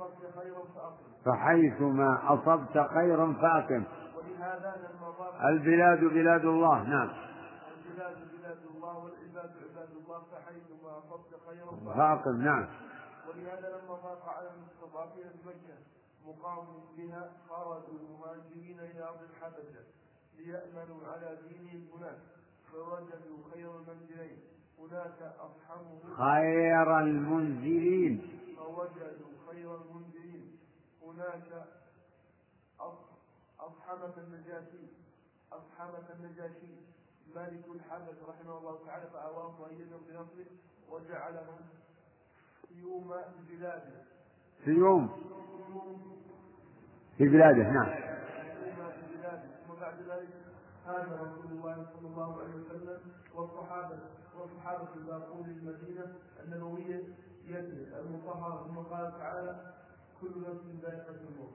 أصبت 0.00 0.34
خيرا 0.40 0.62
فأقم. 0.74 1.08
فحيثما 1.24 2.34
أصبت 2.34 2.88
خيرا 2.94 3.32
فأقم. 3.32 3.84
ولهذا 4.16 4.76
لما 4.76 5.48
البلاد 5.48 6.04
بلاد 6.04 6.44
الله 6.44 6.82
نعم. 6.82 7.10
البلاد 7.76 8.16
بلاد 8.38 8.58
الله 8.74 8.98
والعباد 8.98 9.50
عباد 9.62 9.90
الله 10.04 10.22
فحيثما 10.32 10.98
أصبت 10.98 11.40
خيرا 11.48 11.94
فأقم 11.94 12.42
نعم. 12.42 12.66
ولهذا 13.28 13.68
لما 13.68 13.94
ضاق 13.94 14.28
على 14.38 14.50
المستضعفين 14.50 15.24
بمكة 15.44 15.78
مقام 16.26 16.66
بها 16.96 17.30
خرجوا 17.48 17.98
مهاجرين 18.18 18.80
إلى 18.80 19.02
أرض 19.02 19.20
الحبشة 19.30 19.84
ليأمنوا 20.38 21.06
على 21.12 21.38
دينهم 21.48 21.88
هناك 21.94 22.18
فوجدوا 22.72 23.38
خير 23.52 23.70
المنزلين 23.76 24.38
هناك 24.78 25.34
أصحمه 25.40 26.16
خير 26.16 26.98
المنزلين 26.98 28.38
فوجدوا 28.58 29.32
خير 29.50 29.74
المنزلين 29.74 30.58
هناك 31.02 31.66
أصحمة 33.60 34.14
النجاشي 34.18 34.86
أصحمة 35.52 36.04
النجاشي. 36.14 36.74
مالك 37.34 37.64
الحبش 37.74 38.16
رحمه 38.28 38.58
الله 38.58 38.86
تعالى 38.86 39.10
فأواهم 39.10 39.60
وأيدهم 39.60 40.00
بنصره 40.08 40.46
وجعلهم 40.90 41.58
سيوم 42.68 43.14
بلاده. 43.50 44.02
سيوم. 44.64 45.08
في 47.18 47.28
بلاده 47.28 47.70
نعم. 47.70 48.08
وبعد 49.70 50.00
ذلك 50.00 50.28
هاجر 50.86 51.12
رسول 51.20 51.50
الله 51.52 51.86
صلى 51.94 52.08
الله 52.08 52.40
عليه 52.42 52.54
وسلم 52.54 53.00
والصحابة 53.34 53.98
والصحابة 54.38 54.94
الباقون 54.96 55.46
للمدينة 55.46 56.14
النبوية 56.44 57.02
يثرب 57.50 58.06
المطهرة 58.06 58.66
ثم 58.68 58.76
قال 58.76 59.10
تعالى 59.18 59.74
كل 60.20 60.28
نفس 60.40 60.82
ذائقة 60.82 61.14
الموت. 61.30 61.52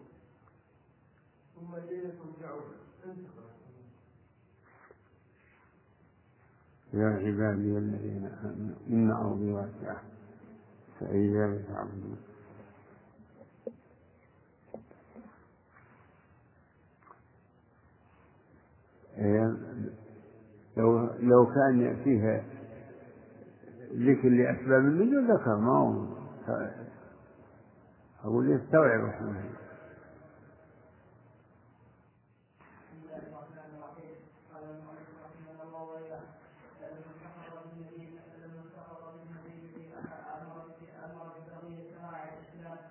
ثم 1.56 1.76
إليه 1.76 2.10
ترجعون 2.10 2.74
يا 6.94 7.08
عبادي 7.08 7.78
الذين 7.78 8.26
آمنوا 8.26 8.76
إن 8.90 9.12
أرضي 9.12 9.52
واسعة 9.52 10.02
فإياي 11.00 11.64
تعبدون. 11.64 12.18
إيه، 19.18 19.58
لو 20.78 21.10
لو 21.20 21.46
كان 21.46 22.04
فيها 22.04 22.53
ذكر 23.94 24.30
لأسباب 24.30 24.80
النزول 24.80 25.32
ذكر 25.32 25.56
ما 25.56 25.72
هو. 25.72 26.06
أقول 28.24 28.52
يستوعب 28.52 29.00
الله. 29.00 29.44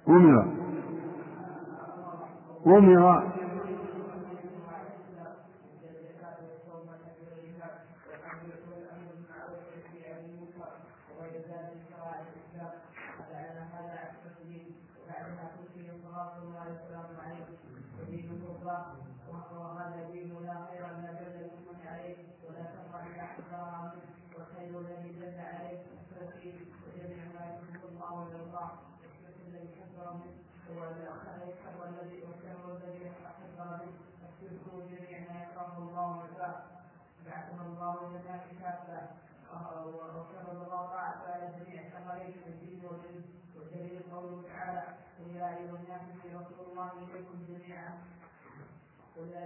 أمر. 0.08 0.42
أمر. 2.66 3.41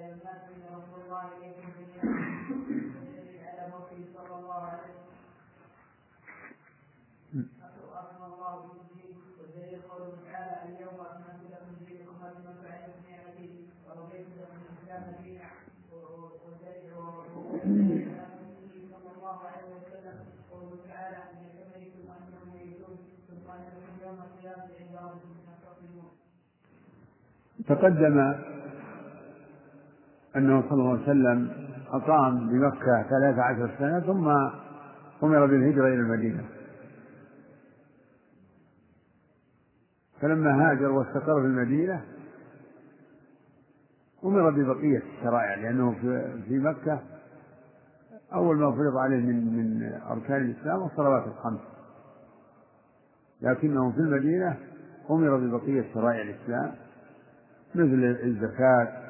رسول 0.07 1.01
الله 1.05 1.27
على 3.47 3.63
موته 3.73 4.01
صلى 4.15 4.35
الله 4.39 4.63
عليه 4.63 4.95
وسلم 7.35 8.23
الله 8.27 8.53
قوله 9.91 10.15
تعالى 10.31 10.55
صلى 18.93 19.11
الله 19.17 19.39
عليه 19.47 19.69
وسلم 19.77 20.17
قوله 20.51 20.77
تعالى 20.89 21.19
وأنهم 22.09 22.47
ميتون 22.55 22.97
ثم 23.29 23.47
تقدم 27.69 28.17
أنه 30.37 30.63
صلى 30.69 30.73
الله 30.73 30.91
عليه 30.93 31.03
وسلم 31.03 31.51
أقام 31.91 32.49
بمكة 32.49 33.03
ثلاث 33.11 33.39
عشر 33.39 33.71
سنة 33.79 34.01
ثم 34.01 34.29
أمر 35.23 35.47
بالهجرة 35.47 35.87
إلى 35.87 35.95
المدينة. 36.01 36.45
فلما 40.21 40.71
هاجر 40.71 40.91
واستقر 40.93 41.41
في 41.41 41.47
المدينة 41.47 42.05
أمر 44.25 44.51
ببقية 44.51 45.03
الشرائع 45.19 45.55
لأنه 45.55 45.95
في 46.49 46.59
مكة 46.59 47.01
أول 48.33 48.57
ما 48.57 48.73
فرض 48.73 48.97
عليه 48.97 49.17
من 49.17 49.57
من 49.57 49.93
أركان 50.11 50.37
الإسلام 50.43 50.83
الصلوات 50.83 51.27
الخمس. 51.27 51.61
لكنه 53.43 53.93
في 53.93 53.99
المدينة 53.99 54.57
أمر 55.11 55.37
ببقية 55.37 55.95
شرائع 55.95 56.23
الإسلام 56.23 56.75
مثل 57.75 58.19
الزكاة 58.25 59.06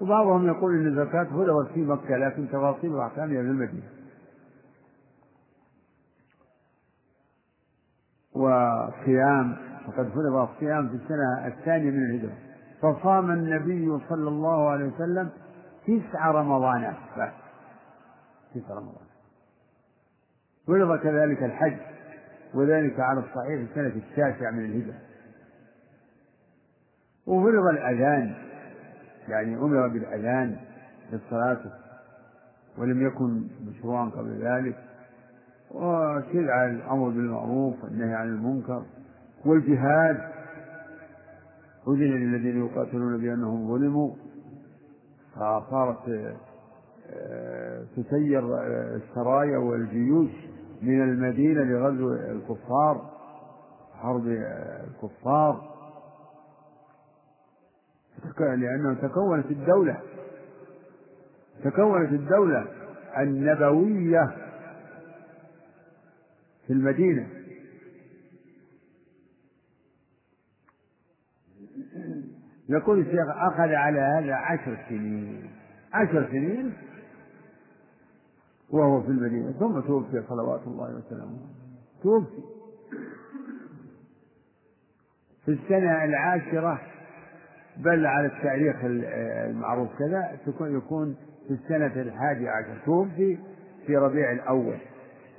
وبعضهم 0.00 0.46
يقول 0.46 0.74
أن 0.74 0.86
الزكاة 0.86 1.24
فرضت 1.24 1.72
في 1.72 1.80
مكة 1.80 2.16
لكن 2.16 2.48
تفاصيل 2.48 2.90
وأحكامها 2.90 3.42
في 3.42 3.48
المدينة 3.48 3.88
وصيام 8.32 9.56
وقد 9.88 10.08
فرض 10.08 10.48
الصيام 10.50 10.88
في 10.88 10.94
السنة 10.94 11.46
الثانية 11.46 11.90
من 11.90 12.04
الهجرة. 12.04 12.34
فصام 12.82 13.30
النبي 13.30 13.98
صلى 14.08 14.28
الله 14.28 14.70
عليه 14.70 14.84
وسلم 14.84 15.30
تسع 15.86 16.30
رمضانات 16.30 16.96
بس. 17.18 17.32
تسع 18.54 18.74
رمضانات. 18.74 19.08
فرض 20.66 20.98
كذلك 20.98 21.42
الحج 21.42 21.76
وذلك 22.54 23.00
على 23.00 23.20
الصحيح 23.20 23.46
في 23.46 23.66
السنة 23.70 24.02
التاسعة 24.02 24.50
من 24.50 24.64
الهجرة. 24.64 24.98
وفرض 27.26 27.66
الأذان. 27.66 28.47
يعني 29.28 29.56
أمر 29.56 29.88
بالأذان 29.88 30.56
للصلاة 31.12 31.60
ولم 32.78 33.06
يكن 33.06 33.42
مشروعا 33.66 34.08
قبل 34.08 34.42
ذلك 34.42 34.76
وشرع 35.70 36.66
الأمر 36.66 37.08
بالمعروف 37.08 37.84
والنهي 37.84 38.14
عن 38.14 38.28
المنكر 38.28 38.82
والجهاد. 39.46 40.18
أذن 41.88 42.04
للذين 42.04 42.66
يقاتلون 42.66 43.18
بأنهم 43.20 43.68
ظلموا 43.68 44.10
فصارت 45.34 46.34
آه، 47.10 47.84
تسير 47.96 48.58
السرايا 48.96 49.58
والجيوش 49.58 50.30
من 50.82 51.02
المدينة 51.02 51.62
لغزو 51.64 52.12
الكفار 52.12 53.10
حرب 53.94 54.26
الكفار. 54.26 55.77
لأنه 58.40 58.94
تكونت 58.94 59.50
الدولة. 59.50 60.00
تكونت 61.64 62.12
الدولة 62.12 62.66
النبوية 63.18 64.36
في 66.66 66.72
المدينة. 66.72 67.28
يقول 72.68 73.00
الشيخ 73.00 73.28
أخذ 73.28 73.74
على 73.74 74.00
هذا 74.00 74.34
عشر 74.34 74.78
سنين. 74.88 75.50
عشر 75.92 76.28
سنين 76.30 76.72
وهو 78.70 79.02
في 79.02 79.08
المدينة. 79.08 79.52
ثم 79.52 79.80
توفي 79.80 80.22
صلوات 80.28 80.66
الله 80.66 80.96
وسلامه. 80.96 81.38
توفي. 82.02 82.42
في 85.44 85.50
السنة 85.50 86.04
العاشرة 86.04 86.80
بل 87.78 88.06
على 88.06 88.26
التاريخ 88.26 88.76
المعروف 88.84 89.88
كذا 89.98 90.38
تكون 90.46 90.76
يكون 90.76 91.16
في 91.48 91.54
السنة 91.54 92.02
الحادية 92.02 92.50
عشر. 92.50 92.78
توفي 92.84 93.38
في 93.86 93.96
ربيع 93.96 94.32
الأول. 94.32 94.76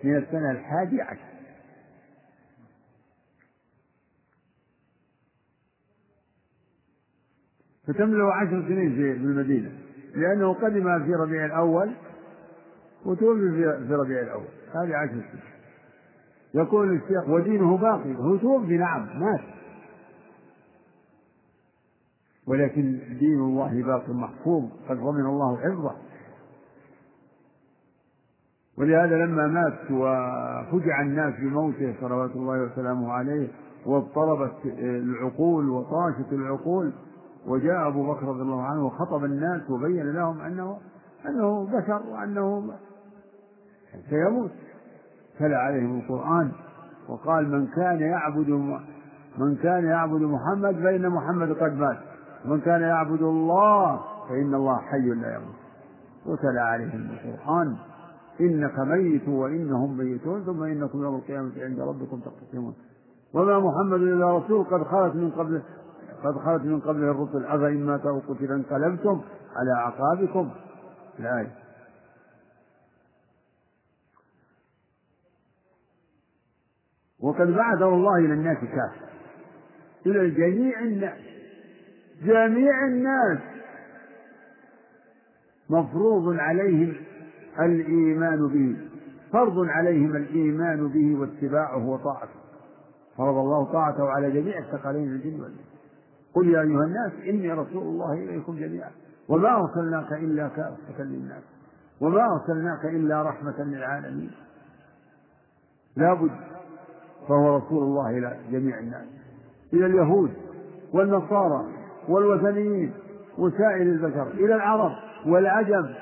من 0.03 0.17
السنة 0.17 0.51
الحادية 0.51 1.03
عشر. 1.03 1.29
فتملأ 7.87 8.33
عشر 8.33 8.67
سنين 8.67 8.95
في 8.95 9.11
المدينة. 9.11 9.71
لأنه 10.15 10.53
قدم 10.53 11.05
في 11.05 11.13
ربيع 11.13 11.45
الأول 11.45 11.91
وتوفي 13.05 13.51
في 13.87 13.93
ربيع 13.93 14.21
الأول. 14.21 14.47
هذه 14.75 14.95
عشر 14.95 15.11
سنين. 15.11 15.43
يقول 16.53 16.93
الشيخ 16.93 17.29
ودينه 17.29 17.77
باقي 17.77 18.15
هو 18.15 18.37
توفي 18.37 18.77
نعم 18.77 19.19
مات. 19.19 19.58
ولكن 22.49 22.99
دين 23.19 23.39
الله 23.39 23.83
باق 23.83 24.09
محفوظ 24.09 24.63
قد 24.89 24.97
ضمن 24.97 25.25
الله 25.25 25.57
حفظه. 25.57 25.95
ولهذا 28.77 29.25
لما 29.25 29.47
مات 29.47 29.91
وفجع 29.91 31.01
الناس 31.01 31.33
بموته 31.39 31.95
صلوات 32.01 32.31
الله 32.31 32.63
وسلامه 32.63 33.11
عليه 33.11 33.47
واضطربت 33.85 34.65
العقول 34.79 35.69
وطاشت 35.69 36.33
العقول 36.33 36.93
وجاء 37.47 37.87
أبو 37.87 38.13
بكر 38.13 38.25
رضي 38.25 38.41
الله 38.41 38.63
عنه 38.63 38.85
وخطب 38.85 39.23
الناس 39.23 39.69
وبين 39.69 40.11
لهم 40.11 40.41
أنه 40.41 40.77
أنه 41.25 41.65
بشر 41.65 42.01
وأنه 42.11 42.71
سيموت. 44.09 44.51
تلا 45.39 45.57
عليهم 45.57 45.99
القرآن 45.99 46.51
وقال 47.09 47.49
من 47.51 47.67
كان 47.67 47.99
يعبد 47.99 48.49
من 49.37 49.55
كان 49.55 49.85
يعبد 49.85 50.21
محمد 50.21 50.75
فإن 50.75 51.09
محمد 51.09 51.51
قد 51.51 51.73
مات. 51.73 51.97
ومن 52.45 52.61
كان 52.61 52.81
يعبد 52.81 53.21
الله 53.21 54.01
فإن 54.29 54.55
الله 54.55 54.77
حي 54.77 55.09
لا 55.09 55.35
يموت. 55.35 55.55
وتلا 56.25 56.61
عليهم 56.61 57.09
القرآن. 57.11 57.77
إنك 58.41 58.79
ميت 58.79 59.27
وإنهم 59.27 59.97
ميتون 59.97 60.43
ثم 60.45 60.63
إنكم 60.63 61.03
يوم 61.03 61.15
القيامة 61.15 61.51
عند 61.57 61.79
ربكم 61.79 62.19
تختصمون. 62.19 62.75
وما 63.33 63.59
محمد 63.59 64.01
إلا 64.01 64.37
رسول 64.37 64.63
قد 64.65 64.83
خلت 64.83 65.15
من 65.15 65.31
قبل 65.31 65.61
قد 66.23 66.37
خلت 66.37 66.63
من 66.63 66.79
قبله 66.79 67.11
الرسل. 67.11 67.45
أفإن 67.45 67.85
مات 67.85 68.05
أو 68.05 68.19
قتل 68.19 68.51
انقلبتم 68.51 69.21
على 69.55 69.71
أعقابكم. 69.71 70.49
الآية 71.19 71.55
وقد 77.19 77.47
بعثه 77.47 77.89
الله 77.89 78.15
إلى 78.15 78.33
الناس 78.33 78.57
كافة. 78.57 79.09
إلى 80.05 80.29
جميع 80.29 80.79
الناس. 80.79 81.38
جميع 82.23 82.85
الناس 82.87 83.39
مفروض 85.69 86.35
عليهم 86.39 86.95
الإيمان 87.59 88.47
به 88.47 88.89
فرض 89.31 89.59
عليهم 89.59 90.15
الإيمان 90.15 90.87
به 90.87 91.19
واتباعه 91.19 91.89
وطاعته. 91.89 92.39
فرض 93.17 93.37
الله 93.37 93.71
طاعته 93.71 94.09
على 94.09 94.31
جميع 94.31 94.57
الثقلين 94.57 95.03
الجن 95.03 95.41
والإنس. 95.41 95.69
قل 96.33 96.47
يا 96.49 96.61
أيها 96.61 96.83
الناس 96.83 97.11
إني 97.29 97.51
رسول 97.51 97.83
الله 97.83 98.13
إليكم 98.13 98.55
جميعا. 98.55 98.91
وما 99.29 99.55
أرسلناك 99.55 100.13
إلا 100.13 100.47
كافة 100.47 101.03
للناس. 101.03 101.43
وما 102.01 102.25
أرسلناك 102.25 102.85
إلا 102.85 103.23
رحمة 103.23 103.63
للعالمين. 103.63 104.31
لابد 105.95 106.31
فهو 107.27 107.57
رسول 107.57 107.83
الله 107.83 108.09
إلى 108.09 108.39
جميع 108.51 108.79
الناس. 108.79 109.07
إلى 109.73 109.85
اليهود 109.85 110.33
والنصارى 110.93 111.78
والوثنيين 112.09 112.93
وسائر 113.37 113.81
البشر 113.81 114.27
إلى 114.27 114.55
العرب 114.55 114.91
والعجم. 115.25 115.93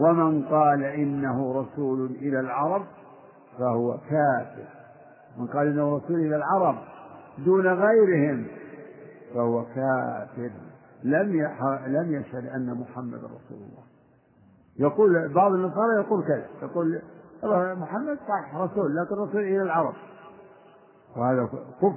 ومن 0.00 0.42
قال 0.42 0.84
إنه 0.84 1.60
رسول 1.60 2.06
إلى 2.06 2.40
العرب 2.40 2.82
فهو 3.58 3.92
كافر. 3.92 4.68
من 5.38 5.46
قال 5.46 5.66
إنه 5.66 5.96
رسول 5.96 6.20
إلى 6.20 6.36
العرب 6.36 6.76
دون 7.44 7.66
غيرهم 7.66 8.46
فهو 9.34 9.64
كافر. 9.64 10.50
لم 11.04 11.32
لم 11.86 12.14
يشهد 12.14 12.46
أن 12.46 12.74
محمد 12.80 13.18
رسول 13.18 13.58
الله. 13.58 13.84
يقول 14.78 15.28
بعض 15.34 15.52
النصارى 15.52 15.94
يقول 15.98 16.24
كذا. 16.24 16.46
يقول 16.62 17.00
محمد 17.76 18.18
صح 18.28 18.56
رسول 18.56 18.96
لكن 18.96 19.14
رسول 19.14 19.40
إلى 19.40 19.62
العرب. 19.62 19.94
وهذا 21.16 21.48
كفر. 21.80 21.92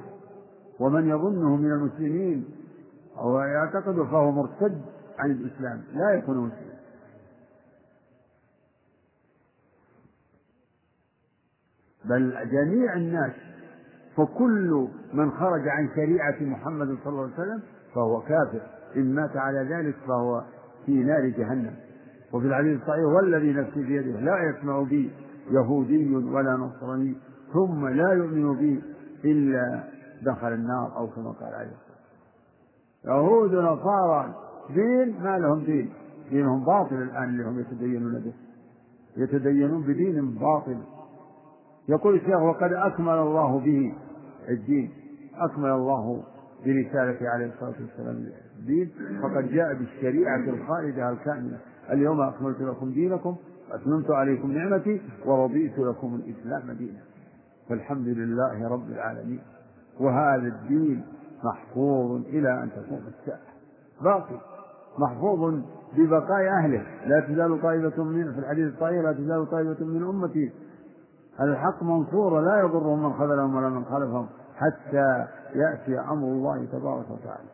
ومن 0.80 1.10
يظنه 1.10 1.56
من 1.56 1.72
المسلمين 1.72 2.46
أو 3.20 3.40
يعتقده 3.40 4.06
فهو 4.06 4.32
مرتد 4.32 4.82
عن 5.20 5.32
الإسلام 5.32 5.84
لا 5.94 6.12
يكون 6.12 6.38
مسلما 6.38 6.80
بل 12.06 12.50
جميع 12.52 12.94
الناس 12.94 13.32
فكل 14.18 14.88
من 15.14 15.32
خرج 15.32 15.68
عن 15.68 15.90
شريعة 15.96 16.36
محمد 16.42 16.98
صلى 17.04 17.10
الله 17.14 17.24
عليه 17.24 17.34
وسلم 17.34 17.62
فهو 17.96 18.22
كافر. 18.22 18.62
إن 18.96 19.16
مات 19.16 19.38
على 19.38 19.60
ذلك 19.60 19.96
فهو 20.08 20.44
في 20.86 20.92
نار 20.92 21.26
جهنم. 21.26 21.76
وفي 22.34 22.48
الحديث 22.48 22.82
الصحيح 22.82 23.06
والذي 23.06 23.54
نفسي 23.54 23.84
بيده 23.84 24.20
لا 24.20 24.50
يسمع 24.50 24.82
بي 24.82 25.12
يهودي 25.52 26.16
ولا 26.16 26.54
نصراني 26.54 27.16
ثم 27.54 27.88
لا 27.88 28.14
يؤمن 28.14 28.56
بي 28.56 28.84
إلا 29.24 29.84
دخل 30.22 30.54
النار 30.54 30.98
أو 30.98 31.08
كما 31.08 31.32
قال 31.32 31.54
عليه. 31.54 31.89
يهود 33.10 33.54
ونصارى 33.54 34.36
دين 34.74 35.24
ما 35.24 35.40
لهم 35.40 35.60
دين. 35.60 35.90
دينهم 36.30 36.66
باطل 36.66 36.96
الآن 36.96 37.24
اللي 37.24 37.44
هم 37.44 37.60
يتدينون 37.60 38.20
به. 38.20 38.34
يتدينون 39.18 39.82
بدين 39.82 40.36
باطل. 40.36 40.78
يقول 41.90 42.16
الشيخ 42.16 42.42
وقد 42.42 42.74
أكمل 42.74 43.14
الله 43.14 43.60
به 43.60 43.94
الدين. 44.50 44.92
أكمل 45.36 45.70
الله 45.70 46.24
برسالته 46.66 47.30
عليه 47.30 47.46
الصلاة 47.46 47.74
والسلام 47.82 48.26
الدين. 48.60 48.92
فقد 49.22 49.52
جاء 49.52 49.74
بالشريعة 49.74 50.50
الخالدة 50.50 51.10
الكاملة. 51.10 51.58
اليوم 51.92 52.22
أكملت 52.22 52.62
لكم 52.62 52.92
دينكم 52.92 53.36
وأتممت 53.72 54.12
عليكم 54.12 54.52
نعمتي 54.52 55.02
ورضيت 55.26 55.80
لكم 55.80 56.16
الإسلام 56.16 56.72
دينا. 56.78 57.00
فالحمد 57.70 58.08
لله 58.08 58.68
رب 58.70 58.90
العالمين. 58.90 59.40
وهذا 60.00 60.48
الدين 60.48 61.04
محفوظ 61.44 62.22
إلى 62.26 62.64
أن 62.64 62.70
تقوم 62.72 63.02
الساعة 63.08 63.40
باقي 64.02 64.40
محفوظ 64.98 65.62
ببقاء 65.98 66.48
أهله. 66.48 66.84
لا 67.06 67.20
تزال 67.20 67.62
طائفة 67.62 68.04
من 68.04 68.34
في 68.34 68.40
الحديث 68.40 68.74
الصحيح 68.74 69.04
لا 69.04 69.14
تزال 69.14 69.50
طائفة 69.52 69.86
من 69.86 70.04
أمتي. 70.04 70.52
الحق 71.42 71.84
منصورة 71.84 72.42
لا 72.42 72.60
يضرهم 72.60 73.04
من 73.04 73.14
خذلهم 73.14 73.56
ولا 73.56 73.70
من 73.70 73.86
خلفهم 73.86 74.28
حتى 74.56 75.28
يأتي 75.56 76.00
أمر 76.00 76.28
الله 76.28 76.66
تبارك 76.66 77.06
وتعالى. 77.12 77.50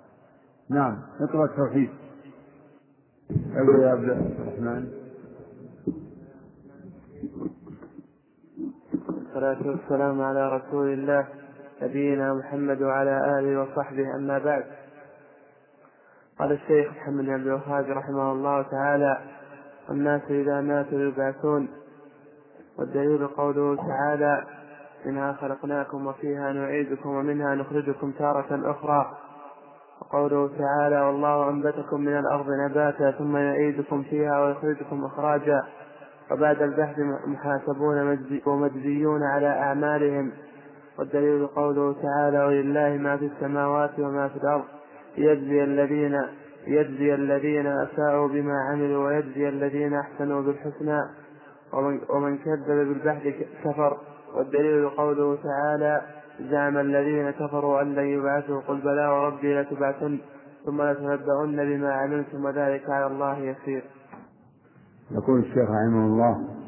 نعم 0.70 0.98
اقرأ 1.20 1.46
التوحيد. 1.46 1.90
أبو 3.56 3.72
يا 3.72 3.90
عبد 3.90 4.04
الرحمن. 4.04 4.88
والصلاة 9.08 9.68
والسلام 9.68 10.22
على 10.22 10.58
رسول 10.58 10.94
الله. 10.94 11.28
نبينا 11.82 12.34
محمد 12.34 12.82
وعلى 12.82 13.40
آله 13.40 13.62
وصحبه. 13.62 14.16
أما 14.16 14.38
بعد 14.38 14.64
قال 16.40 16.52
الشيخ 16.52 16.92
محمد 16.92 17.26
بن 17.26 17.34
عبد 17.34 17.48
الوهاب 17.48 17.86
رحمه 17.90 18.32
الله 18.32 18.62
تعالى 18.62 19.18
والناس 19.90 20.22
إذا 20.30 20.62
ماتوا 20.62 21.00
يبعثون 21.00 21.68
والدليل 22.80 23.28
قوله 23.28 23.76
تعالى 23.76 24.44
منها 25.06 25.34
خلقناكم 25.34 26.08
وفيها 26.08 26.54
نعيدكم 26.54 27.10
ومنها 27.10 27.56
نخرجكم 27.56 28.12
تارة 28.12 28.72
أخرى 28.72 29.18
وقوله 30.02 30.50
تعالى 30.58 31.02
والله 31.02 31.50
أنبتكم 31.50 32.02
من 32.02 32.20
الأرض 32.20 32.46
نباتا 32.50 33.12
ثم 33.12 33.38
يعيدكم 33.38 34.04
فيها 34.04 34.40
ويخرجكم 34.40 35.06
إخراجا 35.06 35.64
وبعد 36.32 36.62
البحث 36.62 36.96
محاسبون 37.28 38.18
ومجزيون 38.46 39.24
على 39.24 39.48
أعمالهم. 39.48 40.32
والدليل 41.00 41.48
قوله 41.48 41.96
تعالى 42.02 42.46
ولله 42.46 42.98
ما 42.98 43.18
في 43.18 43.26
السماوات 43.26 44.00
وما 44.00 44.28
في 44.28 44.38
الأرض 44.38 44.64
يجزي 45.18 45.64
الذين 45.64 46.22
يجزي 46.68 47.16
الذين 47.16 47.68
أساءوا 47.68 48.28
بما 48.28 48.54
عملوا 48.72 49.08
ويجزي 49.08 49.50
الذين 49.50 49.94
أحسنوا 49.94 50.42
بالحسنى. 50.42 51.02
ومن, 51.74 52.00
ومن 52.10 52.38
كذب 52.38 52.68
بالبحث 52.68 53.24
كفر. 53.64 53.98
والدليل 54.36 54.90
قوله 54.90 55.38
تعالى 55.44 56.02
زعم 56.40 56.78
الذين 56.78 57.32
كفروا 57.32 57.82
أن 57.82 57.96
لن 57.96 58.06
يبعثوا 58.06 58.62
قل 58.62 58.82
بلى 58.82 59.08
وربي 59.08 59.62
لتبعثن 59.62 60.20
ثم 60.66 60.82
لتنبؤن 60.82 61.56
بما 61.56 61.94
عملتم 61.94 62.46
وذلك 62.46 62.90
على 62.90 63.08
الله 63.08 63.38
يسير. 63.38 63.84
يقول 65.12 65.40
الشيخ 65.40 65.70
رحمه 65.70 66.06
الله 66.06 66.65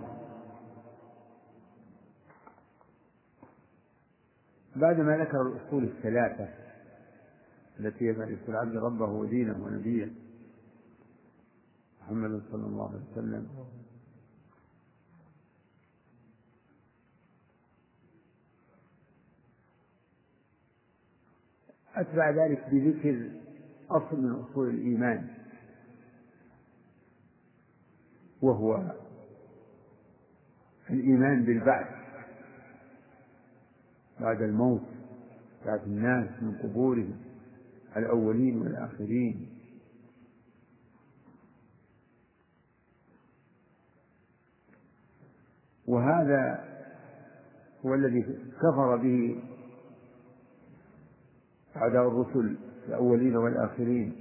بعدما 4.77 5.17
ذكر 5.17 5.41
الأصول 5.41 5.83
الثلاثة 5.83 6.49
التي 7.79 8.05
يعرف 8.05 8.49
العبد 8.49 8.75
ربه 8.75 9.05
ودينه 9.05 9.63
ونبيه 9.63 10.11
محمد 12.01 12.41
صلى 12.51 12.65
الله 12.65 12.89
عليه 12.89 13.01
وسلم. 13.11 13.47
أتبع 21.95 22.29
ذلك 22.29 22.69
بذكر 22.71 23.29
أصل 23.89 24.21
من 24.21 24.31
أصول 24.31 24.69
الإيمان 24.69 25.27
وهو 28.41 28.95
الإيمان 30.89 31.43
بالبعث. 31.43 32.06
بعد 34.21 34.41
الموت 34.41 34.81
بعث 35.65 35.83
الناس 35.87 36.43
من 36.43 36.57
قبورهم 36.57 37.17
الأولين 37.97 38.61
والآخرين. 38.61 39.49
وهذا 45.87 46.63
هو 47.85 47.93
الذي 47.93 48.21
كفر 48.61 48.95
به 48.95 49.43
أعداء 51.75 52.07
الرسل 52.07 52.57
الأولين 52.87 53.35
والآخرين. 53.35 54.15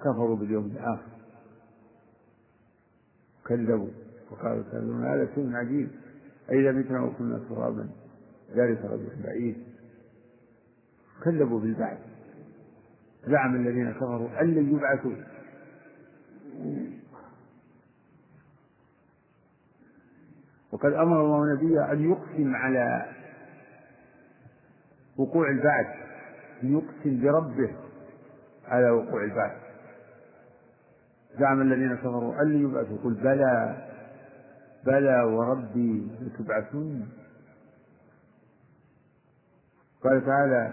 كفروا 0.00 0.36
باليوم 0.36 0.66
الآخر. 0.66 1.12
كذبوا 3.46 3.90
وقالوا 4.30 4.62
كذبوا 4.62 5.14
هذا 5.14 5.34
شيء 5.34 5.56
عجيب. 5.56 5.88
أئذا 6.50 6.72
متنا 6.72 7.00
وكنا 7.00 7.38
ترابا. 7.48 8.01
ذلك 8.56 8.84
رجل 8.84 9.22
بعيد 9.24 9.56
كذبوا 11.24 11.60
بالبعث. 11.60 11.98
زعم 13.26 13.54
الذين 13.56 13.92
كفروا 13.92 14.40
أن 14.40 14.54
لن 14.54 14.76
يبعثوا. 14.76 15.12
وقد 20.72 20.92
أمر 20.92 21.20
الله 21.24 21.54
نبيه 21.54 21.92
أن 21.92 22.10
يقسم 22.10 22.56
على 22.56 23.06
وقوع 25.16 25.50
البعث 25.50 25.86
يقسم 26.62 27.22
بربه 27.22 27.70
على 28.66 28.90
وقوع 28.90 29.24
البعث. 29.24 29.56
زعم 31.38 31.60
الذين 31.60 31.96
كفروا 31.96 32.42
أن 32.42 32.62
يبعثوا. 32.62 32.98
قل 33.04 33.14
بلى 33.14 33.88
بلى 34.86 35.22
وربي 35.22 36.08
لتبعثون 36.20 37.08
قال 40.04 40.26
تعالى 40.26 40.72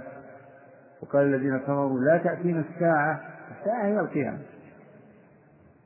وقال 1.02 1.34
الذين 1.34 1.58
كفروا 1.58 2.00
لا 2.00 2.18
تأتينا 2.18 2.60
الساعة 2.60 3.22
الساعة 3.60 3.86
هي 3.86 4.00
القيامة. 4.00 4.42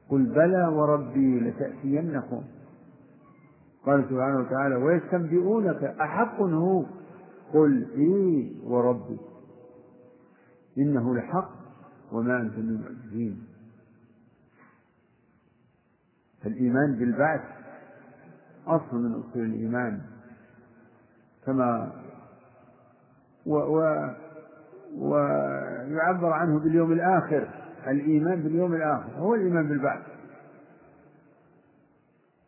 قل 0.09 0.25
بلى 0.25 0.67
وربي 0.67 1.39
لتأتينكم. 1.39 2.43
قال 3.85 4.03
سبحانه 4.09 4.39
وتعالى 4.39 4.75
ويستنبئونك 4.75 5.83
أحق 5.83 6.41
هو. 6.41 6.85
قل 7.53 7.87
إي 7.97 8.55
وربي. 8.63 9.17
إنه 10.77 11.15
لحق 11.15 11.49
وما 12.11 12.41
أنتم 12.41 12.61
بمعجزين 12.61 13.43
فالإيمان 16.43 16.95
بالبعث 16.95 17.41
أصل 18.67 18.95
من 18.95 19.13
أصول 19.13 19.45
الإيمان. 19.45 20.01
كما 21.45 21.91
و 23.45 23.55
و 23.55 24.09
ويعبر 24.97 26.33
عنه 26.33 26.59
باليوم 26.59 26.91
الآخر 26.91 27.47
الإيمان 27.87 28.43
باليوم 28.43 28.73
الآخر 28.73 29.09
هو 29.17 29.35
الإيمان 29.35 29.67
بالبعث. 29.67 30.01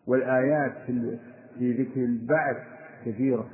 والآيات 0.08 0.74
في 0.86 1.18
في 1.60 1.84
ذكر 1.84 2.04
البعث 2.04 2.58
كثيرة 3.06 3.50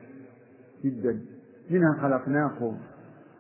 جدا. 0.84 1.22
منها 1.70 2.02
خلقناكم 2.02 2.78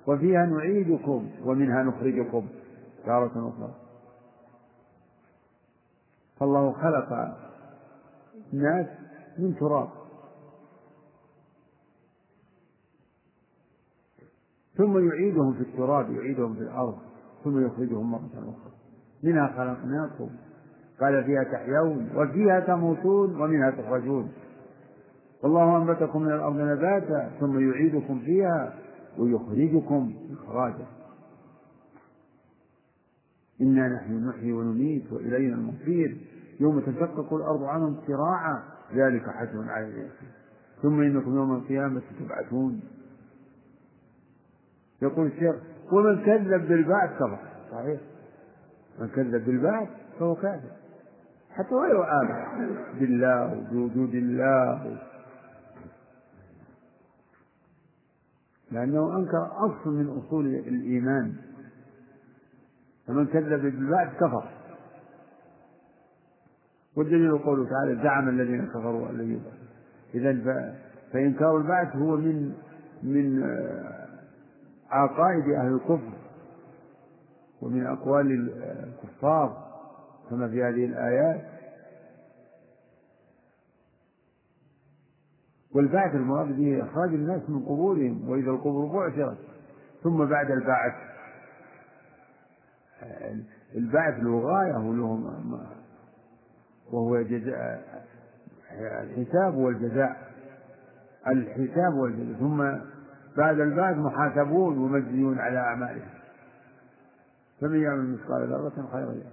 وفيها 0.07 0.45
نعيدكم 0.45 1.29
ومنها 1.45 1.83
نخرجكم. 1.83 2.47
تارة 3.05 3.49
أخرى. 3.49 3.75
فالله 6.39 6.71
خلق 6.71 7.37
الناس 8.53 8.87
من 9.39 9.55
تراب. 9.55 10.00
ثم 14.81 15.07
يعيدهم 15.09 15.53
في 15.53 15.61
التراب 15.61 16.11
يعيدهم 16.11 16.53
في 16.53 16.61
الأرض 16.61 16.97
ثم 17.43 17.65
يخرجهم 17.65 18.11
مرة 18.11 18.29
أخرى. 18.35 18.71
منها 19.23 19.47
خلقناكم. 19.47 20.29
قال 21.01 21.23
فيها 21.23 21.43
تحيون 21.43 22.09
وفيها 22.15 22.59
تموتون 22.59 23.41
ومنها 23.41 23.71
تخرجون. 23.71 24.31
والله 25.43 25.77
أنبتكم 25.77 26.21
من 26.21 26.31
الأرض 26.31 26.55
نباتا 26.55 27.31
ثم 27.39 27.69
يعيدكم 27.69 28.19
فيها 28.19 28.73
ويخرجكم 29.17 30.13
إخراجا. 30.31 30.85
إنا 33.61 33.87
نحن 33.87 34.27
نحيي 34.29 34.53
ونميت 34.53 35.13
وإلينا 35.13 35.55
المصير. 35.55 36.17
يوم 36.59 36.79
تشقق 36.79 37.33
الأرض 37.33 37.63
عنهم 37.63 37.97
سراعا 38.07 38.63
ذلك 38.93 39.29
حسن 39.29 39.69
على 39.69 40.07
ثم 40.81 41.01
إنكم 41.01 41.35
يوم 41.35 41.55
القيامة 41.55 42.01
تبعثون 42.19 42.81
يقول 45.01 45.27
الشيخ 45.27 45.55
ومن 45.91 46.25
كذب 46.25 46.67
بالبعث 46.67 47.09
كفر 47.15 47.39
صحيح. 47.71 47.99
من 48.99 49.07
كذب 49.07 49.45
بالبعث 49.45 49.89
فهو 50.19 50.35
كافر 50.35 50.71
حتى 51.49 51.75
ولو 51.75 52.03
آمن. 52.03 52.75
بالله 52.99 53.57
وبوجود 53.57 54.15
الله. 54.15 54.97
لأنه 58.71 59.17
أنكر 59.17 59.51
أصل 59.51 59.89
من 59.89 60.07
أصول 60.09 60.45
الإيمان. 60.45 61.35
فمن 63.07 63.27
كذب 63.27 63.61
بالبعث 63.61 64.15
كفر. 64.15 64.49
والدليل 66.95 67.37
قوله 67.37 67.69
تعالى 67.69 68.03
زعم 68.03 68.29
الذين 68.29 68.65
كفروا 68.67 69.09
أن 69.09 69.17
لن 69.17 69.31
يبعث 69.31 69.61
إذا 70.15 70.75
فإنكار 71.13 71.57
البعث 71.57 71.95
هو 71.95 72.17
من 72.17 72.53
من 73.03 73.43
عقائد 74.91 75.49
أهل 75.49 75.73
الكفر 75.73 76.11
ومن 77.61 77.85
أقوال 77.87 78.51
الكفار 78.83 79.71
كما 80.29 80.47
في 80.47 80.63
هذه 80.63 80.85
الآيات. 80.85 81.41
والبعث 85.75 86.15
المراد 86.15 86.47
به 86.57 86.83
إخراج 86.83 87.09
الناس 87.09 87.49
من 87.49 87.59
قبورهم 87.65 88.29
وإذا 88.29 88.51
القبور 88.51 88.85
بعثرت 88.85 89.37
ثم 90.03 90.25
بعد 90.25 90.51
البعث. 90.51 90.93
البعث 93.75 94.23
له 94.23 94.39
غاية 94.39 94.77
وله 94.77 95.59
وهو 96.91 97.21
جزاء 97.21 98.05
الحساب 98.79 99.55
والجزاء. 99.55 100.31
الحساب 101.27 101.93
والجزاء. 101.93 102.39
ثم 102.39 102.61
بعد 103.37 103.59
البعث 103.59 103.97
محاسبون 103.97 104.77
ومجزيون 104.77 105.39
على 105.39 105.57
أعمالهم. 105.57 106.09
فمن 107.61 107.81
يعمل 107.81 108.13
مثقال 108.13 108.47
ذرة 108.47 108.87
خيرا 108.91 109.11
يره 109.11 109.31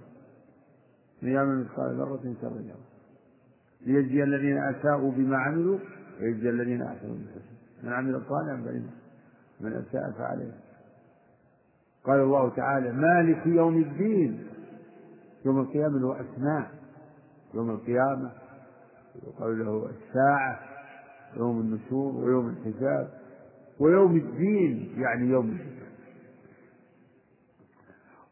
من 1.21 1.29
يعمل 1.29 1.59
مثقال 1.63 1.95
ذرة 1.95 2.33
شرا 2.41 2.61
يره 2.61 2.89
ليجزي 3.81 4.23
الذين 4.23 4.57
أساءوا 4.57 5.11
بما 5.11 5.37
عملوا 5.37 5.79
ويجزي 6.21 6.49
الذين 6.49 6.81
أحسنوا 6.81 7.15
بالحسنى 7.15 7.57
من 7.83 7.93
عمل 7.93 8.21
صالحا 8.29 8.63
فإنه 8.65 8.91
من 9.59 9.73
أساء 9.73 10.11
فعليه. 10.11 10.51
قال 12.03 12.19
الله 12.19 12.49
تعالى 12.49 12.91
مالك 12.91 13.47
يوم 13.47 13.77
الدين. 13.77 14.47
يوم 15.45 15.59
القيامة 15.59 15.99
له 15.99 16.21
أسماء. 16.21 16.71
يوم 17.53 17.69
القيامة 17.69 18.31
يقال 19.27 19.59
له 19.59 19.89
الساعة. 19.89 20.59
يوم 21.37 21.59
النشور 21.59 22.15
ويوم 22.15 22.49
الحساب. 22.49 23.18
ويوم 23.79 24.17
الدين 24.17 24.93
يعني 24.97 25.29
يوم 25.29 25.49
الحساب 25.49 25.89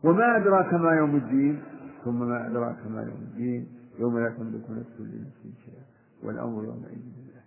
وما 0.04 0.38
أدراك 0.38 0.74
ما 0.74 0.92
يوم 0.92 1.16
الدين؟ 1.16 1.64
ثم 2.06 2.20
ما 2.20 2.48
أدراك 2.48 2.88
ما 2.88 3.02
يوم 3.02 3.28
الدين؟ 3.32 3.68
يوم 4.00 4.20
لا 4.20 4.30
تملك 4.30 4.70
نفس 4.70 5.00
لنفس 5.00 5.60
شيئا 5.66 5.84
والأمر 6.24 6.64
يومئذ 6.64 6.92
لله. 6.92 7.42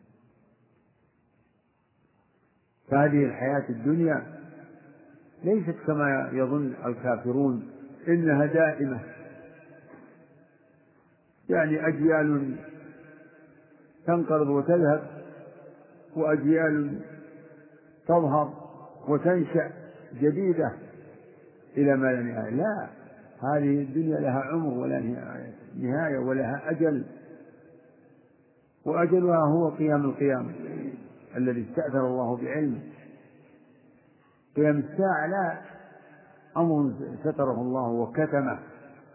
فهذه 2.91 3.25
الحياة 3.25 3.69
الدنيا 3.69 4.41
ليست 5.45 5.77
كما 5.87 6.31
يظن 6.33 6.75
الكافرون 6.87 7.69
إنها 8.09 8.47
دائمة. 8.47 9.01
يعني 11.49 11.89
أجيال 11.89 12.57
تنقرض 14.07 14.49
وتذهب 14.49 15.03
وأجيال 16.17 17.01
تظهر 18.09 18.55
وتنشأ 19.09 19.71
جديدة 20.15 20.73
إلى 21.77 21.97
ما 21.97 22.13
لا 22.13 22.23
نهاية. 22.23 22.51
لا 22.51 22.89
هذه 23.43 23.83
الدنيا 23.83 24.21
لها 24.21 24.41
عمر 24.41 24.79
ولا 24.79 25.01
نهاية 25.77 26.19
ولها 26.19 26.71
أجل 26.71 27.05
وأجلها 28.85 29.47
هو 29.47 29.69
قيام 29.69 30.05
القيامة 30.05 30.53
الذي 31.37 31.67
استأثر 31.71 32.07
الله 32.07 32.37
بعلمه. 32.37 32.81
قيام 34.57 34.77
الساعة 34.77 35.27
لا 35.27 35.61
أمر 36.57 36.93
ستره 37.25 37.61
الله 37.61 37.89
وكتمه 37.89 38.59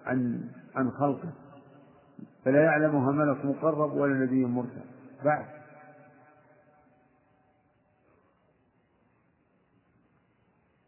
عن 0.05 0.41
عن 0.75 0.91
خلقه. 0.91 1.29
فلا 2.45 2.63
يعلمها 2.63 3.11
ملك 3.11 3.45
مقرب 3.45 3.93
ولا 3.93 4.13
نبي 4.13 4.45
مرسل. 4.45 4.85
بعد. 5.25 5.45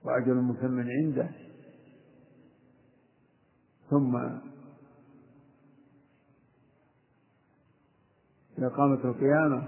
وأجل 0.07 0.35
مسمى 0.35 0.83
عنده. 0.91 1.29
ثم 3.89 4.15
إذا 8.57 8.67
قامت 8.67 9.05
القيامة 9.05 9.67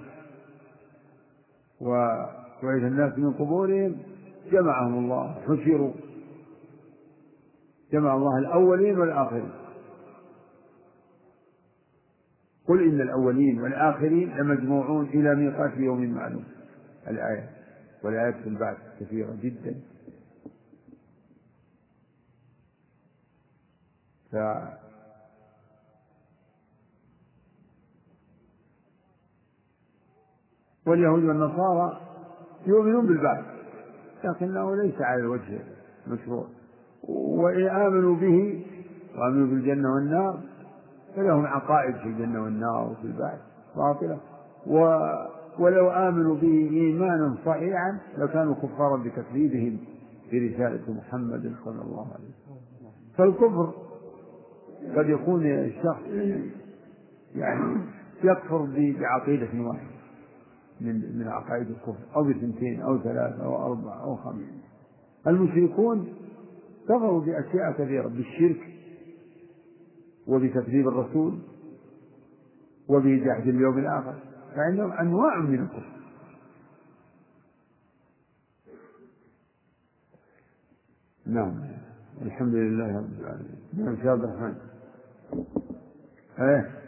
وإذا 1.82 2.88
الناس 2.88 3.18
من 3.18 3.34
قبورهم 3.34 3.98
جمعهم 4.52 4.94
الله 4.94 5.34
حشروا. 5.42 5.94
جمع 7.92 8.16
الله 8.16 8.38
الأولين 8.38 9.00
والآخرين. 9.00 9.52
قل 12.68 12.84
إن 12.84 13.02
الأولين 13.02 13.62
والآخرين 13.62 14.38
لمجموعون 14.38 15.06
إلى 15.06 15.36
ميقات 15.36 15.78
يوم 15.78 16.14
معلوم. 16.14 16.44
الآية 17.08 17.50
والآيات 18.04 18.36
في 18.36 18.50
البعث 18.50 18.78
كثيرة 19.00 19.38
جدا. 19.42 19.76
ف 24.32 24.36
واليهود 30.88 31.24
والنصارى 31.24 32.02
يؤمنون 32.68 33.08
بالبعث 33.08 33.46
لكنه 34.24 34.76
ليس 34.76 35.02
على 35.02 35.22
الوجه 35.22 35.60
المشروع. 36.08 36.46
وإن 37.10 37.68
آمنوا 37.68 38.16
به 38.16 38.66
وآمنوا 39.18 39.48
بالجنة 39.48 39.94
والنار 39.94 40.40
فلهم 41.16 41.46
عقائد 41.46 41.96
في 41.96 42.06
الجنة 42.06 42.44
والنار 42.44 42.92
وفي 42.92 43.04
البعث 43.04 43.40
باطلة. 43.76 44.20
و 44.68 45.00
ولو 45.60 45.90
آمنوا 45.90 46.36
به 46.36 46.70
إيمانا 46.72 47.36
صحيحا 47.46 48.00
لكانوا 48.18 48.56
كفارا 48.56 48.98
بتكذيبهم 48.98 49.78
برسالة 50.32 50.94
محمد 50.94 51.56
صلى 51.66 51.82
الله 51.82 52.08
عليه 52.14 52.30
وسلم. 52.30 52.92
فالكفر 53.18 53.89
قد 54.96 55.10
يكون 55.10 55.46
الشخص 55.46 56.04
يعني 57.36 57.82
يكفر 58.24 58.68
بعقيدة 59.00 59.62
واحدة 59.62 59.90
من 60.82 61.18
من 61.20 61.28
عقائد 61.28 61.70
الكفر 61.70 62.16
أو 62.16 62.24
بثنتين 62.24 62.82
أو 62.82 62.98
ثلاثة 62.98 63.44
أو 63.44 63.66
أربعة 63.66 64.04
أو 64.04 64.16
خمسة. 64.16 64.46
المشركون 65.28 66.14
كفروا 66.84 67.22
بأشياء 67.22 67.72
كثيرة 67.78 68.08
بالشرك 68.08 68.62
وبتكذيب 70.28 70.88
الرسول 70.88 71.40
وبجحد 72.88 73.48
اليوم 73.48 73.78
الآخر 73.78 74.20
فعندهم 74.56 74.92
أنواع 74.92 75.40
من 75.40 75.60
الكفر. 75.60 76.00
نعم. 81.26 81.62
الحمد 82.22 82.56
لله 82.56 82.98
رب 82.98 83.20
العالمين. 83.20 83.59
نعم 83.74 83.96
شيخ 83.96 84.06
عبد 84.06 84.24
الرحمن. 84.24 84.56
إيه. 86.40 86.80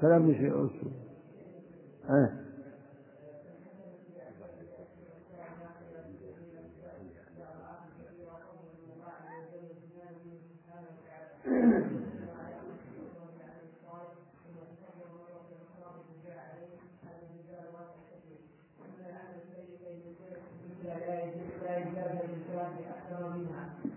كلام 0.00 0.32
شيء 0.32 0.66
أسود 0.66 0.92
إيه 2.10 2.40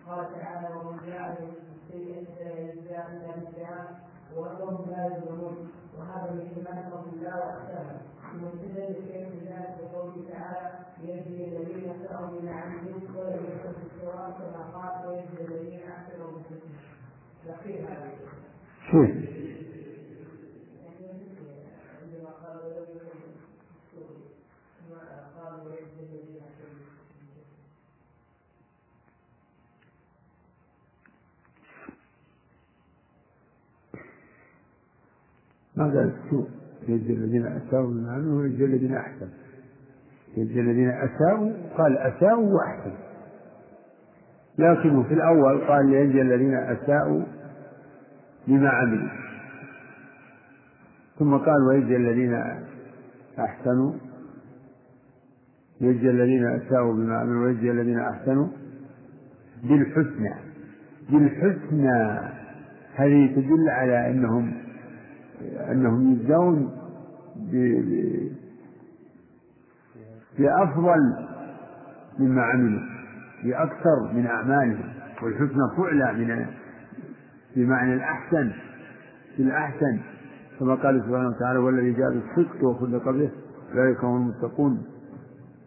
وقال 0.08 0.26
تعالى 0.40 0.68
ومن 0.76 0.98
جاء 1.08 1.38
بالسيئة 1.40 2.26
فيجزى 2.38 2.98
إلا 2.98 3.38
مثلها 3.38 4.00
وأنهم 4.36 4.90
لا 4.92 5.06
يظلمون 5.06 5.72
وهذا 5.98 6.32
من 6.32 6.48
كمال 6.56 6.84
فضل 6.92 7.10
الله 7.14 7.36
وأحسانه 7.38 8.02
ومستدل 8.34 8.96
الشيخ 8.98 9.28
ذلك 9.48 9.78
بقوله 9.82 10.16
تعالى 10.32 10.72
ليجزي 11.04 11.46
الذين 11.46 11.84
سعوا 11.84 11.88
من 11.88 12.02
عملهم 12.02 12.02
ولم 12.02 12.02
يكن 12.02 12.02
في 12.02 12.02
السواء 12.02 12.02
كما 12.02 12.02
قال 12.02 12.02
ويجزي 12.02 12.02
الذين 12.02 12.02
أحسنوا 12.02 12.02
بالحسنى. 12.02 12.02
الأخير 12.02 12.02
هذا 12.02 12.03
ولم 13.16 13.44
يكن 13.46 13.72
في 13.74 13.86
السوء 13.90 14.32
ثم 14.38 14.56
قال 14.74 15.08
ويجزي 15.08 15.46
الذين 15.46 15.80
أحسنوا 15.90 16.32
ما 35.76 35.84
قال 35.84 36.14
السوء 36.26 36.50
يجزي 36.88 37.14
الذين 37.14 37.46
أساءوا 37.46 37.88
من 37.88 38.10
عملهم 38.10 38.38
ويجزي 38.38 38.66
الذين 38.66 38.96
أحسنوا. 38.96 39.43
الذين 40.38 40.90
أساءوا 40.90 41.52
قال 41.78 41.98
أساءوا 41.98 42.54
وأحسنوا 42.54 43.04
لكنه 44.58 45.04
في 45.04 45.14
الأول 45.14 45.68
قال 45.68 45.90
ليجزي 45.90 46.22
الذين 46.22 46.54
أساءوا 46.56 47.24
بما 48.48 48.70
عملوا. 48.70 49.10
ثم 51.20 51.38
قال 51.38 51.68
ويجزي 51.68 51.96
الذين 51.96 52.34
أحسنوا 53.40 53.94
يجزي 55.82 56.10
الذين 56.10 56.48
أساءوا 56.48 56.94
بما 56.94 57.18
عملوا 57.18 57.46
ويجزي 57.46 57.72
الذين 57.72 58.00
أحسنوا 58.00 58.48
بالحسنى. 59.64 60.34
بالحسنى. 61.10 62.20
هذه 62.96 63.36
تدل 63.36 63.70
على 63.70 64.12
أنهم 64.12 64.54
أنهم 65.72 66.12
يجزون 66.12 66.72
بأفضل 70.40 71.28
مما 72.20 72.42
عملوا 72.42 72.82
بأكثر 73.44 74.14
من 74.14 74.26
أعمالهم. 74.28 74.94
والحسنى 75.24 75.78
فعلى 75.78 76.14
من 76.14 76.46
بمعنى 77.56 77.94
الأحسن 77.94 78.52
في 79.36 79.44
الأحسن. 79.44 80.00
كما 80.60 80.76
قال 80.76 81.02
سبحانه 81.02 81.28
وتعالى 81.28 81.60
والذي 81.60 81.92
جاء 81.94 82.10
بالصدق 82.10 82.64
وخلق 82.64 83.10
به 83.10 83.32
ذلك 83.76 84.04
هم 84.04 84.22
المتقون. 84.22 84.84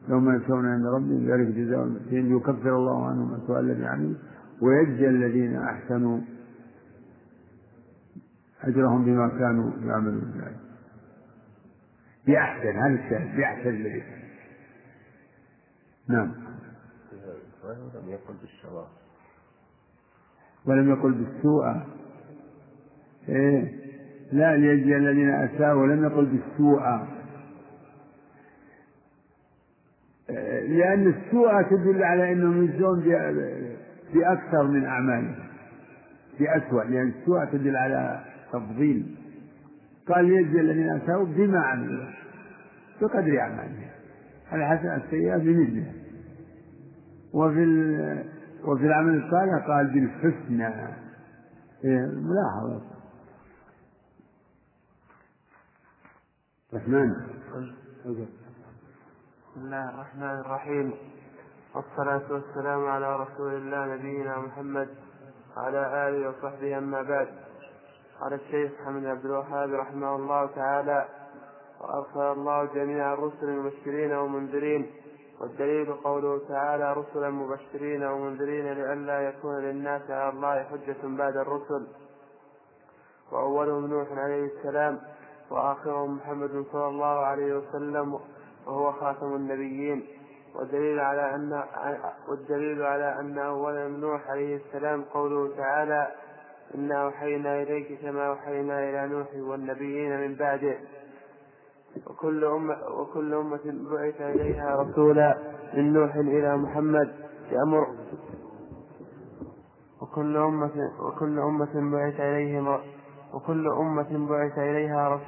يوم 0.09 0.36
يشاءون 0.36 0.66
عند 0.66 0.86
ربهم 0.86 1.26
ذلك 1.30 1.47
جزاء 1.47 1.82
المحسنين. 1.84 2.34
ليكفر 2.34 2.76
الله 2.76 3.09
عنهم 3.09 3.34
أسوأ 3.34 3.60
الذي 3.60 3.86
عملوا 3.86 4.14
ويجزي 4.62 5.09
الذين 5.09 5.56
أحسنوا 5.56 6.20
أجرهم 8.64 9.05
بما 9.05 9.28
كانوا 9.28 9.70
يعملون. 9.84 10.43
بأحسن 12.26 12.76
هذا 12.76 12.94
الشاهد 12.94 13.36
بأحسن 13.36 13.68
الذي. 13.68 14.02
نعم. 16.08 16.32
ولم 17.64 18.08
يقل 18.08 18.34
بالشراب 18.40 18.86
ولم 20.66 20.90
يقل 20.90 21.12
بالسوء. 21.12 21.66
إيه. 23.28 23.86
لا 24.32 24.56
ليجزي 24.56 24.96
الذين 24.96 25.30
أساءوا 25.30 25.82
ولم 25.82 26.04
يقل 26.04 26.26
بالسوء. 26.26 26.80
لأن 30.68 31.06
السوء 31.06 31.62
تدل 31.62 32.02
على 32.02 32.32
أنهم 32.32 32.64
يجزون 32.64 33.00
بأكثر 34.14 34.62
من 34.62 34.84
أعمالهم. 34.84 35.34
بأسوأ 36.40 36.84
لأن 36.84 37.08
السوء 37.08 37.44
تدل 37.44 37.76
على 37.76 38.24
تفضيل. 38.52 39.16
قال 40.08 40.24
ليجزي 40.24 40.60
الذين 40.60 40.88
أساءوا 40.88 41.24
بما 41.24 41.60
عملوا 41.60 42.10
بقدر 43.00 43.40
أعمالهم. 43.40 43.95
الحسنة 44.52 44.97
السيئة 44.97 45.36
بمثلها. 45.36 45.93
وفي 47.35 47.64
وفي 48.64 48.82
العمل 48.82 49.24
الصالح 49.24 49.66
قال 49.66 49.86
بالحسنى. 49.86 50.68
إيه 51.85 52.06
ملاحظة. 52.06 52.81
رحمن. 56.74 57.14
بسم 58.05 58.27
الله 59.56 59.90
الرحمن 59.90 60.40
الرحيم. 60.40 60.93
والصلاة 61.74 62.32
والسلام 62.32 62.86
على 62.86 63.16
رسول 63.16 63.55
الله 63.55 63.94
نبينا 63.94 64.39
محمد 64.39 64.89
وعلى 65.56 66.09
آله 66.09 66.28
وصحبه 66.28 66.78
أما 66.78 67.02
بعد. 67.02 67.28
قال 68.20 68.32
الشيخ 68.32 68.73
محمد 68.82 69.06
عبد 69.06 69.24
الوهاب 69.24 69.73
رحمه 69.73 70.16
الله 70.16 70.47
تعالى 70.47 71.09
وأرسل 71.80 72.20
الله 72.38 72.64
جميع 72.64 73.12
الرسل 73.12 73.46
مبشرين 73.50 74.12
ومنذرين 74.12 74.90
والدليل 75.40 75.92
قوله 75.92 76.40
تعالى 76.48 76.92
رسلا 76.92 77.30
مبشرين 77.30 78.04
ومنذرين 78.04 78.72
لئلا 78.72 79.28
يكون 79.28 79.58
للناس 79.58 80.10
على 80.10 80.28
الله 80.28 80.62
حجة 80.62 80.96
بعد 81.04 81.36
الرسل. 81.36 81.86
وأولهم 83.32 83.86
نوح 83.86 84.12
عليه 84.12 84.44
السلام 84.44 85.00
وآخرهم 85.50 86.16
محمد 86.16 86.64
صلى 86.72 86.88
الله 86.88 87.26
عليه 87.26 87.56
وسلم 87.56 88.18
وهو 88.66 88.92
خاتم 88.92 89.34
النبيين. 89.34 90.06
والدليل 90.54 91.00
على 91.00 91.34
أن 91.34 91.64
والدليل 92.28 92.82
على 92.82 93.20
أن 93.20 93.38
أولهم 93.38 94.00
نوح 94.00 94.30
عليه 94.30 94.56
السلام 94.56 95.02
قوله 95.02 95.56
تعالى 95.56 96.12
إنا 96.74 97.02
أوحينا 97.02 97.62
إليك 97.62 98.00
كما 98.02 98.28
أوحينا 98.28 98.90
إلى 98.90 99.14
نوح 99.14 99.26
والنبيين 99.34 100.20
من 100.20 100.34
بعده. 100.34 100.78
وكل 102.06 102.44
أمة 102.44 102.77
وكل 103.01 103.35
أمة 103.35 103.60
بعث 103.93 104.20
إليها 104.20 104.77
رسولا 104.77 105.39
من 105.74 105.93
نوح 105.93 106.16
إلى 106.16 106.56
محمد 106.56 107.09
يأمر. 107.51 107.86
وكل 110.02 110.36
أمة 110.36 110.90
وكل 111.01 111.39
أمة 111.39 111.90
بعث 111.93 112.20
إليهم 112.20 112.78
وكل 113.35 113.68
أمة 113.68 114.28
بعث 114.28 114.59
إليها 114.59 115.20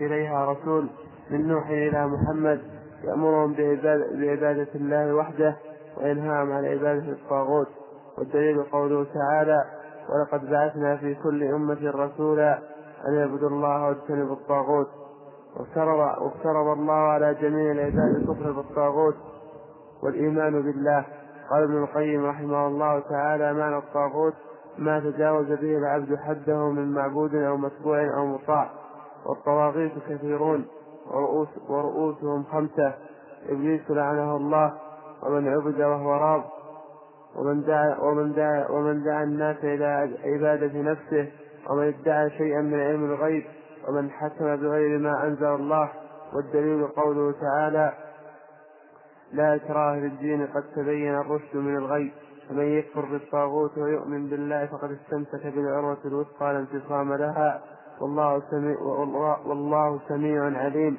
إليها 0.00 0.44
رسول 0.44 0.86
من 1.30 1.48
نوح 1.48 1.68
إلى 1.68 2.06
محمد 2.06 2.60
يأمرهم 3.04 3.52
بعبادة 4.20 4.68
الله 4.74 5.14
وحده 5.14 5.56
وينهاهم 5.96 6.52
عن 6.52 6.64
عبادة 6.64 7.12
الطاغوت. 7.12 7.68
والدليل 8.18 8.62
قوله 8.62 9.06
تعالى 9.14 9.64
ولقد 10.08 10.50
بعثنا 10.50 10.96
في 10.96 11.14
كل 11.14 11.44
أمة 11.44 11.90
رسولا 11.90 12.58
أن 13.08 13.14
يعبدوا 13.14 13.48
الله 13.48 13.86
واجتنبوا 13.86 14.34
الطاغوت. 14.36 14.88
وافترض 15.56 15.98
وافترض 16.22 16.66
الله 16.66 16.92
على 16.92 17.34
جميع 17.34 17.72
العباد 17.72 18.16
الكفر 18.16 18.52
بالطاغوت 18.52 19.16
والإيمان 20.02 20.62
بالله. 20.62 21.04
قال 21.50 21.62
ابن 21.62 21.82
القيم 21.82 22.24
رحمه 22.26 22.66
الله 22.66 23.00
تعالى 23.00 23.52
معنى 23.54 23.78
الطاغوت؟ 23.78 24.34
ما 24.78 25.00
تجاوز 25.00 25.46
به 25.46 25.78
العبد 25.78 26.16
حده 26.16 26.70
من 26.70 26.92
معبود 26.92 27.34
أو 27.34 27.56
متبوع 27.56 28.16
أو 28.16 28.26
مطاع. 28.26 28.70
والطواغيت 29.26 29.92
كثيرون 30.08 30.66
ورؤوس 31.10 31.48
ورؤوسهم 31.68 32.44
خمسة. 32.44 32.94
إبليس 33.48 33.90
لعنه 33.90 34.36
الله 34.36 34.72
ومن 35.22 35.48
عبد 35.48 35.80
وهو 35.80 36.12
راض. 36.12 36.42
ومن 37.36 37.62
دعا 37.62 37.98
ومن 38.00 38.32
دعا 38.32 38.66
ومن 38.70 39.02
دعا 39.02 39.22
الناس 39.22 39.56
إلى 39.64 40.16
عبادة 40.24 40.82
نفسه 40.82 41.32
ومن 41.70 41.86
ادعى 41.88 42.30
شيئا 42.30 42.60
من 42.60 42.80
علم 42.80 43.04
الغيب. 43.04 43.44
ومن 43.90 44.10
حكم 44.10 44.56
بغير 44.56 44.98
ما 44.98 45.26
أنزل 45.26 45.54
الله 45.54 45.90
والدليل 46.32 46.86
قوله 46.86 47.34
تعالى 47.40 47.92
لا 49.32 49.54
إكراه 49.54 50.00
في 50.00 50.06
الدين 50.06 50.46
قد 50.46 50.62
تبين 50.76 51.14
الرشد 51.14 51.56
من 51.56 51.76
الغي 51.76 52.12
فمن 52.48 52.64
يكفر 52.64 53.04
بالطاغوت 53.04 53.78
ويؤمن 53.78 54.26
بالله 54.26 54.66
فقد 54.66 54.90
استمسك 54.90 55.46
بالعروة 55.46 55.98
الوثقى 56.04 56.52
لا 56.52 56.58
انفصام 56.58 57.14
لها 57.14 57.62
والله 58.00 58.42
سميع 58.50 58.80
والله 59.46 60.00
سميع 60.08 60.44
عليم. 60.44 60.98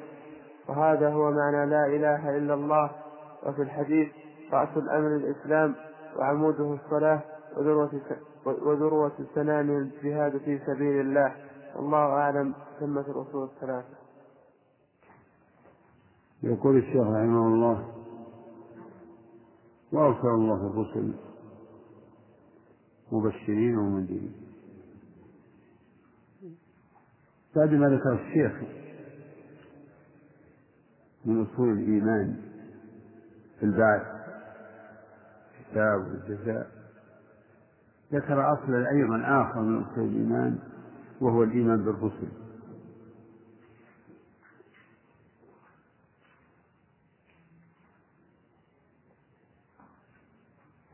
وهذا 0.68 1.08
هو 1.08 1.30
معنى 1.30 1.70
لا 1.70 1.86
إله 1.86 2.36
إلا 2.36 2.54
الله. 2.54 2.90
وفي 3.46 3.62
الحديث 3.62 4.08
رأس 4.52 4.68
الأمر 4.76 5.16
الإسلام 5.16 5.74
وعموده 6.18 6.78
الصلاة 6.84 7.20
وذروة 7.56 7.90
وذروة 8.46 9.12
سنام 9.34 9.70
الجهاد 9.70 10.38
في 10.38 10.58
سبيل 10.66 11.00
الله. 11.00 11.32
والله 11.76 11.98
أعلم 11.98 12.54
تمة 12.80 13.00
الأصول 13.00 13.44
الثلاثة 13.44 13.96
يقول 16.42 16.76
الشيخ 16.78 16.96
رحمه 17.06 17.46
الله 17.48 17.92
وأرسل 19.92 20.28
الله 20.28 20.66
الرسل 20.66 21.14
مبشرين 23.12 23.78
ومنذرين. 23.78 24.34
بعد 27.56 27.70
ما 27.70 27.86
ذكر 27.88 28.12
الشيخ 28.12 28.52
من 31.24 31.46
أصول 31.46 31.68
الإيمان 31.72 32.42
في 33.58 33.66
البعث 33.66 34.06
الحساب 35.60 36.00
والجزاء. 36.00 36.70
ذكر 38.12 38.52
أصلا 38.52 38.90
أيضا 38.90 39.42
آخر 39.42 39.60
من 39.60 39.82
أصول 39.82 40.04
الإيمان 40.04 40.58
وهو 41.22 41.42
الإيمان 41.42 41.84
بالرسل. 41.84 42.28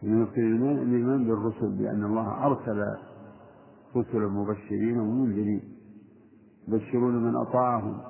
من 0.03 0.23
الإيمان 0.23 0.79
الإيمان 0.79 1.25
بالرسل 1.25 1.77
بأن 1.77 2.05
الله 2.05 2.47
أرسل 2.47 2.97
رسلا 3.97 4.29
مبشرين 4.29 4.99
ومنذرين 5.01 5.77
يبشرون 6.69 7.15
من 7.15 7.37
أطاعهم 7.37 8.01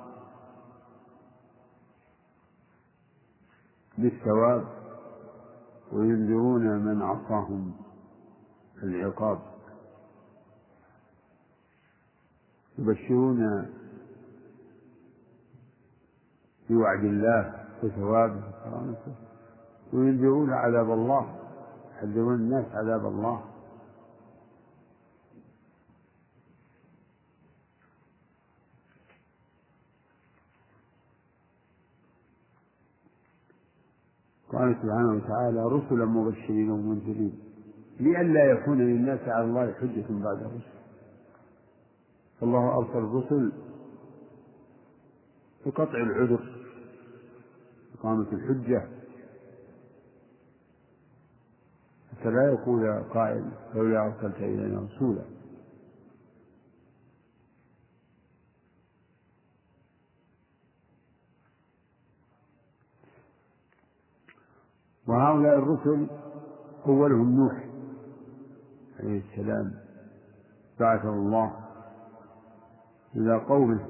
بالثواب 3.97 4.65
وينذرون 5.91 6.85
من 6.85 7.01
عصاهم 7.01 7.73
العقاب. 8.83 9.39
يبشرون 12.79 13.65
بوعد 16.69 17.03
الله 17.03 17.65
وثوابه. 17.83 18.43
وكرامته 18.47 19.15
وينذرون 19.93 20.49
عذاب 20.53 20.91
الله 20.91 21.35
يحذرون 21.91 22.35
الناس 22.35 22.65
عذاب 22.73 23.05
الله. 23.05 23.43
قال 34.51 34.75
سبحانه 34.81 35.11
وتعالى 35.13 35.63
رسلا 35.65 36.05
مبشرين 36.05 36.69
ومنذرين 36.69 37.39
لئلا 37.99 38.43
يكون 38.51 38.77
للناس 38.77 39.19
على 39.27 39.45
الله 39.45 39.73
حجة 39.73 40.05
بعد 40.09 40.37
الرسل. 40.41 40.78
فالله 42.39 42.77
أرسل 42.77 42.97
الرسل 42.97 43.51
بقطع 45.65 45.97
العذر 45.97 46.65
إقامة 47.99 48.27
الحجة. 48.31 48.89
حتى 52.11 52.29
لا 52.29 52.51
يقول 52.51 53.03
قائل 53.03 53.51
لولا 53.75 54.05
أرسلت 54.05 54.35
إلينا 54.35 54.87
رسولا. 54.95 55.25
وهؤلاء 65.07 65.57
الرسل 65.59 66.07
أولهم 66.85 67.35
نوح 67.35 67.65
عليه 68.99 69.21
السلام 69.31 69.73
بعثه 70.79 71.09
الله. 71.09 71.68
إلى 73.15 73.35
قومه. 73.35 73.87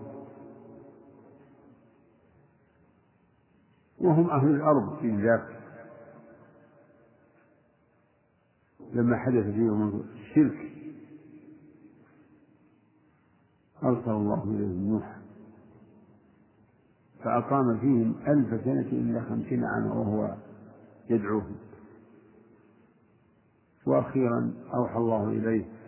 وهم 4.00 4.30
أهل 4.30 4.48
الأرض 4.48 5.00
في 5.00 5.16
ذاك. 5.16 5.60
لما 8.94 9.18
حدث 9.18 9.44
فيهم 9.44 10.04
الشرك. 10.14 10.72
أرسل 13.84 14.12
الله 14.12 14.44
إليهم 14.44 14.90
نوح 14.90 15.20
فأقام 17.24 17.80
فيهم 17.80 18.16
ألف 18.28 18.64
سنة 18.64 18.90
إلا 18.91 19.22
خمسين 19.22 19.64
عاما 19.64 19.94
وهو 19.94 20.36
يدعوهم. 21.10 21.56
وأخيرا 23.86 24.54
أوحى 24.74 24.98
الله 24.98 25.30
إليه. 25.30 25.78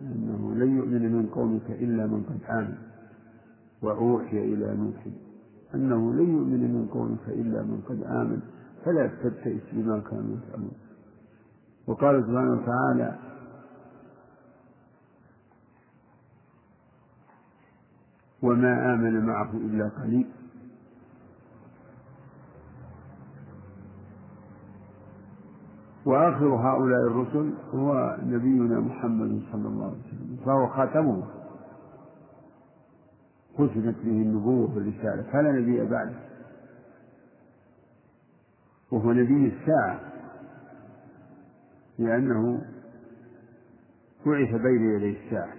أنه 0.00 0.54
لن 0.54 0.76
يؤمن 0.76 1.12
من 1.12 1.26
قومك 1.26 1.70
إلا 1.70 2.06
من 2.06 2.22
قد 2.22 2.40
آمن 2.50 2.76
وأوحي 3.82 4.38
إلى 4.38 4.76
نوح. 4.76 5.06
أنه 5.74 6.14
لن 6.14 6.36
يؤمن 6.36 6.74
من 6.74 6.88
قومك 6.88 7.28
إلا 7.28 7.62
من 7.62 7.80
قد 7.88 8.02
آمن 8.02 8.40
فلا 8.84 9.06
تبتئس 9.06 9.62
بما 9.72 9.98
كانوا 10.00 10.36
يفعلون. 10.36 10.76
وقال 11.86 12.22
سبحانه 12.22 12.52
وتعالى 12.52 13.18
وما 18.42 18.94
آمن 18.94 19.26
معه 19.26 19.50
إلا 19.54 19.88
قليل. 19.88 20.26
وآخر 26.06 26.46
هؤلاء 26.46 27.00
الرسل 27.00 27.54
هو 27.74 28.16
نبينا 28.22 28.80
محمد 28.80 29.42
صلى 29.52 29.68
الله 29.68 29.84
عليه 29.84 29.98
وسلم 29.98 30.36
فهو 30.44 30.66
خاتمهم. 30.66 31.24
ختمت 33.54 33.96
به 34.04 34.22
النبوة 34.22 34.74
والرسالة 34.74 35.22
فلا 35.32 35.52
نبي 35.52 35.84
بعده 35.84 36.18
وهو 38.92 39.12
نبي 39.12 39.46
الساعة 39.46 40.00
لأنه 41.98 42.62
بعث 44.26 44.54
بين 44.54 44.90
يدي 44.96 45.18
الساعة. 45.18 45.54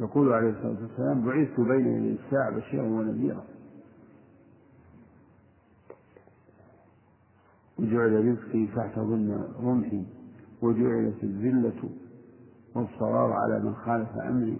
يقول 0.00 0.32
عليه 0.32 0.50
الصلاة 0.50 0.76
والسلام 0.82 1.26
بعثت 1.26 1.60
بين 1.60 1.86
يدي 1.86 2.18
الساعة 2.24 2.50
بشيرا 2.56 2.82
ونذيرا. 2.82 3.44
وجعل 7.78 8.28
رزقي 8.28 8.66
تحت 8.66 8.98
رمحي 9.62 10.04
وجعلت 10.62 11.22
الذلة 11.22 11.90
والصرار 12.74 13.32
على 13.32 13.60
من 13.60 13.74
خالف 13.74 14.08
أمري. 14.18 14.58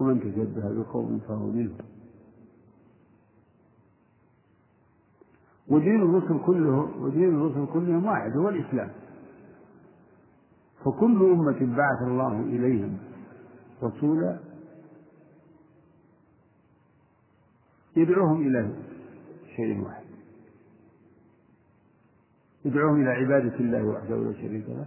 ومن 0.00 0.20
تشبه 0.20 0.82
بقوم 0.82 1.20
فهو 1.28 1.46
منهم 1.46 1.76
ودين 5.68 6.02
الرسل 6.02 6.38
كله 6.46 6.78
ودين 7.00 7.34
الرسل 7.34 7.72
كلهم 7.72 8.04
واحد 8.06 8.36
هو 8.36 8.48
الإسلام. 8.48 8.90
فكل 10.84 11.22
أمة 11.32 11.76
بعث 11.76 12.02
الله 12.02 12.40
إليهم 12.40 12.98
رسولا 13.82 14.38
يدعوهم 17.96 18.46
إلى 18.46 18.70
شيء 19.56 19.84
واحد. 19.84 20.05
يدعوهم 22.66 23.00
إلى 23.00 23.10
عبادة 23.10 23.56
الله 23.60 23.84
وحده 23.84 24.16
لا 24.16 24.32
شريك 24.32 24.64
له 24.68 24.86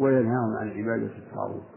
وينهاهم 0.00 0.56
عن 0.60 0.68
عبادة 0.68 1.10
الطاغوت. 1.18 1.70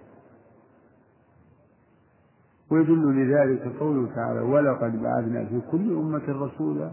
ويدل 2.72 3.04
لذلك 3.22 3.78
قوله 3.80 4.16
تعالى 4.16 4.40
ولقد 4.40 5.02
بعثنا 5.02 5.46
في 5.46 5.62
كل 5.72 5.96
أمة 5.98 6.46
رسولا 6.46 6.92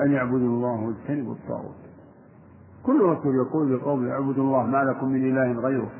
أن 0.00 0.12
يعبدوا 0.12 0.48
الله 0.48 0.86
واجتنبوا 0.86 1.34
الطاغوت. 1.34 1.80
كل 2.82 3.00
رسول 3.02 3.34
يقول 3.34 3.76
لقوم 3.76 4.08
اعبدوا 4.08 4.44
الله 4.44 4.66
ما 4.66 4.84
لكم 4.84 5.08
من 5.08 5.30
إله 5.32 5.60
غيره. 5.60 5.90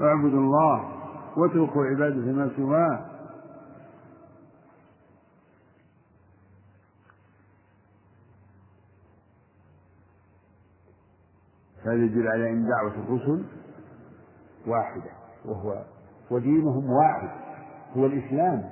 اعبدوا 0.00 0.40
الله 0.40 0.84
واتركوا 1.36 1.84
عبادة 1.84 2.32
ما 2.32 2.50
سواه 2.56 3.13
هذا 11.86 11.94
يدل 11.94 12.28
على 12.28 12.50
أن 12.50 12.68
دعوة 12.68 12.92
الرسل 13.04 13.44
واحدة 14.66 15.10
وهو 15.44 15.82
ودينهم 16.30 16.90
واحد 16.90 17.28
هو 17.96 18.06
الإسلام. 18.06 18.70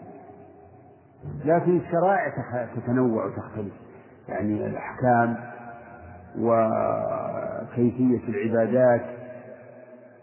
لكن 1.44 1.76
الشرائع 1.76 2.32
تتنوع 2.76 3.24
وتختلف. 3.24 3.72
يعني 4.28 4.66
الأحكام 4.66 5.36
وكيفية 6.38 8.28
العبادات 8.28 9.02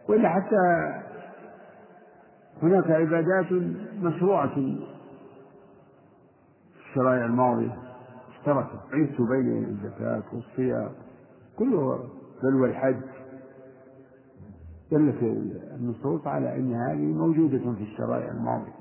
وإلا 0.09 0.29
حتى 0.29 0.93
هناك 2.63 2.91
عبادات 2.91 3.51
مشروعة. 4.01 4.55
في 4.55 4.79
الشرائع 6.89 7.25
الماضية 7.25 7.77
اشتركت 8.39 8.79
عيسوا 8.93 9.25
بين 9.29 9.63
الزكاة 9.63 10.23
والصيام 10.33 10.89
كله 11.57 12.09
بل 12.43 12.55
والحج 12.55 13.01
دلت 14.91 15.23
النصوص 15.75 16.27
على 16.27 16.55
أن 16.55 16.73
هذه 16.73 17.13
موجودة 17.13 17.73
في 17.73 17.83
الشرائع 17.83 18.31
الماضية. 18.31 18.79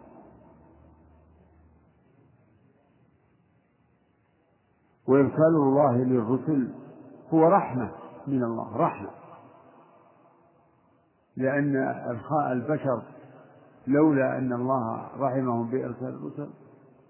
وإرسال 5.08 5.56
الله 5.56 5.96
للرسل 5.96 6.74
هو 7.34 7.48
رحمة 7.48 7.90
من 8.26 8.44
الله 8.44 8.76
رحمة. 8.76 9.10
لأن 11.36 11.76
البشر 12.52 13.02
لولا 13.86 14.38
أن 14.38 14.52
الله 14.52 15.08
رحمهم 15.18 15.70
بإرسال 15.70 16.08
الرسل 16.08 16.50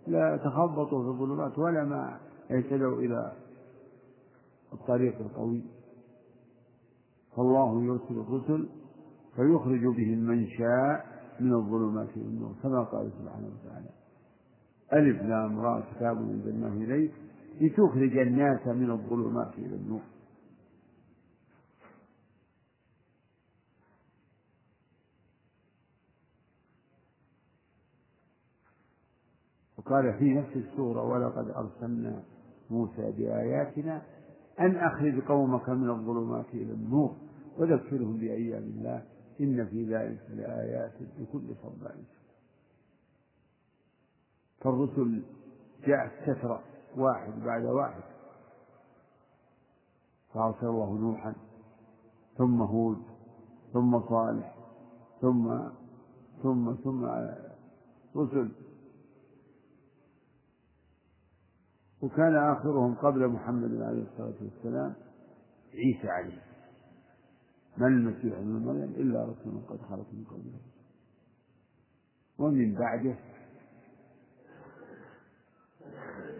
لا 0.07 0.37
تخبطوا 0.37 1.03
في 1.03 1.09
الظلمات 1.09 1.59
ولا 1.59 1.85
ما 1.85 2.19
اهتدوا 2.51 2.97
إلى 2.97 3.33
الطريق 4.73 5.19
القوي. 5.21 5.78
فالله 7.39 7.85
يرسل 7.85 8.21
الرسل 8.21 8.69
فيخرج 9.37 9.87
بهم 9.97 10.19
من 10.19 10.49
شاء 10.49 11.07
من 11.41 11.55
الظلمات 11.55 12.09
إلى 12.17 12.25
النور 12.25 12.55
كما 12.63 12.83
قال 12.83 13.11
سبحانه 13.13 13.49
وتعالى. 13.49 13.91
ألف 14.93 15.23
لام 15.23 15.61
راء 15.61 15.95
كتاب 15.95 16.17
أنزلناه 16.17 16.73
إليك 16.73 17.13
لتخرج 17.61 18.19
الناس 18.19 18.67
من 18.67 18.91
الظلمات 18.91 19.55
إلى 19.59 19.77
النور. 19.77 20.01
وقال 29.79 30.19
في 30.19 30.35
نفس 30.35 30.57
السورة 30.57 31.03
ولقد 31.03 31.51
أرسلنا 31.51 32.23
موسى 32.71 33.13
بآياتنا 33.19 34.03
أن 34.61 34.77
أخرج 34.77 35.21
قومك 35.21 35.69
من 35.69 35.91
الظلمات 35.91 36.47
إلى 36.55 36.73
النور 36.73 37.28
وذكرهم 37.59 38.17
بأيام 38.17 38.63
الله 38.63 39.07
إن 39.41 39.67
في 39.67 39.95
ذلك 39.95 40.31
لآيات 40.31 40.93
لكل 41.19 41.55
صبار. 41.63 41.95
فالرسل 44.61 45.23
جاءت 45.87 46.13
سترة 46.23 46.63
واحد 46.97 47.33
بعد 47.41 47.65
واحد. 47.65 48.03
فأرسل 50.35 50.67
الله 50.67 50.99
نوحا 50.99 51.35
ثم 52.37 52.63
هود 52.63 53.03
ثم 53.73 54.01
صالح 54.09 54.55
ثم 55.21 55.69
ثم 56.43 56.75
ثم 56.75 57.05
رسل. 58.17 58.51
وكان 62.03 62.37
آخرهم 62.37 62.95
قبل 62.95 63.29
محمد 63.29 63.83
عليه 63.83 64.03
الصلاة 64.03 64.35
والسلام 64.43 64.95
عيسى 65.75 66.09
عليه. 66.09 66.48
ما 67.81 67.87
المسيح 67.87 68.39
ابن 68.39 68.63
مريم 68.67 68.93
إلا 68.97 69.23
رسول 69.25 69.61
قد 69.69 69.79
خلت 69.81 70.07
من 70.13 70.25
قبله. 70.31 70.61
ومن 72.39 72.75
بعده 72.75 73.15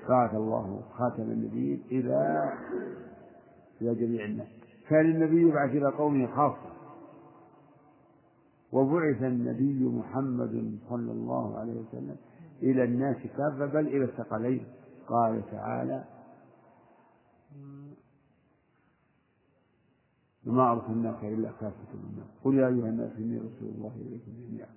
بعث 0.09 0.35
الله 0.35 0.83
خاتم 0.93 1.23
النبيين 1.23 1.83
إلى 1.91 2.53
إلى 3.83 3.95
جميع 3.95 4.25
الناس. 4.25 4.49
كان 4.89 5.11
النبي 5.11 5.43
يبعث 5.43 5.71
إلى 5.71 5.89
قومه 5.89 6.27
خاصة. 6.27 6.73
وبعث 8.73 9.23
النبي 9.23 9.85
محمد 9.85 10.79
صلى 10.89 11.13
الله 11.13 11.59
عليه 11.59 11.73
وسلم 11.73 12.17
إلى 12.63 12.85
الناس 12.85 13.17
كافة 13.17 13.67
بل 13.67 13.87
إلى 13.87 14.05
الثقلين. 14.05 14.67
قال 15.09 15.43
تعالى 15.51 16.05
وما 20.49 20.73
أرسلناك 20.73 21.25
إلا 21.25 21.51
كافة 21.61 21.95
للناس 21.95 22.27
قل 22.45 22.55
يا 22.55 22.67
أيها 22.67 22.89
الناس 22.89 23.11
إني 23.19 23.39
رسول 23.39 23.69
الله 23.69 23.93
إليكم 23.97 24.33
جميعا. 24.49 24.69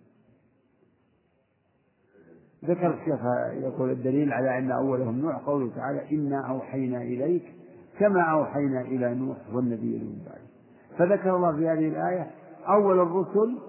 ذكر 2.66 2.94
الشيخ 2.94 3.20
يقول 3.64 3.92
الدليل 3.92 4.34
على 4.34 4.58
أن 4.58 4.72
أولهم 4.72 5.20
نوح 5.20 5.36
قوله 5.36 5.76
تعالى 5.76 6.12
إنا 6.12 6.50
أوحينا 6.50 7.02
إليك 7.02 7.56
كما 8.00 8.22
أوحينا 8.22 8.82
إلى 8.82 9.16
نوح 9.16 9.38
والنبي 9.54 10.00
من 10.00 10.26
بعده. 10.26 10.52
فذكر 10.98 11.36
الله 11.36 11.56
في 11.58 11.68
هذه 11.70 11.88
الآية 11.88 12.32
أول 12.68 13.00
الرسل 13.00 13.60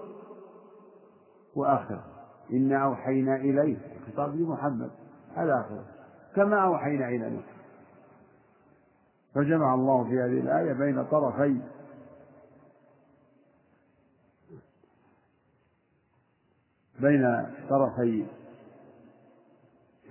وآخره 1.55 2.03
إنا 2.53 2.77
أوحينا 2.77 3.35
إليك. 3.35 3.79
خطاب 4.07 4.35
لمحمد. 4.35 4.91
هذا 5.35 5.53
آخره 5.53 5.85
كما 6.35 6.55
أوحينا 6.55 7.07
إلى 7.07 7.29
نوح. 7.29 7.45
فجمع 9.35 9.73
الله 9.73 10.03
في 10.03 10.19
هذه 10.19 10.39
الآية 10.39 10.73
بين 10.73 11.03
طرفي 11.03 11.61
بين 17.03 17.45
طرفي 17.69 18.25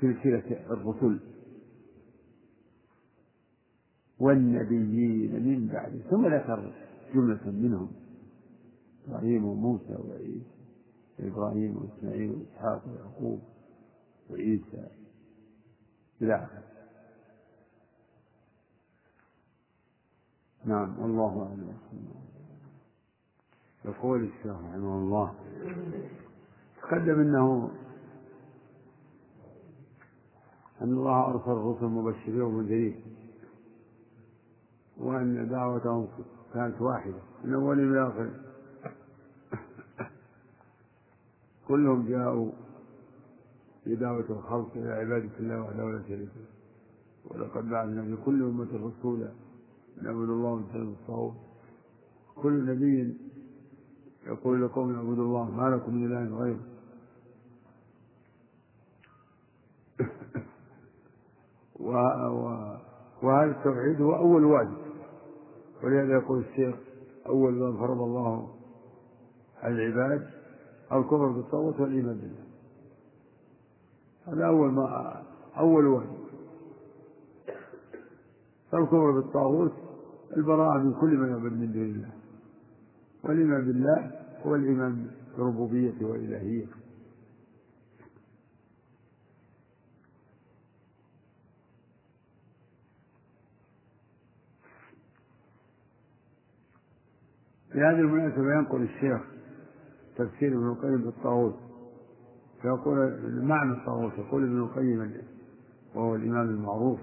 سلسلة 0.00 0.60
الرسل 0.70 1.20
والنبيين 4.18 5.32
من 5.42 5.66
بعده 5.72 5.98
ثم 6.10 6.26
ذكر 6.26 6.72
جملة 7.14 7.50
منهم 7.50 7.92
إبراهيم 9.08 9.44
وموسى 9.44 9.96
وعيسى 10.08 10.52
إبراهيم 11.20 11.76
وإسماعيل 11.76 12.30
وإسحاق 12.30 12.82
ويعقوب 12.88 13.40
وعيسى 14.30 14.86
إلى 16.22 16.34
آخره. 16.34 16.62
نعم 20.64 20.98
والله 20.98 21.42
أعلم. 21.48 21.76
يقول 23.84 24.24
الشيخ 24.24 24.46
رحمه 24.46 24.98
الله 24.98 25.34
تقدم 26.82 27.20
أنه 27.20 27.70
أن 30.82 30.92
الله 30.92 31.26
أرسل 31.26 31.50
الرسل 31.50 31.86
مبشرين 31.86 32.40
ومنذرين 32.42 33.02
وأن 34.98 35.48
دعوتهم 35.48 36.08
كانت 36.54 36.80
واحدة 36.80 37.18
من 37.44 37.54
أول 37.54 37.80
إلى 37.80 38.08
آخر 38.08 38.30
كلهم 41.68 42.08
جاءوا 42.08 42.52
بدعوة 43.86 44.26
الخلق 44.30 44.76
إلى 44.76 44.92
عبادة 44.92 45.38
الله 45.40 45.60
وحده 45.60 45.90
لا 45.90 46.02
شريك 46.08 46.28
له. 46.36 46.46
ولقد 47.24 47.68
بعثنا 47.68 48.02
في 48.02 48.16
كل 48.24 48.42
أمة 48.42 48.68
رسولا 48.74 49.32
نعبد 50.02 50.28
الله 50.28 50.50
ونجتنب 50.50 50.88
الطاغوت. 50.88 51.34
كل 52.34 52.66
نبي 52.66 53.16
يقول 54.26 54.64
لقوم 54.64 54.94
اعبدوا 54.94 55.24
الله 55.24 55.50
ما 55.50 55.76
لكم 55.76 55.94
من 55.94 56.06
إله 56.06 56.36
غيره 56.38 56.60
و... 61.71 61.71
و... 61.71 61.71
وهذا 61.82 63.50
التوحيد 63.50 64.00
هو 64.00 64.16
أول 64.16 64.44
واجب. 64.44 64.76
ولهذا 65.84 66.12
يقول 66.12 66.38
الشيخ 66.38 66.74
أول 67.26 67.52
ما 67.52 67.76
فرض 67.78 68.00
الله 68.02 68.48
على 69.62 69.74
العباد 69.74 70.30
الكفر 70.92 71.28
بالطاغوت 71.28 71.80
والإيمان 71.80 72.16
بالله. 72.16 72.44
هذا 74.26 74.46
أول 74.46 74.72
ما 74.72 75.22
أول 75.58 75.86
واجب. 75.86 76.22
فالكفر 78.72 79.10
بالطاغوت 79.10 79.72
البراءة 80.36 80.78
من 80.78 80.94
كل 81.00 81.16
ما 81.16 81.28
يعبد 81.28 81.52
من 81.52 81.72
دون 81.72 81.82
الله. 81.82 82.12
والإيمان 83.24 83.64
بالله 83.64 84.10
هو 84.46 84.54
الإيمان 84.54 85.06
بربوبيته 85.38 86.06
وإلهيته 86.06 86.81
في 97.72 97.78
هذه 97.78 98.00
المناسبة 98.00 98.54
ينقل 98.58 98.82
الشيخ 98.82 99.20
تفسير 100.16 100.48
ابن 100.48 100.68
القيم 100.68 101.02
بالطاغوت 101.02 101.58
فيقول 102.62 102.96
معنى 103.44 103.72
الطاغوت 103.72 104.12
يقول 104.18 104.42
ابن 104.44 104.58
القيم 104.58 105.22
وهو 105.94 106.14
الإمام 106.14 106.48
المعروف. 106.48 107.00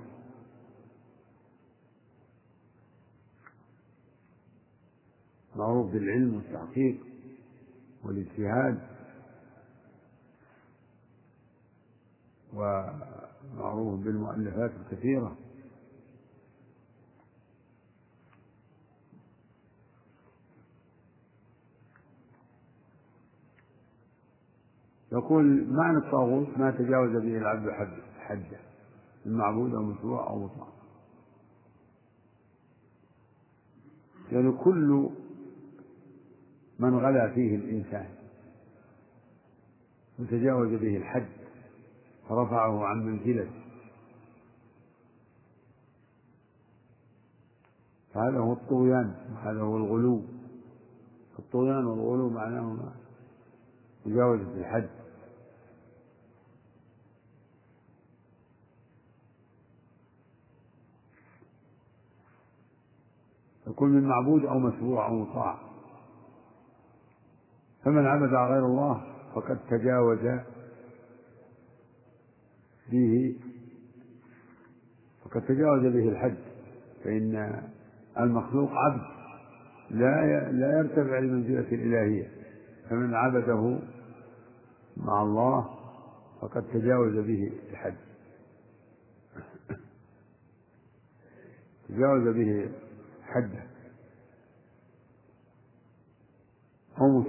معروف 5.56 5.92
بالعلم 5.92 6.36
والتحقيق 6.36 7.00
والاجتهاد. 8.04 8.80
ومعروف 12.54 14.00
بالمؤلفات 14.00 14.72
الكثيرة. 14.72 15.38
يقول 25.12 25.68
معنى 25.72 25.98
الطاغوت 25.98 26.58
ما 26.58 26.72
تجاوز 26.72 27.12
به 27.12 27.38
العبد 27.38 27.70
حده 28.20 28.60
المعبود 29.26 29.74
أو 29.74 29.84
مشروع 29.84 30.30
أو 30.30 30.40
مطاع. 30.40 30.68
يعني 34.32 34.52
كل 34.52 35.10
من 36.80 36.98
غلا 36.98 37.34
فيه 37.34 37.56
الإنسان 37.56 38.10
وتجاوز 40.20 40.70
به 40.70 40.98
الحد 40.98 41.30
فرفعه 42.30 42.86
عن 42.86 43.06
منزلته. 43.06 43.52
فهذا 48.14 48.40
هو 48.40 48.54
الطغيان 48.54 49.16
وهذا 49.34 49.62
هو 49.62 49.78
الغلو. 49.78 50.22
الطغيان 51.40 51.86
والغلو 51.86 52.30
معناهما 52.30 52.99
مجاوزة 54.06 54.54
الحد. 54.60 54.90
يكون 63.68 63.90
من 63.90 64.04
معبود 64.04 64.46
أو 64.46 64.60
متبوع 64.60 65.08
أو 65.08 65.16
مطاع. 65.16 65.60
فمن 67.84 68.06
عبد 68.06 68.34
غير 68.34 68.66
الله 68.66 69.04
فقد 69.36 69.60
تجاوز 69.70 70.42
به 72.92 73.40
فقد 75.24 75.42
تجاوز 75.42 75.82
به 75.82 76.10
الحد. 76.10 76.38
فإن 77.04 77.64
المخلوق 78.20 78.72
عبد 78.72 79.02
لا 79.90 80.52
لا 80.52 80.78
يرتفع 80.78 81.20
لمنزلة 81.20 81.72
الإلهية. 81.72 82.39
فمن 82.90 83.14
عبده 83.14 83.80
مع 84.98 85.22
الله 85.22 85.70
فقد 86.42 86.64
تجاوز 86.74 87.14
به 87.14 87.52
الحد 87.70 87.98
تجاوز 91.90 92.36
به 92.36 92.72
حده 93.24 93.70
أو 97.02 97.24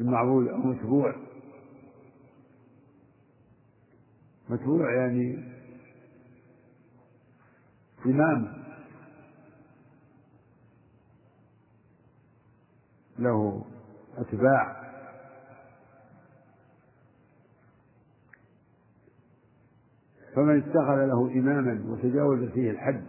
المعبود 0.00 0.48
أو 0.48 0.58
متبوع. 0.58 1.14
متبوع 4.48 4.94
يعني 4.94 5.54
إمام. 8.06 8.64
له 13.18 13.64
أتباع. 14.18 14.84
فمن 20.34 20.58
اتخذ 20.58 21.06
له 21.06 21.30
إماما 21.34 21.84
وتجاوز 21.88 22.48
فيه 22.48 22.70
الحد 22.70 23.04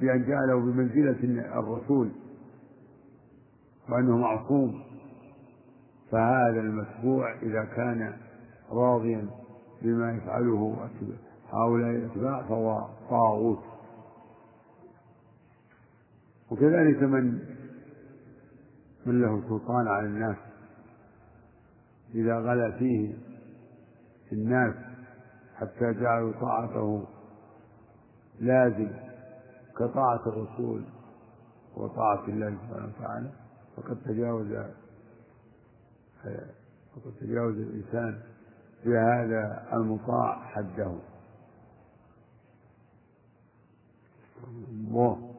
بأن 0.00 0.24
جعله 0.28 0.60
بمنزلة 0.60 1.44
الرسول 1.58 2.10
وأنه 3.88 4.16
معصوم 4.16 4.82
فهذا 6.10 6.60
المتبوع 6.60 7.34
إذا 7.42 7.64
كان 7.64 8.16
راضيا 8.70 9.28
بما 9.82 10.12
يفعله 10.12 10.88
هؤلاء 11.52 11.90
الأتباع 11.90 12.42
فهو 12.42 12.88
طاغوت. 13.10 13.62
وكذلك 16.50 17.02
من 17.02 17.40
من 19.06 19.20
له 19.22 19.48
سلطان 19.48 19.88
على 19.88 20.06
الناس 20.06 20.36
إذا 22.14 22.38
غلا 22.38 22.78
فيه 22.78 23.14
الناس 24.32 24.74
حتى 25.54 25.92
جعلوا 25.92 26.32
طاعته 26.40 27.06
لازم 28.40 28.90
كطاعة 29.76 30.20
الرسول 30.26 30.84
وطاعة 31.76 32.28
الله 32.28 32.50
سبحانه 32.50 32.92
وتعالى. 32.98 33.30
فقد 33.76 33.96
تجاوز 34.04 34.46
فقد 36.94 37.12
تجاوز 37.20 37.54
الإنسان 37.54 38.20
بهذا 38.84 39.68
المطاع 39.72 40.44
حده. 40.44 40.98
الله. 44.70 45.35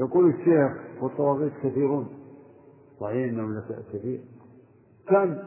يقول 0.00 0.30
الشيخ 0.30 1.02
والطواغيت 1.02 1.52
كثيرون. 1.62 2.08
صحيح 3.00 3.28
إنهم 3.28 3.62
كثير. 3.92 4.20
كم؟ 5.08 5.38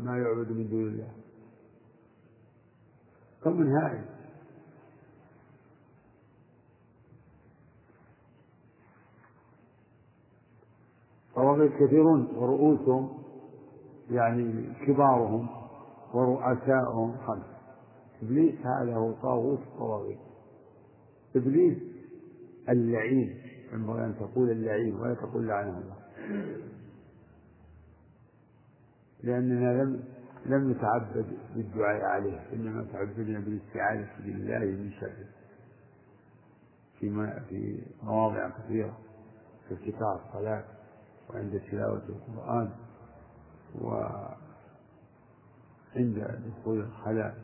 ما 0.00 0.18
يعبد 0.18 0.52
من 0.52 0.68
دون 0.68 0.88
الله. 0.88 1.10
كم 3.44 3.52
من 3.52 3.72
هائل. 3.72 4.04
طواغيت 11.34 11.72
كثيرون 11.72 12.28
ورؤوسهم 12.36 13.18
يعني 14.10 14.74
كبارهم 14.86 15.48
ورؤساؤهم. 16.14 17.16
خمسة 17.26 17.58
إبليس 18.22 18.54
هذا 18.66 18.96
هو 18.96 19.12
طاغوت 19.12 19.58
الطواغيت 19.58 20.18
إبليس 21.36 21.78
اللعين. 22.68 23.47
ينبغي 23.72 24.04
أن 24.04 24.14
تقول 24.16 24.50
اللعين 24.50 24.94
ولا 24.94 25.14
تقول 25.14 25.46
لعنه 25.48 25.78
الله. 25.78 25.96
لأننا 29.22 29.82
لم 29.82 30.04
لم 30.46 30.70
نتعبد 30.70 31.26
بالدعاء 31.54 32.04
عليه 32.04 32.52
إنما 32.52 32.84
تعبدنا 32.92 33.38
بالاستعاذة 33.40 34.08
بالله 34.18 34.58
من 34.58 34.90
شره 35.00 35.26
في 37.00 37.10
مواضع 38.02 38.50
كثيرة 38.50 38.98
في 39.68 39.74
ارتكاع 39.74 40.12
الصلاة 40.26 40.64
وعند 41.30 41.60
تلاوة 41.70 42.02
القرآن 42.08 42.70
وعند 43.74 44.32
دخول 46.46 46.80
الخلاء 46.80 47.38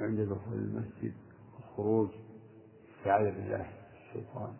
وعند 0.00 0.20
دخول 0.20 0.54
المسجد 0.54 1.14
والخروج 1.54 2.08
استعاذ 2.98 3.24
بالله 3.24 3.66
الشيطان. 3.94 4.52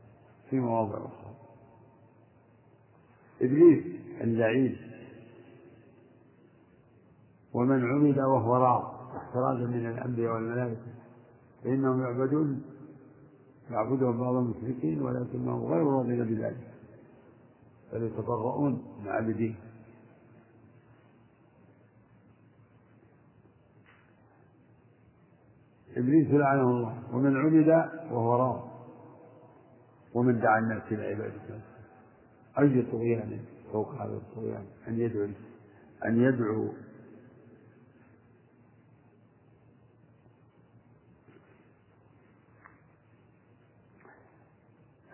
في 0.51 0.61
مواضع 0.61 0.99
أخرى. 0.99 1.35
إبليس 3.43 3.85
اللعين. 4.21 4.77
ومن 7.55 7.85
عمد 7.85 8.19
وهو 8.19 8.57
راض. 8.57 8.95
احترازا 9.17 9.67
من 9.67 9.91
الأنبياء 9.91 10.35
والملائكة. 10.35 10.87
فإنهم 11.65 12.01
يعبدون. 12.01 12.63
يعبدهم 13.71 14.21
بعض 14.21 14.35
المشركين 14.35 15.03
ولكنهم 15.03 15.65
غير 15.65 15.87
راضين 15.87 16.25
بذلك. 16.25 16.75
بل 17.93 18.03
يتبرؤون 18.03 18.73
من 19.03 19.09
عبدين 19.09 19.57
إبليس 25.97 26.31
لعنه 26.31 26.71
الله. 26.71 27.03
ومن 27.13 27.37
عبد 27.37 27.69
وهو 28.13 28.37
راض. 28.37 28.74
ومن 30.15 30.41
دعا 30.41 30.59
الناس 30.59 30.83
إلى 30.93 31.07
عبادته 31.07 31.61
أي 32.59 32.83
طغيان 32.93 33.45
فوق 33.73 33.95
هذا 33.95 34.15
الطغيان؟ 34.15 34.67
أن 34.89 35.01
يدعو 35.01 35.29
أن 36.05 36.21
يدعو 36.21 36.73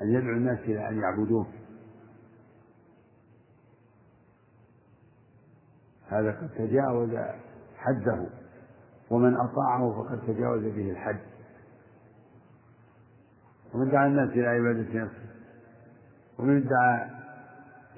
أن 0.03 0.15
يدعو 0.15 0.33
الناس 0.33 0.59
إلى 0.59 0.89
أن 0.89 0.99
يعبدوه. 1.01 1.47
هذا 6.09 6.33
قد 6.33 6.49
تجاوز 6.49 7.11
حده 7.77 8.27
ومن 9.11 9.37
أطاعه 9.37 10.03
فقد 10.03 10.21
تجاوز 10.27 10.63
به 10.63 10.91
الحد. 10.91 11.30
ومن 13.75 13.91
دعا 13.91 14.07
الناس 14.07 14.31
إلى 14.31 14.47
عبادة 14.47 15.05
نفسه. 15.05 15.31
ومن 16.39 16.57
ادعى 16.57 17.09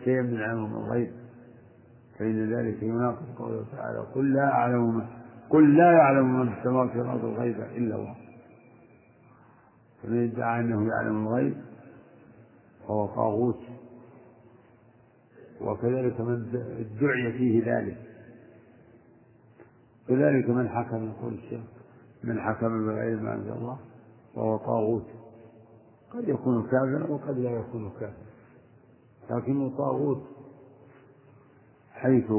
شيئا 0.05 0.23
من 0.23 0.43
علم 0.43 0.65
الغيب 0.65 1.13
فإن 2.19 2.55
ذلك 2.55 2.83
يناقض 2.83 3.35
قوله 3.39 3.65
تعالى 3.73 3.99
قل 3.99 4.33
لا 4.33 4.53
أعلم 4.53 4.95
من 4.95 5.07
قل 5.51 5.77
لا 5.77 5.93
يعلم 5.93 6.41
من 6.41 6.53
في 6.53 6.59
السماوات 6.59 6.97
والأرض 6.97 7.25
الغيب 7.25 7.61
إلا 7.61 7.97
الله. 7.97 8.17
فمن 10.03 10.31
ادعى 10.31 10.61
أنه 10.61 10.89
يعلم 10.89 11.27
الغيب 11.27 11.57
فهو 12.87 13.07
طاغوت 13.07 13.61
وكذلك 15.61 16.21
من 16.21 16.35
ادعي 16.55 17.33
فيه 17.33 17.75
ذلك. 17.75 17.99
كذلك 20.09 20.49
من 20.49 20.69
حكم 20.69 21.09
يقول 21.09 21.35
الشيخ 21.35 21.61
من 22.25 22.41
حكم 22.41 22.87
بغير 22.87 23.21
ما 23.21 23.35
أنزل 23.35 23.53
الله 23.53 23.79
وهو 24.35 24.57
طاغوت. 24.57 25.22
قد 26.13 26.29
يكون 26.29 26.63
كافرا 26.63 27.11
وقد 27.11 27.39
لا 27.39 27.51
يكون 27.51 27.91
كافرا. 27.91 28.33
لكنه 29.31 29.77
طاغوت 29.77 30.23
حيث 31.93 32.33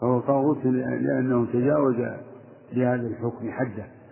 فهو 0.00 0.20
طاغوت 0.20 0.64
لأنه 0.64 1.46
تجاوز 1.46 1.96
بهذا 2.72 3.06
الحكم 3.06 3.50
حده. 3.50 4.03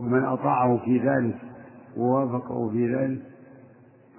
ومن 0.00 0.24
أطاعه 0.24 0.78
في 0.84 0.98
ذلك 0.98 1.38
ووافقه 1.96 2.70
في 2.70 2.94
ذلك 2.94 3.22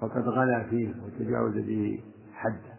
فقد 0.00 0.28
غلا 0.28 0.62
فيه 0.70 0.94
وتجاوز 1.04 1.54
به 1.54 2.00
حده. 2.34 2.70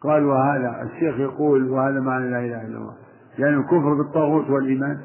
قال 0.00 0.24
وهذا 0.24 0.82
الشيخ 0.82 1.20
يقول 1.20 1.70
وهذا 1.70 2.00
معنى 2.00 2.30
لا 2.30 2.38
إله 2.38 2.66
إلا 2.66 2.78
الله 2.78 2.96
يعني 3.38 3.56
الكفر 3.56 3.94
بالطاغوت 3.94 4.50
والإيمان 4.50 5.00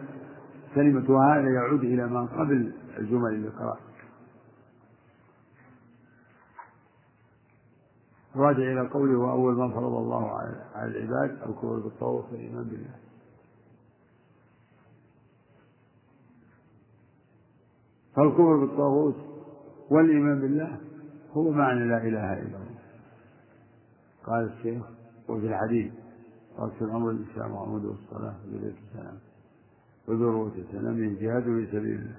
كلمة 0.76 1.12
وهذا 1.12 1.50
يعود 1.50 1.84
إلى 1.84 2.08
ما 2.08 2.22
قبل 2.26 2.74
الجمل 2.98 3.34
اللي 3.34 3.50
قرأت 3.50 3.78
راجع 8.36 8.58
إلى 8.60 8.88
قوله 8.88 9.20
وأول 9.20 9.56
ما 9.56 9.70
فرض 9.70 9.94
الله 9.94 10.32
على 10.76 10.88
العباد 10.88 11.30
الكفر 11.50 11.80
بالطاغوت 11.80 12.26
والإيمان 12.32 12.64
بالله. 12.64 13.07
فالكفر 18.18 18.58
بالطاغوت 18.58 19.16
والإيمان 19.92 20.42
بالله 20.42 20.78
هو 21.32 21.52
معنى 21.52 21.88
لا 21.88 21.98
إله 21.98 22.34
إلا 22.34 22.58
الله 22.58 22.78
قال 24.26 24.52
الشيخ 24.54 24.84
وفي 25.30 25.48
الحديث 25.48 25.94
رأس 26.60 26.82
الأمر 26.82 27.10
الإسلام 27.12 27.52
وعموده 27.52 27.92
الصلاة 27.92 28.36
وذرية 28.46 28.76
السلام 28.90 29.18
وذروة 30.08 30.52
السلام 30.58 30.94
من 30.94 31.16
جهاد 31.16 31.44
في 31.44 31.68
سبيل 31.72 31.96
الله. 31.96 32.18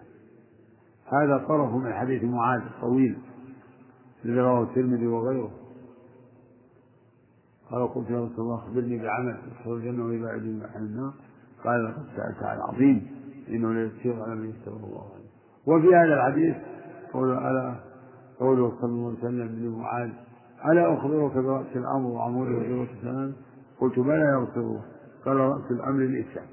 هذا 1.07 1.47
طرف 1.49 1.75
من 1.75 1.93
حديث 1.93 2.25
معاذ 2.25 2.61
الطويل 2.61 3.19
الذي 4.25 4.41
رواه 4.41 4.63
الترمذي 4.63 5.07
وغيره. 5.07 5.51
قال 7.71 7.89
قلت 7.95 8.11
يا 8.11 8.25
رسول 8.25 8.41
الله 8.45 8.55
أخبرني 8.55 8.99
بعمل 8.99 9.39
يدخل 9.47 9.73
الجنة 9.73 10.05
ويبعد 10.05 10.43
عن 10.75 10.83
النار. 10.83 11.13
قال 11.65 11.85
لقد 11.85 12.07
سألت 12.17 12.43
عن 12.43 12.59
عظيم 12.59 13.07
إنه 13.49 13.73
ليسير 13.73 14.23
على 14.23 14.35
من 14.35 14.51
يستغفر 14.51 14.87
الله. 14.87 15.18
وفي 15.69 15.87
هذا 15.87 16.15
الحديث 16.15 16.57
قوله 17.13 17.51
ألا 17.51 17.75
قوله 18.41 18.73
صلى 18.81 18.91
الله 18.91 19.09
عليه 19.09 19.19
وسلم 19.19 19.49
لمعاذ 19.67 20.11
ألا 20.65 20.95
أخبرك 20.95 21.33
برأس 21.33 21.77
الأمر 21.77 22.07
وعموده 22.07 22.51
وذروة 22.51 22.89
السلام؟ 22.97 23.33
قلت 23.81 23.99
بلى 23.99 24.21
يا 24.21 24.39
رسول 24.39 24.63
الله 24.65 24.83
قال 25.25 25.37
رأس 25.37 25.71
الأمر 25.71 26.03
الإسلام. 26.03 26.47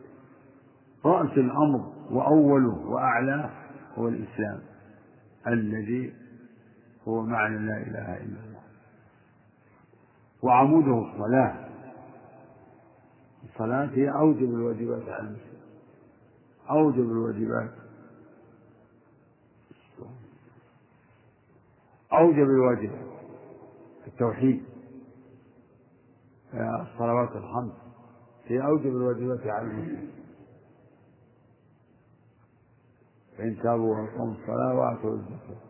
رأس 1.05 1.37
الأمر 1.37 1.93
وأوله 2.11 2.87
وأعلاه 2.87 3.49
هو 3.95 4.07
الإسلام 4.07 4.59
الذي 5.47 6.13
هو 7.07 7.21
معنى 7.21 7.57
لا 7.57 7.77
إله 7.77 8.17
إلا 8.17 8.39
الله. 8.47 8.61
وعموده 10.43 11.07
الصلاة. 11.07 11.55
الصلاة 13.43 13.89
هي 13.93 14.09
أوجب 14.09 14.49
الواجبات 14.49 15.09
على 15.09 15.27
المسلم. 15.27 15.61
أوجب 16.69 17.11
الواجبات. 17.11 17.84
أوجب 22.19 22.43
الواجبات 22.43 23.05
التوحيد. 24.07 24.63
الصلوات 26.53 27.35
الخمس 27.35 27.73
هي 28.45 28.61
أوجب 28.65 28.85
الواجبات 28.85 29.47
على 29.47 29.67
المسلم. 29.67 30.11
فإن 33.37 33.57
تابوا 33.63 33.95
وأقاموا 33.95 34.33
الصلاة 34.33 34.73
وآتوا 34.75 35.13
الزكاة. 35.15 35.65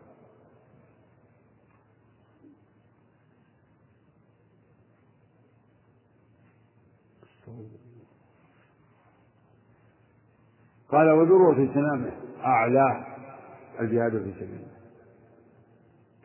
قال 10.88 11.10
وذروة 11.10 11.74
سنامه 11.74 12.12
أعلاه 12.44 13.06
الجهاد 13.80 14.10
في 14.12 14.32
سبيل 14.34 14.54
الله 14.54 14.75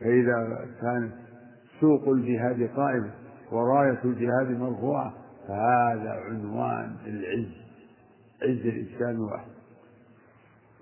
فإذا 0.02 0.66
كانت 0.82 1.12
سوق 1.82 2.08
الجهاد 2.10 2.70
قائمة 2.76 3.12
وراية 3.52 4.00
الجهاد 4.06 4.52
مرفوعة 4.60 5.14
فهذا 5.48 6.12
عنوان 6.12 6.96
العز 7.08 7.52
عز 8.44 8.66
الإسلام 8.66 9.20
واحد 9.20 9.52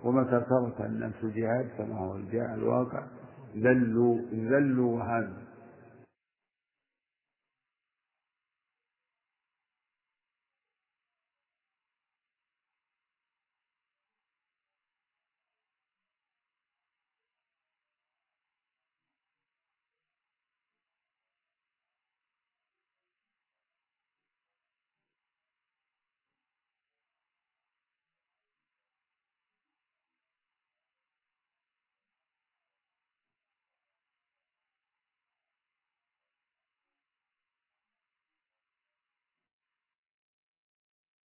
ومتى 0.03 0.41
ترك 0.49 0.85
الناس 0.85 1.13
الجهاد؟ 1.23 1.67
كما 1.77 1.99
هو 1.99 2.15
الواقع 2.55 3.03
ذلوا 3.57 4.17
ذلوا 4.33 4.95
وهانوا 4.97 5.37